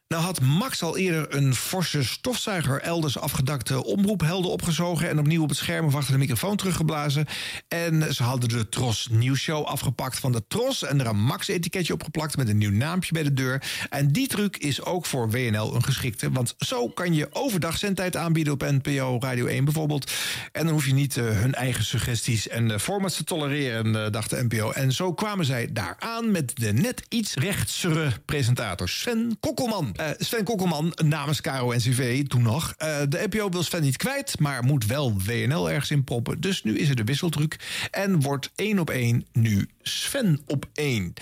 [0.08, 5.48] Nou had Max al eerder een forse stofzuiger elders afgedakte omroephelden opgezogen en opnieuw op
[5.48, 7.26] het scherm of achter de microfoon teruggeblazen.
[7.68, 12.36] En ze hadden de Tros nieuwsshow afgepakt van de Tros en er een Max-etiketje opgeplakt
[12.36, 13.62] met een nieuw naampje bij de deur.
[13.90, 18.16] En die truc is ook voor WNL een geschikte, want zo kan je overdag zendtijd
[18.16, 20.12] aanbieden op NPO Radio 1 bijvoorbeeld.
[20.52, 24.12] En dan hoef je niet eh, hun eigen suggesties en eh, formats te tolereren, eh,
[24.12, 24.70] dacht de NPO.
[24.70, 29.94] En zo kwamen zij daar aan met de net iets rechtsere presentator Sven Kokkelman.
[29.96, 32.74] Eh, Sven Kokkelman namens Caro NCV toen nog.
[32.76, 36.40] Eh, de NPO wil Sven niet kwijt, maar moet wel WNL ergens in proppen.
[36.40, 37.56] Dus nu is er de wisseltruc
[37.90, 41.12] en wordt één op één nu Sven op één.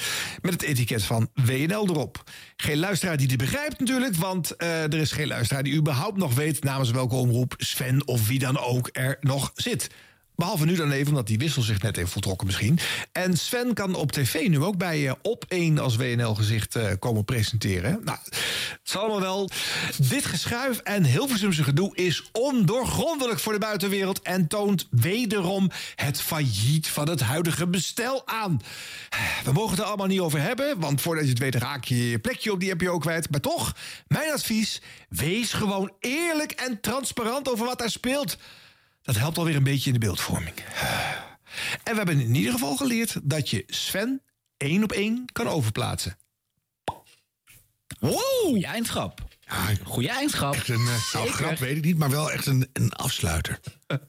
[0.42, 2.22] Met het etiket van WNL erop.
[2.56, 6.34] Geen luisteraar die dit begrijpt natuurlijk, want eh, er is geen luisteraar die überhaupt nog
[6.34, 9.90] weet namens welke omroep Sven of wie dan ook er nog zit.
[10.36, 12.78] Behalve nu dan even, omdat die wissel zich net heeft voltrokken misschien.
[13.12, 17.24] En Sven kan op tv nu ook bij je op één als WNL-gezicht eh, komen
[17.24, 18.00] presenteren.
[18.04, 19.50] Nou, het zal allemaal wel.
[20.08, 24.22] Dit geschuif en Hilversumse gedoe is ondoorgrondelijk voor de buitenwereld...
[24.22, 28.60] en toont wederom het failliet van het huidige bestel aan.
[29.44, 30.80] We mogen het er allemaal niet over hebben...
[30.80, 33.30] want voordat je het weet raak je je plekje op die NPO kwijt.
[33.30, 33.76] Maar toch,
[34.06, 38.36] mijn advies, wees gewoon eerlijk en transparant over wat daar speelt...
[39.04, 40.54] Dat helpt alweer een beetje in de beeldvorming.
[41.82, 44.22] En we hebben in ieder geval geleerd dat je Sven
[44.56, 46.16] één op één kan overplaatsen.
[48.00, 48.20] Wow!
[48.42, 49.20] Goeie eindgrap.
[49.84, 50.54] Goeie eindgrap.
[50.54, 51.32] Echt een, nou, Zeker.
[51.32, 53.60] grap weet ik niet, maar wel echt een, een afsluiter.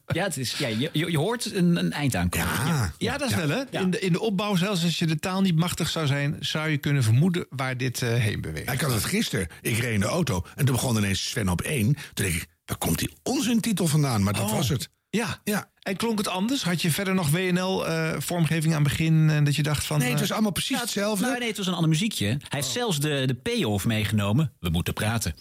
[0.06, 2.48] Ja, het is, ja je, je je hoort een, een eind aankomen.
[2.66, 2.92] Ja.
[2.98, 3.62] Ja, dat is wel hè.
[3.70, 3.80] Ja.
[3.80, 6.36] In, de, in de opbouw, zelfs als je de taal niet machtig zou zijn...
[6.40, 8.72] zou je kunnen vermoeden waar dit eh, heen beweegt.
[8.72, 9.48] Ik had het gisteren.
[9.60, 11.94] Ik reed in de auto en toen begon ineens Sven op één.
[12.14, 14.22] Toen denk ik, waar komt die onzintitel vandaan?
[14.22, 14.52] Maar dat Oh.
[14.52, 14.88] was het.
[15.10, 15.40] Ja.
[15.44, 15.70] Ja.
[15.82, 16.62] En klonk het anders?
[16.62, 19.30] Had je verder nog WNL-vormgeving aan het begin...
[19.30, 19.98] en dat je dacht van...
[19.98, 21.26] Nee, het eh, was allemaal precies hetzelfde.
[21.26, 22.26] Nou, nee, het was een ander muziekje.
[22.26, 24.52] Hij heeft zelfs de, de payoff meegenomen.
[24.60, 25.34] We moeten praten.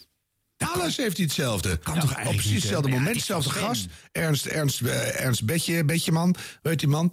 [0.58, 1.78] Alles heeft hij hetzelfde.
[1.78, 3.88] Kan toch Op precies hetzelfde Ja, moment, is hetzelfde gast.
[4.12, 7.12] Ernst, Ernst, eh, Ernst Betje, Betjeman, weet die man?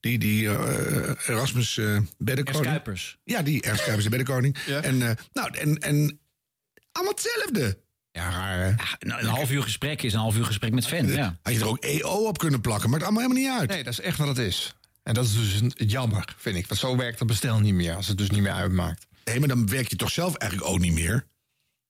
[0.00, 2.64] Die, die eh, Erasmus uh, Beddekoning.
[2.64, 3.18] Ernst Kuipers.
[3.24, 4.58] Ja, die Ernst Kuipers, de Beddekoning.
[4.82, 6.20] En, eh, nou, en, en
[6.92, 7.78] allemaal hetzelfde.
[8.12, 8.66] Ja, raar hè?
[8.68, 11.06] Ja, nou, een half uur gesprek is een half uur gesprek met Sven.
[11.12, 11.38] Ja.
[11.42, 13.70] Had je er ook EO op kunnen plakken, maar het allemaal helemaal niet uit.
[13.70, 14.74] Nee, dat is echt wat het is.
[15.02, 16.66] En dat is dus een- jammer, vind ik.
[16.66, 19.06] Want zo werkt dat bestel niet meer, als het dus niet meer uitmaakt.
[19.24, 21.26] Nee, maar dan werk je toch zelf eigenlijk ook niet meer?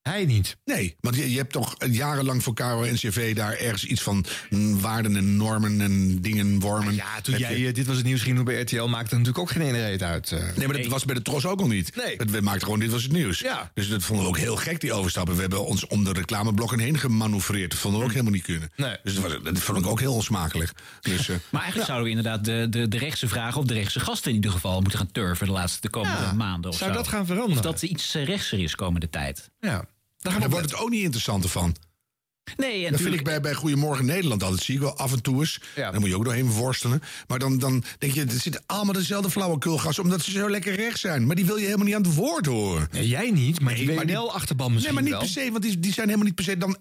[0.03, 0.57] Hij niet.
[0.65, 4.25] Nee, want je, je hebt toch jarenlang voor Caro en CV daar ergens iets van
[4.51, 6.95] mm, waarden en normen en dingen, wormen.
[6.95, 9.15] Ja, toen Heb jij je- eh, dit was het nieuws ging doen bij RTL, maakte
[9.17, 10.33] het natuurlijk ook geen ene reet uit.
[10.33, 10.39] eh.
[10.57, 11.97] Nee, maar dat was bij de Tros ook al niet.
[11.97, 12.17] Nee.
[12.17, 13.39] Het, we maakten gewoon, dit was het nieuws.
[13.39, 13.71] Ja.
[13.75, 15.35] Dus dat vonden we ook heel gek, die overstappen.
[15.35, 17.71] We hebben ons om de reclameblokken heen gemanoeuvreerd.
[17.71, 18.71] Dat vonden we ook helemaal niet kunnen.
[18.77, 18.97] Nee.
[19.03, 20.73] Dus dat, was, dat vond ik ook heel onsmakelijk.
[21.01, 23.61] Dus, eh, Maar eigenlijk zouden we inderdaad de, de, de rechtse vragen...
[23.61, 25.47] of de rechtse gasten in ieder geval moeten gaan turven...
[25.47, 26.97] de laatste de komende Ja, maanden of zou zo.
[26.97, 27.57] dat gaan veranderen?
[27.59, 29.51] Of dat er iets eh, rechtser is komende tijd.
[29.61, 29.85] Ja.
[30.23, 31.77] Daar wordt het ook niet interessanter van.
[32.57, 34.63] Nee, en dat vind ik bij, bij Goedemorgen Nederland altijd.
[34.63, 35.61] zie ik wel af en toe eens.
[35.75, 37.03] Daar moet je ook doorheen worstelen.
[37.27, 40.05] Maar dan, dan denk je, het zitten allemaal dezelfde flauwekulgasten...
[40.05, 41.27] omdat ze zo lekker recht zijn.
[41.27, 42.89] Maar die wil je helemaal niet aan het woord horen.
[42.93, 45.33] Nee, jij niet, maar die- WNL-achterban misschien Nee, maar niet wel.
[45.33, 46.57] per se, want die, die zijn helemaal niet per se...
[46.59, 46.77] dan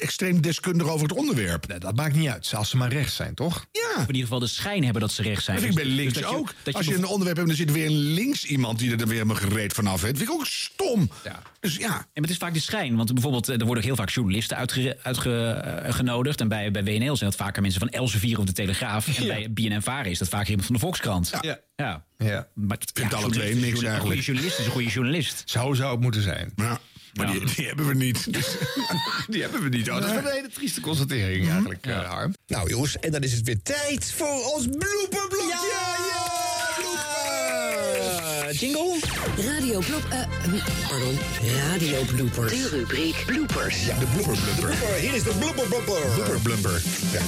[0.00, 1.66] extreem deskundig over het onderwerp.
[1.68, 3.66] Nee, dat maakt niet uit, als ze maar recht zijn, toch?
[3.72, 3.80] Ja.
[3.96, 5.56] Of in ieder geval de schijn hebben dat ze recht zijn.
[5.56, 6.54] Dat vind ik bij Dus- links dus dat je- ook.
[6.62, 8.78] dat Als je je een onderwerp hebt en er zit weer een links iemand...
[8.78, 10.16] die er dan weer helemaal gereed vanaf heeft.
[10.16, 11.10] vind ik ook stom.
[11.60, 12.06] Dus ja.
[12.12, 14.56] En het is vaak de schijn, want bijvoorbeeld eh, er worden ook heel vaak journalisten
[15.02, 16.40] uitgenodigd.
[16.40, 19.06] en bij, bij WNL zijn dat vaker mensen van Elsevier of de Telegraaf.
[19.16, 19.34] En Ja.
[19.34, 21.32] bij BNN Varen is dat vaak iemand van de Volkskrant.
[21.40, 21.58] Ja.
[21.76, 22.04] ja.
[22.18, 22.48] Ja.
[22.54, 24.00] Maar Vindt alle twee niks een eigenlijk.
[24.00, 25.42] goede journalist is een goede journalist.
[25.46, 26.52] Zo zou het moeten zijn.
[26.56, 26.80] Ja.
[27.16, 28.32] Maar die, die hebben we niet.
[28.32, 28.56] Dus-
[29.28, 29.90] Die hebben we niet.
[29.90, 32.34] Oh, dat is wel een hele trieste constatering eigenlijk, eh, Harm.
[32.46, 35.46] Nou jongens, en dan is het weer tijd voor ons blooperblokje.
[35.48, 36.25] Ja,
[38.52, 38.98] jingle.
[39.36, 40.04] Radio blop...
[40.10, 40.18] eh,
[40.88, 41.18] pardon,
[41.72, 42.52] radio bloopers.
[42.52, 43.86] De rubriek bloopers.
[43.86, 44.94] Ja, de blooper blumper.
[45.00, 46.00] Hier is de blooper blumper.
[46.14, 46.82] Blooper blumper.
[47.12, 47.20] Ja.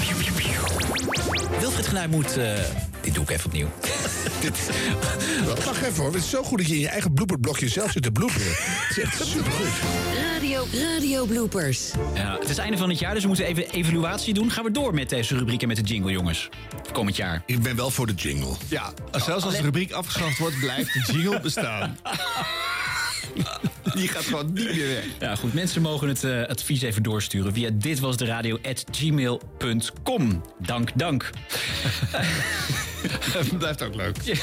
[1.60, 2.36] Wilfried Genuij moet...
[2.36, 2.52] eh,
[3.00, 3.68] dit doe ik even opnieuw.
[5.64, 6.12] Wacht even hoor.
[6.12, 8.46] Het is zo goed dat je in je eigen blooperblokje zelf zit te bloeperen.
[8.88, 9.66] Het is echt supergoed.
[10.32, 11.90] Radio, radio bloopers.
[12.14, 14.50] Ja, het is het einde van het jaar, dus we moeten even evaluatie doen.
[14.50, 16.48] Gaan we door met deze rubriek en met de jingle, jongens.
[16.92, 17.42] Komend jaar.
[17.46, 18.54] Ik ben wel voor de jingle.
[18.68, 21.98] Ja, zelfs als de rubriek afgeschaft wordt, blijft de jingle bestaan.
[23.94, 25.04] Die gaat gewoon niet meer weg.
[25.18, 25.52] Ja, goed.
[25.52, 30.42] Mensen mogen het eh, advies even doorsturen via ditwasderadio.gmail.com.
[30.59, 31.30] Dank, dank.
[33.59, 34.16] Blijft ook leuk.
[34.22, 34.34] Ja.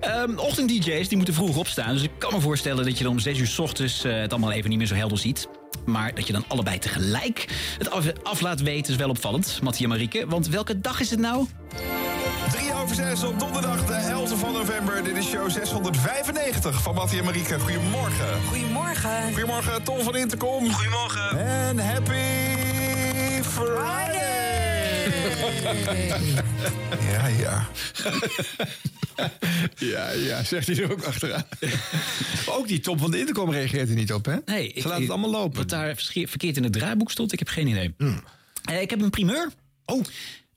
[0.00, 1.92] Ehm, Ochtend-DJ's die moeten vroeg opstaan.
[1.92, 4.30] Dus ik kan me voorstellen dat je dan om 6 uur 's ochtends eh, het
[4.30, 5.48] allemaal even niet meer zo helder ziet.
[5.84, 7.46] Maar dat je dan allebei tegelijk
[7.78, 10.26] het af, af laat weten is wel opvallend, Mattie en Marieke.
[10.26, 11.46] Want welke dag is het nou?
[12.88, 15.04] 3 over 6 op donderdag de 11e van november.
[15.04, 17.58] Dit is show 695 van Mattie en Marieke.
[17.58, 18.42] Goedemorgen.
[18.42, 19.32] Goedemorgen.
[19.32, 20.72] Goedemorgen, Tom van Intercom.
[20.72, 21.46] Goedemorgen.
[21.46, 22.12] En happy
[23.42, 25.12] Friday.
[27.10, 27.66] ja, ja.
[29.76, 31.44] Ja, ja, zegt hij er ook achteraan.
[32.46, 34.36] Ook die Tom van de Intercom reageert er niet op, hè?
[34.44, 35.56] Nee, Ze laten het allemaal lopen.
[35.58, 37.94] Wat daar verkeerd in het draaiboek stond, ik heb geen idee.
[38.64, 39.50] Eh, ik heb een primeur.
[39.84, 40.04] Oh.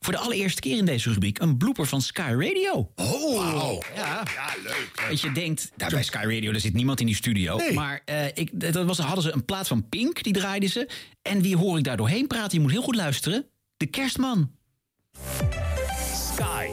[0.04, 2.92] Voor de allereerste keer in deze rubriek een blooper van Sky Radio.
[2.96, 4.24] Oh, Ja,
[4.64, 5.06] leuk.
[5.10, 7.60] Dat je denkt, nou, bij Sky Radio er zit niemand in die studio.
[7.74, 10.90] Maar eh, ik, dat was, hadden ze een plaat van Pink, die draaiden ze.
[11.22, 12.58] En wie hoor ik daar doorheen praten?
[12.58, 13.46] Je moet heel goed luisteren.
[13.78, 14.52] De kerstman.
[16.34, 16.68] Sky.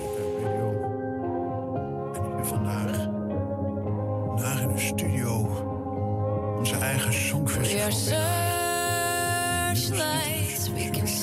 [2.43, 2.97] Vandaag,
[4.27, 5.37] vandaag in de studio,
[6.59, 7.91] onze eigen songfestival.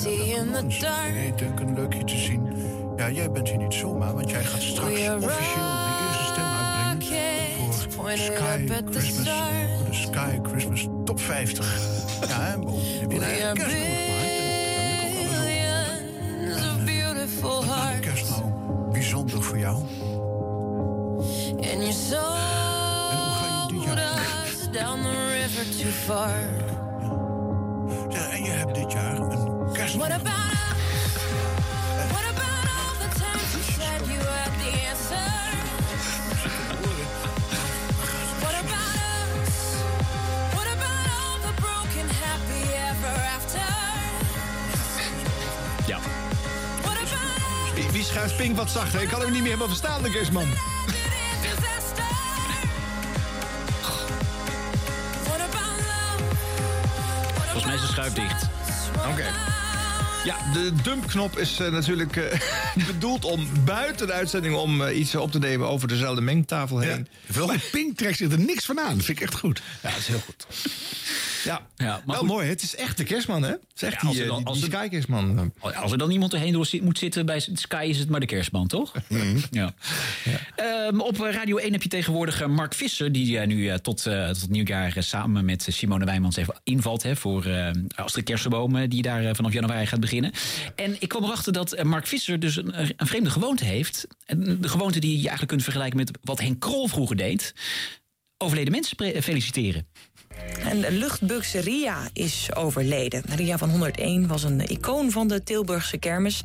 [0.06, 1.14] See in the dark.
[1.14, 2.52] Hey, Duncan, leuk je te zien.
[2.96, 5.26] Ja, jij bent hier niet zomaar, want jij gaat straks officieel de
[6.06, 7.36] eerste stem uitbrengen
[7.88, 9.28] voor Sky Christmas,
[9.76, 11.78] voor de Sky Christmas Top 50.
[12.28, 13.86] Ja, en bovendien heb je een eigen kerstman
[17.62, 18.00] gemaakt.
[18.00, 18.42] kerst nou
[18.92, 19.76] bijzonder voor jou?
[21.56, 22.26] And you sold
[23.98, 26.38] us down the river too far.
[28.30, 30.80] En je hebt dit jaar een kerstman What about us?
[32.12, 35.28] What about all the times you said you had the answer?
[38.42, 39.54] What about us?
[40.56, 43.68] What about all the broken happy ever after?
[45.86, 45.98] Ja.
[47.92, 49.02] Wie, schuift Pink wat zachter?
[49.02, 50.10] Ik kan hem niet meer helemaal verstaan, de
[55.40, 56.36] about love?
[57.34, 58.48] Volgens mij is de schuif dicht.
[59.10, 59.24] Oké.
[60.26, 62.40] Ja, de dumpknop is eh, natuurlijk eh,
[62.92, 64.54] bedoeld om buiten de uitzending...
[64.54, 67.08] om eh, iets op te nemen over dezelfde mengtafel heen.
[67.30, 68.96] Vooral Pink trekt zich er niks van aan.
[68.96, 69.62] Dat vind ik echt goed.
[69.82, 70.46] Ja, dat is heel goed.
[71.46, 72.28] Ja, Ja, maar wel goed.
[72.28, 72.48] mooi.
[72.48, 73.48] Het is echt de kerstman, hè?
[73.50, 75.52] Het is echt Ja, als die, er eh, dan- die, als die er- Sky kerstman.
[75.60, 78.66] Als er dan iemand erheen door moet zitten bij Sky, is het maar de kerstman,
[78.66, 78.92] toch?
[79.50, 79.74] Ja.
[80.56, 84.06] Ehm, op Radio 1 heb je tegenwoordig eh, Mark Visser, die eh, nu eh, tot,
[84.06, 87.02] eh, tot nieuwjaar eh, samen met Simone Wijmans even invalt.
[87.02, 90.32] Hè, voor eh Astrid Kersenboom, eh, die daar eh, vanaf januari gaat beginnen.
[90.76, 94.06] En ik kwam erachter dat eh, Mark Visser dus een, een vreemde gewoonte heeft.
[94.26, 97.54] De gewoonte die je eigenlijk kunt vergelijken met wat Henk Krol vroeger deed.
[98.38, 99.86] Overleden mensen feliciteren.
[100.64, 103.22] En de luchtbuks Ria is overleden.
[103.36, 106.42] Ria van 101 was een icoon van de Tilburgse kermis.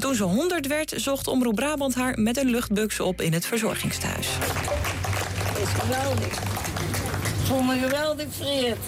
[0.00, 4.26] Toen ze 100 werd, zocht Omroep Brabant haar met een luchtbuks op in het verzorgingstehuis.
[4.38, 6.26] Het is geweldig.
[6.26, 8.78] Ik voel me geweldig vereerd.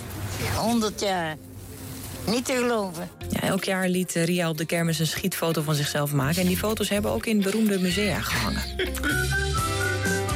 [0.57, 1.37] 100 jaar.
[2.27, 3.09] Niet te geloven.
[3.31, 6.41] Ja, elk jaar liet eh, Ria op de kermis een schietfoto van zichzelf maken.
[6.41, 8.63] En die foto's hebben ook in beroemde musea gehangen.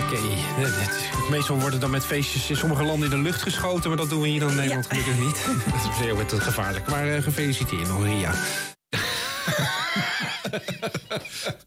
[0.02, 0.20] Oké,
[0.56, 3.88] dit- dit is- meestal worden dan met feestjes in sommige landen in de lucht geschoten...
[3.88, 5.46] maar dat doen we hier dan in Nederland gelukkig niet.
[5.72, 6.86] Dat is zeer wat gevaarlijk.
[6.86, 8.34] Maar eh, gefeliciteerd nog, Ria.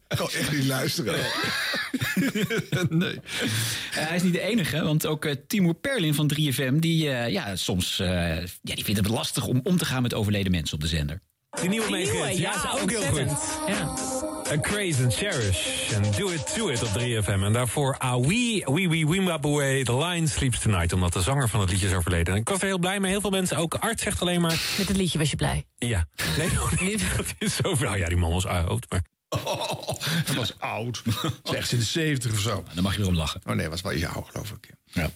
[0.08, 1.14] Gewoon echt niet luisteren.
[2.88, 3.14] nee.
[3.14, 6.74] Eh, hij is niet de enige, want ook eh, Timur Perlin van 3FM...
[6.74, 10.14] die eh, ja, soms eh, ja, die vindt het lastig om om te gaan met
[10.14, 11.20] overleden mensen op de zender.
[11.50, 12.38] Die nieuwe meegeeft.
[12.38, 13.58] Ja, is ook heel goed.
[13.66, 13.94] Ja.
[14.52, 15.90] A Craze and Cherish.
[15.92, 17.42] En Do It To It op 3FM.
[17.44, 20.92] En daarvoor Awi, Wee Wee Wimbabwe, The Lion Sleeps Tonight.
[20.92, 22.34] Omdat de zanger van het liedje is overleden.
[22.34, 23.10] En ik was er heel blij mee.
[23.10, 24.60] Heel veel mensen, ook Art zegt alleen maar...
[24.78, 25.64] Met het liedje was je blij.
[25.76, 26.06] Ja.
[26.80, 27.74] Nee, dat is zo...
[27.74, 29.02] Nou ja, die man was oud, maar...
[30.26, 31.02] Dat was oud.
[31.42, 32.64] Slechts in de 70 of zo.
[32.74, 33.40] Dan mag je erom lachen.
[33.46, 34.77] Oh nee, was wel jou, geloof ik.
[34.92, 35.10] Ja.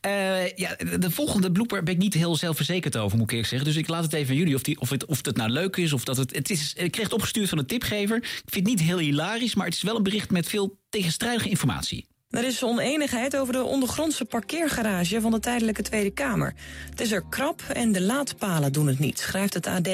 [0.00, 3.68] Eh, ja, de volgende blooper ben ik niet heel zelfverzekerd over, moet ik eerlijk zeggen.
[3.68, 5.76] Dus ik laat het even aan jullie of, die, of, het, of het nou leuk
[5.76, 5.92] is.
[5.92, 6.72] Of dat het, het is.
[6.76, 8.16] Ik kreeg het opgestuurd van een tipgever.
[8.16, 11.48] Ik vind het niet heel hilarisch, maar het is wel een bericht met veel tegenstrijdige
[11.48, 12.06] informatie.
[12.30, 16.54] Er is oneenigheid over de ondergrondse parkeergarage van de tijdelijke Tweede Kamer.
[16.90, 19.88] Het is er krap en de laadpalen doen het niet, schrijft het AD.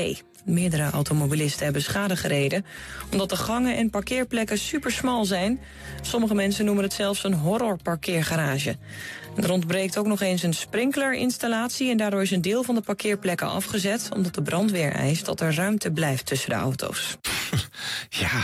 [0.45, 2.65] Meerdere automobilisten hebben schade gereden...
[3.13, 5.61] omdat de gangen en parkeerplekken supersmal zijn.
[6.03, 8.77] Sommige mensen noemen het zelfs een horrorparkeergarage.
[9.37, 11.91] Er ontbreekt ook nog eens een sprinklerinstallatie...
[11.91, 14.09] en daardoor is een deel van de parkeerplekken afgezet...
[14.15, 17.17] omdat de brandweer eist dat er ruimte blijft tussen de auto's.
[18.09, 18.43] Ja,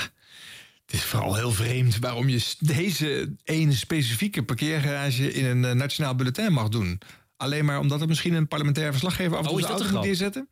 [0.87, 6.15] het is vooral heel vreemd waarom je deze ene specifieke parkeergarage in een eh, nationaal
[6.15, 7.01] bulletin mag doen.
[7.37, 9.87] Alleen maar omdat er misschien een parlementair verslaggever af en Oh, toe is zijn dat
[9.87, 10.33] auto de moet grap?
[10.35, 10.49] neerzetten.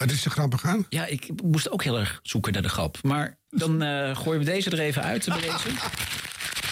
[0.00, 0.86] Wat is er grappig aan?
[0.88, 2.98] Ja, ik moest ook heel erg zoeken naar de grap.
[3.02, 5.68] Maar dan eh gooien we deze er even uit deze.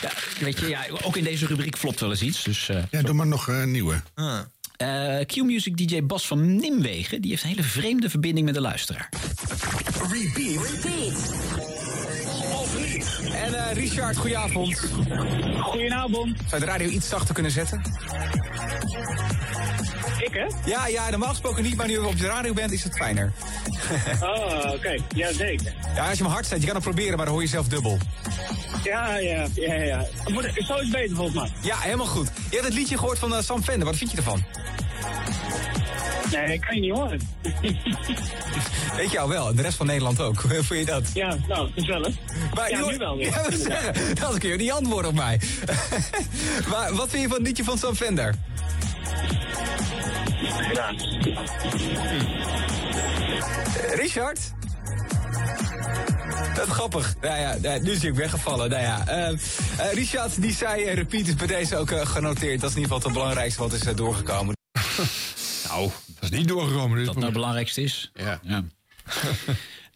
[0.02, 0.10] Ja,
[0.40, 2.42] weet je, ja, ook in deze rubriek flopt wel eens iets.
[2.42, 4.02] Dus, eh, Ja, doe maar nog een nieuwe.
[4.76, 7.20] eh, Q-Music DJ Bas van Nimwegen...
[7.20, 9.08] die heeft een hele vreemde verbinding met de luisteraar.
[10.10, 10.84] Repeat.
[10.96, 11.30] Niet.
[13.32, 14.80] En eh, Richard, goedenavond.
[15.60, 16.36] Goedenavond.
[16.48, 17.82] Zou je de radio iets zachter kunnen zetten?
[20.18, 20.46] Ik, hè?
[20.70, 23.32] Ja, ja, normaal gesproken niet, maar nu je op de radio bent is het fijner.
[24.20, 24.96] Oh, oké.
[25.14, 25.74] Ja, zeker.
[25.94, 27.68] Ja, als je hem hard zet, je kan het proberen, maar dan hoor je zelf
[27.68, 27.98] dubbel.
[28.84, 30.06] Ja, ja, ja, ja.
[30.24, 31.50] Wordt- Zo is beter volgens mij.
[31.62, 32.26] Ja, helemaal goed.
[32.50, 34.44] Je hebt het liedje gehoord van eh, Sam Vender, wat vind je ervan?
[36.32, 37.20] Nee, ik kan je niet horen.
[38.96, 40.40] Weet jou wel, en de rest van Nederland ook.
[40.42, 41.10] Hoe vond je dat?
[41.14, 42.14] Ja, nou, gezellig.
[42.54, 43.18] Maar, ja, joh, nu wel.
[43.18, 44.14] Ja, zeggen?
[44.14, 45.40] Dan kun je niet antwoorden op mij.
[46.70, 48.34] maar wat vind je van het liedje van Sam Vender?
[50.74, 50.94] Ja.
[53.90, 54.40] Eh, Richard?
[56.54, 57.14] Dat is grappig.
[57.20, 58.70] Nou ja, ja, nu is hij ook weggevallen.
[58.70, 59.38] Nou ja, eh, eh,
[59.92, 62.60] Richard die zei, eh, repeat is bij deze ook eh, genoteerd.
[62.60, 64.56] Dat is in ieder geval het belangrijkste wat is doorgekomen.
[65.68, 65.90] nou,
[66.20, 67.04] dat is niet doorgekomen.
[67.04, 68.10] Dat nou het belangrijkste is.
[68.14, 68.40] Ja.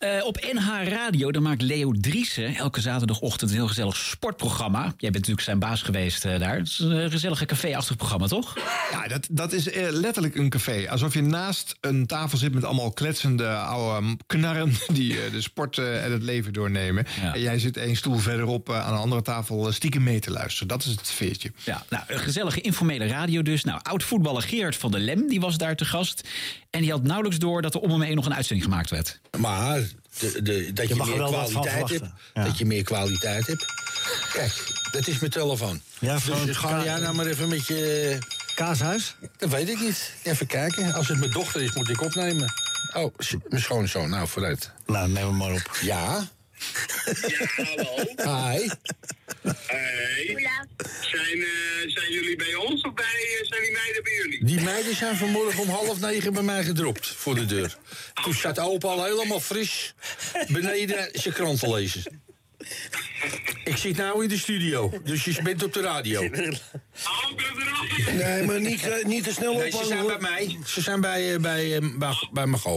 [0.03, 4.83] Eh, op NH Radio dan maakt Leo Driessen elke zaterdagochtend een heel gezellig sportprogramma.
[4.83, 6.57] Jij bent natuurlijk zijn baas geweest eh, daar.
[6.57, 8.57] Het is een gezellige café-achtig programma, toch?
[8.93, 10.91] Ja, dat, dat is eh, letterlijk een café.
[10.91, 14.73] Alsof je naast een tafel zit met allemaal kletsende oude knarren...
[14.93, 17.07] die de sport eh, en het leven doornemen.
[17.33, 20.69] En jij zit één stoel verderop eh, aan een andere tafel stiekem mee te luisteren.
[20.69, 21.53] Dat is het veertje.
[21.65, 23.65] Ja, nou, een gezellige informele radio dus.
[23.65, 26.29] Nou, oud-voetballer Gerard van der Lem die was daar te gast.
[26.71, 29.21] En die had nauwelijks door dat er om hem heen nog een uitzending gemaakt werd.
[29.39, 29.81] Maar
[30.19, 32.05] de, de, dat je, er meer kwaliteit hebt.
[32.35, 32.45] Ja.
[32.45, 33.65] Dat je meer kwaliteit hebt.
[34.33, 34.53] Kijk,
[34.93, 35.81] dat is mijn telefoon.
[35.99, 38.19] Ja, dus ga ka- jij nou maar even met je...
[38.55, 39.17] Kaashuis?
[39.37, 40.13] Dat weet ik niet.
[40.23, 40.93] Even kijken.
[40.93, 42.53] Als het mijn dochter is, moet ik opnemen.
[42.95, 43.15] Oh,
[43.49, 44.11] mijn schoonzoon.
[44.11, 44.71] Nou, vooruit.
[44.87, 45.79] Nou, neem hem maar op.
[45.81, 46.29] Ja?
[48.17, 48.69] Hi.
[49.67, 50.37] Hey.
[51.01, 51.49] Zijn, eh,
[51.87, 54.45] zijn jullie bij ons of bij, eh, zijn die meiden bij jullie?
[54.45, 57.77] Die meiden zijn vanmorgen om half negen bij mij gedropt voor de deur.
[58.23, 59.95] Toen zat opa al helemaal fris
[60.49, 62.23] beneden zijn krant te lezen.
[63.65, 66.21] Ik zit nou in de studio, dus je bent op de radio.
[68.13, 69.87] Nee, maar niet, eh, niet te snel Nee, ophangen.
[69.87, 70.19] ze zijn hoor.
[70.19, 70.59] bij mij.
[70.67, 72.77] Ze zijn bij, bij, bij, bij Mago.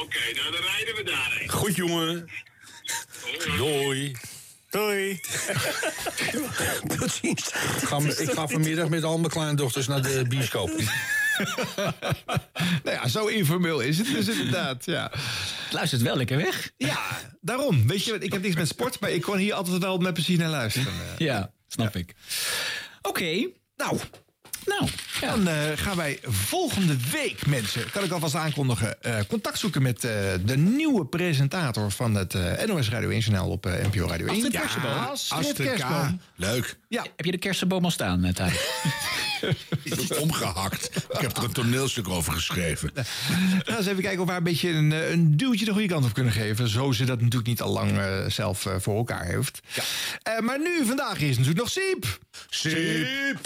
[0.00, 1.48] Oké, nou dan rijden we daarheen.
[1.48, 2.30] Goed, jongen.
[3.56, 4.16] Doei.
[4.70, 5.20] Doei.
[6.98, 7.48] Tot ziens.
[7.48, 10.70] Ik ga, ik ga vanmiddag met al mijn kleindochters naar de bioscoop.
[12.84, 14.84] nou ja, zo informeel is het dus inderdaad.
[14.84, 15.10] Ja.
[15.64, 16.70] Het luistert wel lekker weg.
[16.76, 17.00] Ja,
[17.40, 17.86] daarom.
[17.86, 20.14] Weet je, wat, ik heb niks met sport, maar ik kon hier altijd wel met
[20.14, 20.92] plezier naar luisteren.
[21.18, 22.14] Ja, snap ik.
[23.02, 23.48] Oké.
[23.76, 23.98] Nou.
[24.68, 24.88] Nou,
[25.20, 29.82] ja, Dan eh, gaan wij volgende week, mensen, kan ik alvast aankondigen, eh, contact zoeken
[29.82, 30.10] met eh,
[30.44, 34.34] de nieuwe presentator van het eh, NOS Radio 1 journaal op NPO Radio 1.
[34.34, 34.92] Astrid Kersenboom.
[34.92, 35.68] Astrid Astrid.
[35.68, 36.20] Kersenboom.
[36.34, 36.76] Leuk.
[36.88, 37.02] Ja.
[37.16, 38.52] Heb je de kersenboom al staan, uh, Thijs?
[39.82, 40.90] Die is omgehakt.
[41.10, 42.90] Ik heb er een toneelstuk over geschreven.
[42.94, 43.06] Nou,
[43.78, 46.12] eens even kijken of we haar een beetje een, een duwtje de goede kant op
[46.12, 46.68] kunnen geven.
[46.68, 49.60] Zo ze dat natuurlijk niet al lang zelf voor elkaar heeft.
[50.22, 52.18] Eh, maar nu, vandaag is natuurlijk nog Siep.
[52.50, 53.40] Siep.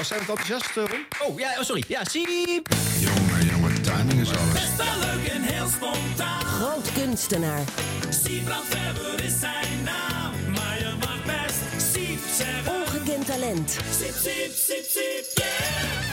[0.00, 1.28] Of zijn we het enthousiast, eh, Ron?
[1.28, 1.84] Oh, ja, oh, sorry.
[1.86, 2.68] Ja, Siep.
[2.98, 4.52] Jongen, jongen, timing is alles.
[4.52, 6.40] Best wel leuk en heel spontaan.
[6.44, 7.64] Groot kunstenaar.
[8.08, 10.32] Siebrand Weber is zijn naam.
[10.54, 12.72] Maar je mag best Siep zeggen.
[12.74, 13.70] Ongekend talent.
[13.70, 16.09] Siep, siep, siep, siep, yeah.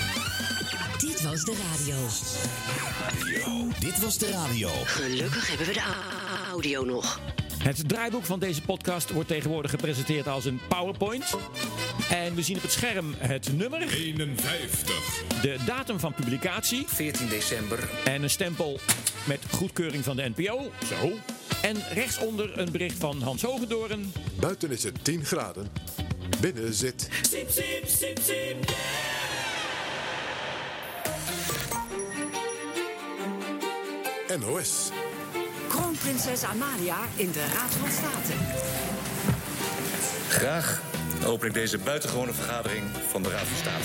[0.97, 1.95] Dit was de radio.
[3.79, 4.69] Dit was de radio.
[4.69, 5.83] Gelukkig hebben we de
[6.49, 7.19] audio nog.
[7.57, 11.35] Het draaiboek van deze podcast wordt tegenwoordig gepresenteerd als een PowerPoint.
[12.09, 13.81] En we zien op het scherm het nummer.
[13.81, 15.23] 51.
[15.41, 16.85] De datum van publicatie.
[16.87, 17.89] 14 december.
[18.03, 18.79] En een stempel
[19.27, 20.71] met goedkeuring van de NPO.
[20.85, 21.11] Zo.
[21.61, 24.13] En rechtsonder een bericht van Hans Hogendoorn.
[24.39, 25.67] Buiten is het 10 graden.
[26.41, 27.09] Binnen zit.
[27.21, 27.87] Siep, siep,
[34.39, 34.91] NOS.
[35.67, 38.33] Kroonprinses Amalia in de Raad van State.
[40.29, 40.81] Graag
[41.25, 43.83] open ik deze buitengewone vergadering van de Raad van State.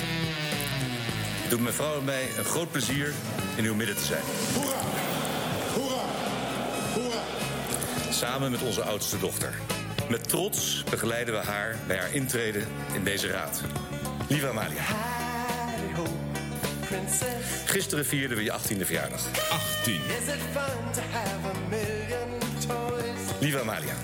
[1.40, 3.12] Het doet mijn vrouw en mij een groot plezier
[3.56, 4.22] in uw midden te zijn.
[4.54, 4.80] Hoera!
[5.74, 6.04] Hoera!
[6.94, 7.22] Hoera!
[8.10, 9.54] Samen met onze oudste dochter.
[10.08, 12.62] Met trots begeleiden we haar bij haar intrede
[12.94, 13.60] in deze raad.
[14.28, 14.82] Lieve Amalia.
[17.64, 19.26] Gisteren vierden we je 18e verjaardag.
[19.50, 20.00] 18.
[23.38, 23.94] Lieve Amalia.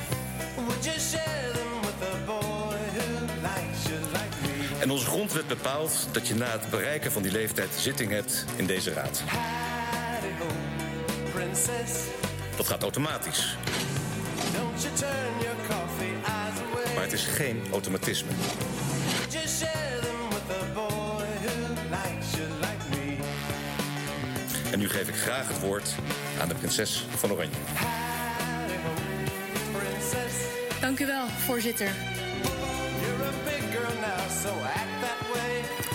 [4.79, 8.67] En onze grondwet bepaalt dat je na het bereiken van die leeftijd zitting hebt in
[8.67, 9.23] deze raad.
[12.57, 13.57] Dat gaat automatisch.
[16.95, 18.31] Maar het is geen automatisme.
[24.89, 25.95] Geef ik graag het woord
[26.41, 27.57] aan de prinses van Oranje.
[30.81, 31.89] Dank u wel, voorzitter.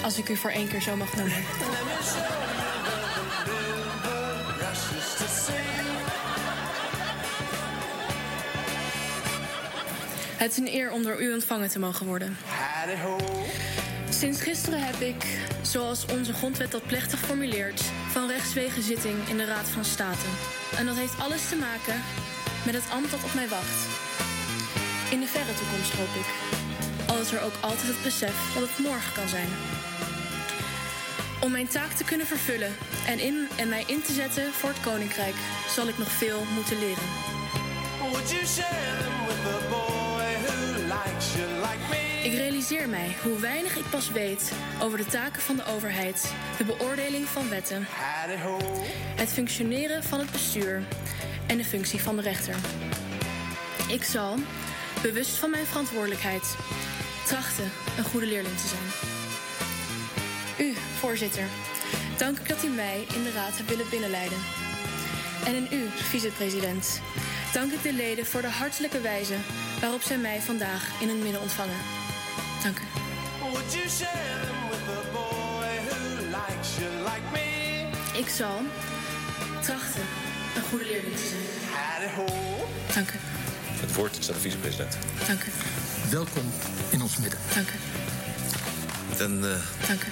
[0.03, 1.43] Als ik u voor één keer zo mag noemen.
[10.37, 12.37] Het is een eer om door u ontvangen te mogen worden.
[14.09, 15.25] Sinds gisteren heb ik,
[15.73, 20.25] zoals onze grondwet dat plechtig formuleert, van rechtswege zitting in de Raad van State.
[20.77, 22.01] En dat heeft alles te maken
[22.65, 23.79] met het ambt dat op mij wacht.
[25.11, 26.29] In de verre toekomst hoop ik.
[27.07, 29.49] Al is er ook altijd het besef dat het morgen kan zijn.
[31.41, 32.75] Om mijn taak te kunnen vervullen
[33.07, 35.35] en, in, en mij in te zetten voor het koninkrijk,
[35.75, 37.07] zal ik nog veel moeten leren.
[42.23, 44.51] Ik realiseer mij hoe weinig ik pas weet
[44.81, 47.85] over de taken van de overheid, de beoordeling van wetten,
[49.15, 50.83] het functioneren van het bestuur
[51.47, 52.55] en de functie van de rechter.
[53.89, 54.35] Ik zal,
[55.01, 56.55] bewust van mijn verantwoordelijkheid,
[57.25, 59.11] trachten een goede leerling te zijn.
[60.67, 61.45] U, voorzitter,
[62.17, 64.37] dank ik dat u mij in de raad hebt willen binnenleiden.
[65.45, 67.01] En in u, vicepresident,
[67.53, 69.35] dank ik de leden voor de hartelijke wijze
[69.81, 71.79] waarop zij mij vandaag in hun midden ontvangen.
[72.63, 72.81] Dank u.
[78.17, 78.61] Ik zal
[79.61, 80.01] trachten
[80.55, 82.25] een goede leerling te zijn.
[82.93, 83.17] Dank u.
[83.81, 84.97] Het woord is aan de vicepresident.
[85.27, 85.51] Dank u.
[86.09, 86.51] Welkom
[86.89, 87.39] in ons midden.
[87.53, 87.73] Dank u.
[89.17, 89.55] Dan uh,
[89.87, 90.07] Dank u.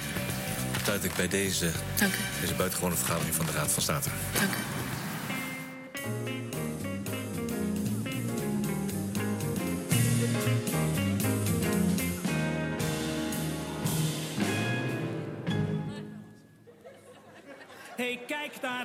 [0.84, 2.18] sluit ik bij deze, Dank u.
[2.40, 4.08] deze buitengewone vergadering van de Raad van State.
[4.38, 6.41] Dank u.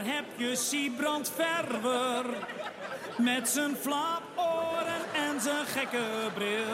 [0.08, 2.26] heb je Siebrand Verwer.
[3.18, 6.66] Met zijn flaporen en zijn gekke bril.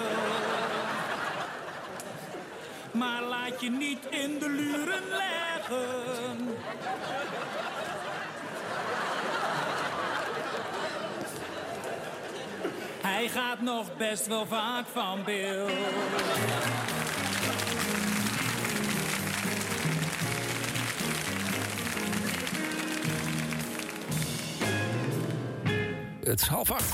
[2.91, 6.57] Maar laat je niet in de luren leggen.
[13.01, 15.71] Hij gaat nog best wel vaak van beeld.
[26.33, 26.93] Het is half acht.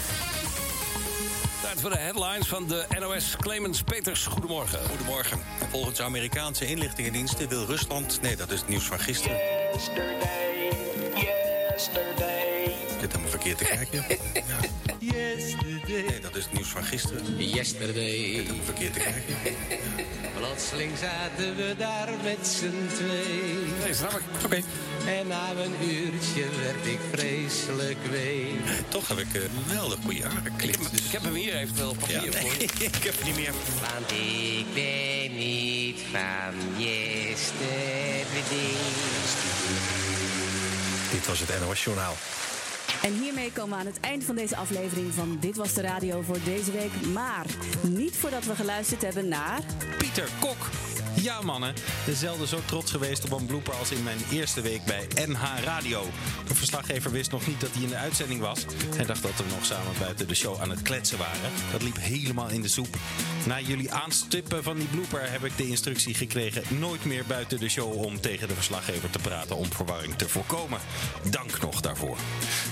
[1.62, 3.36] Tijd voor de headlines van de NOS.
[3.40, 4.80] Clemens Peters, goedemorgen.
[4.90, 5.40] Goedemorgen.
[5.70, 8.22] Volgens Amerikaanse inlichtingendiensten wil Rusland...
[8.22, 9.38] Nee, dat is het nieuws van gisteren.
[9.74, 10.72] Yesterday,
[11.14, 12.64] yesterday.
[12.64, 14.06] Ik zit helemaal verkeerd te kijken.
[15.12, 16.04] Yesterday.
[16.08, 17.38] Nee, dat is het nieuws van gisteren.
[17.38, 18.10] Yesterday.
[18.10, 19.56] Ik helemaal verkeerd te kijken.
[20.38, 23.54] Plotseling zaten we daar met z'n twee.
[23.84, 24.22] Nee, snap ik.
[24.46, 24.62] Oké.
[25.08, 28.84] En na een uurtje werd ik vreselijk week.
[28.88, 30.94] Toch heb ik een geweldig goede aangeklikt.
[30.94, 32.62] Ik heb hem hier eventueel op papier Ja, nee, voor.
[32.92, 33.54] ik heb het niet meer.
[33.82, 38.26] Want ik ben niet van yesterday.
[41.12, 42.16] Dit was het NOS Journaal.
[43.10, 46.22] En hiermee komen we aan het eind van deze aflevering van Dit Was De Radio
[46.22, 46.92] voor deze week.
[47.14, 47.46] Maar
[47.82, 49.60] niet voordat we geluisterd hebben naar...
[49.98, 50.58] Pieter Kok.
[51.22, 51.74] Ja mannen,
[52.10, 56.04] zelden zo trots geweest op een blooper als in mijn eerste week bij NH Radio.
[56.48, 58.66] De verslaggever wist nog niet dat hij in de uitzending was.
[58.96, 61.52] Hij dacht dat we nog samen buiten de show aan het kletsen waren.
[61.72, 62.98] Dat liep helemaal in de soep.
[63.46, 66.64] Na jullie aanstippen van die blooper heb ik de instructie gekregen...
[66.80, 69.56] nooit meer buiten de show om tegen de verslaggever te praten...
[69.56, 70.80] om verwarring te voorkomen.
[71.30, 72.18] Dank nog daarvoor.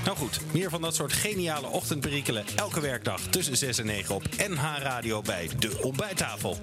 [0.05, 2.45] Nou goed, meer van dat soort geniale ochtendperikelen...
[2.55, 6.57] elke werkdag tussen 6 en 9 op NH Radio bij De Ontbijttafel.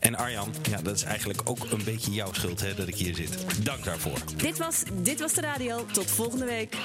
[0.00, 3.14] En Arjan, ja, dat is eigenlijk ook een beetje jouw schuld hè, dat ik hier
[3.14, 3.64] zit.
[3.64, 4.18] Dank daarvoor.
[4.36, 5.86] Dit was Dit Was De Radio.
[5.92, 6.76] Tot volgende week.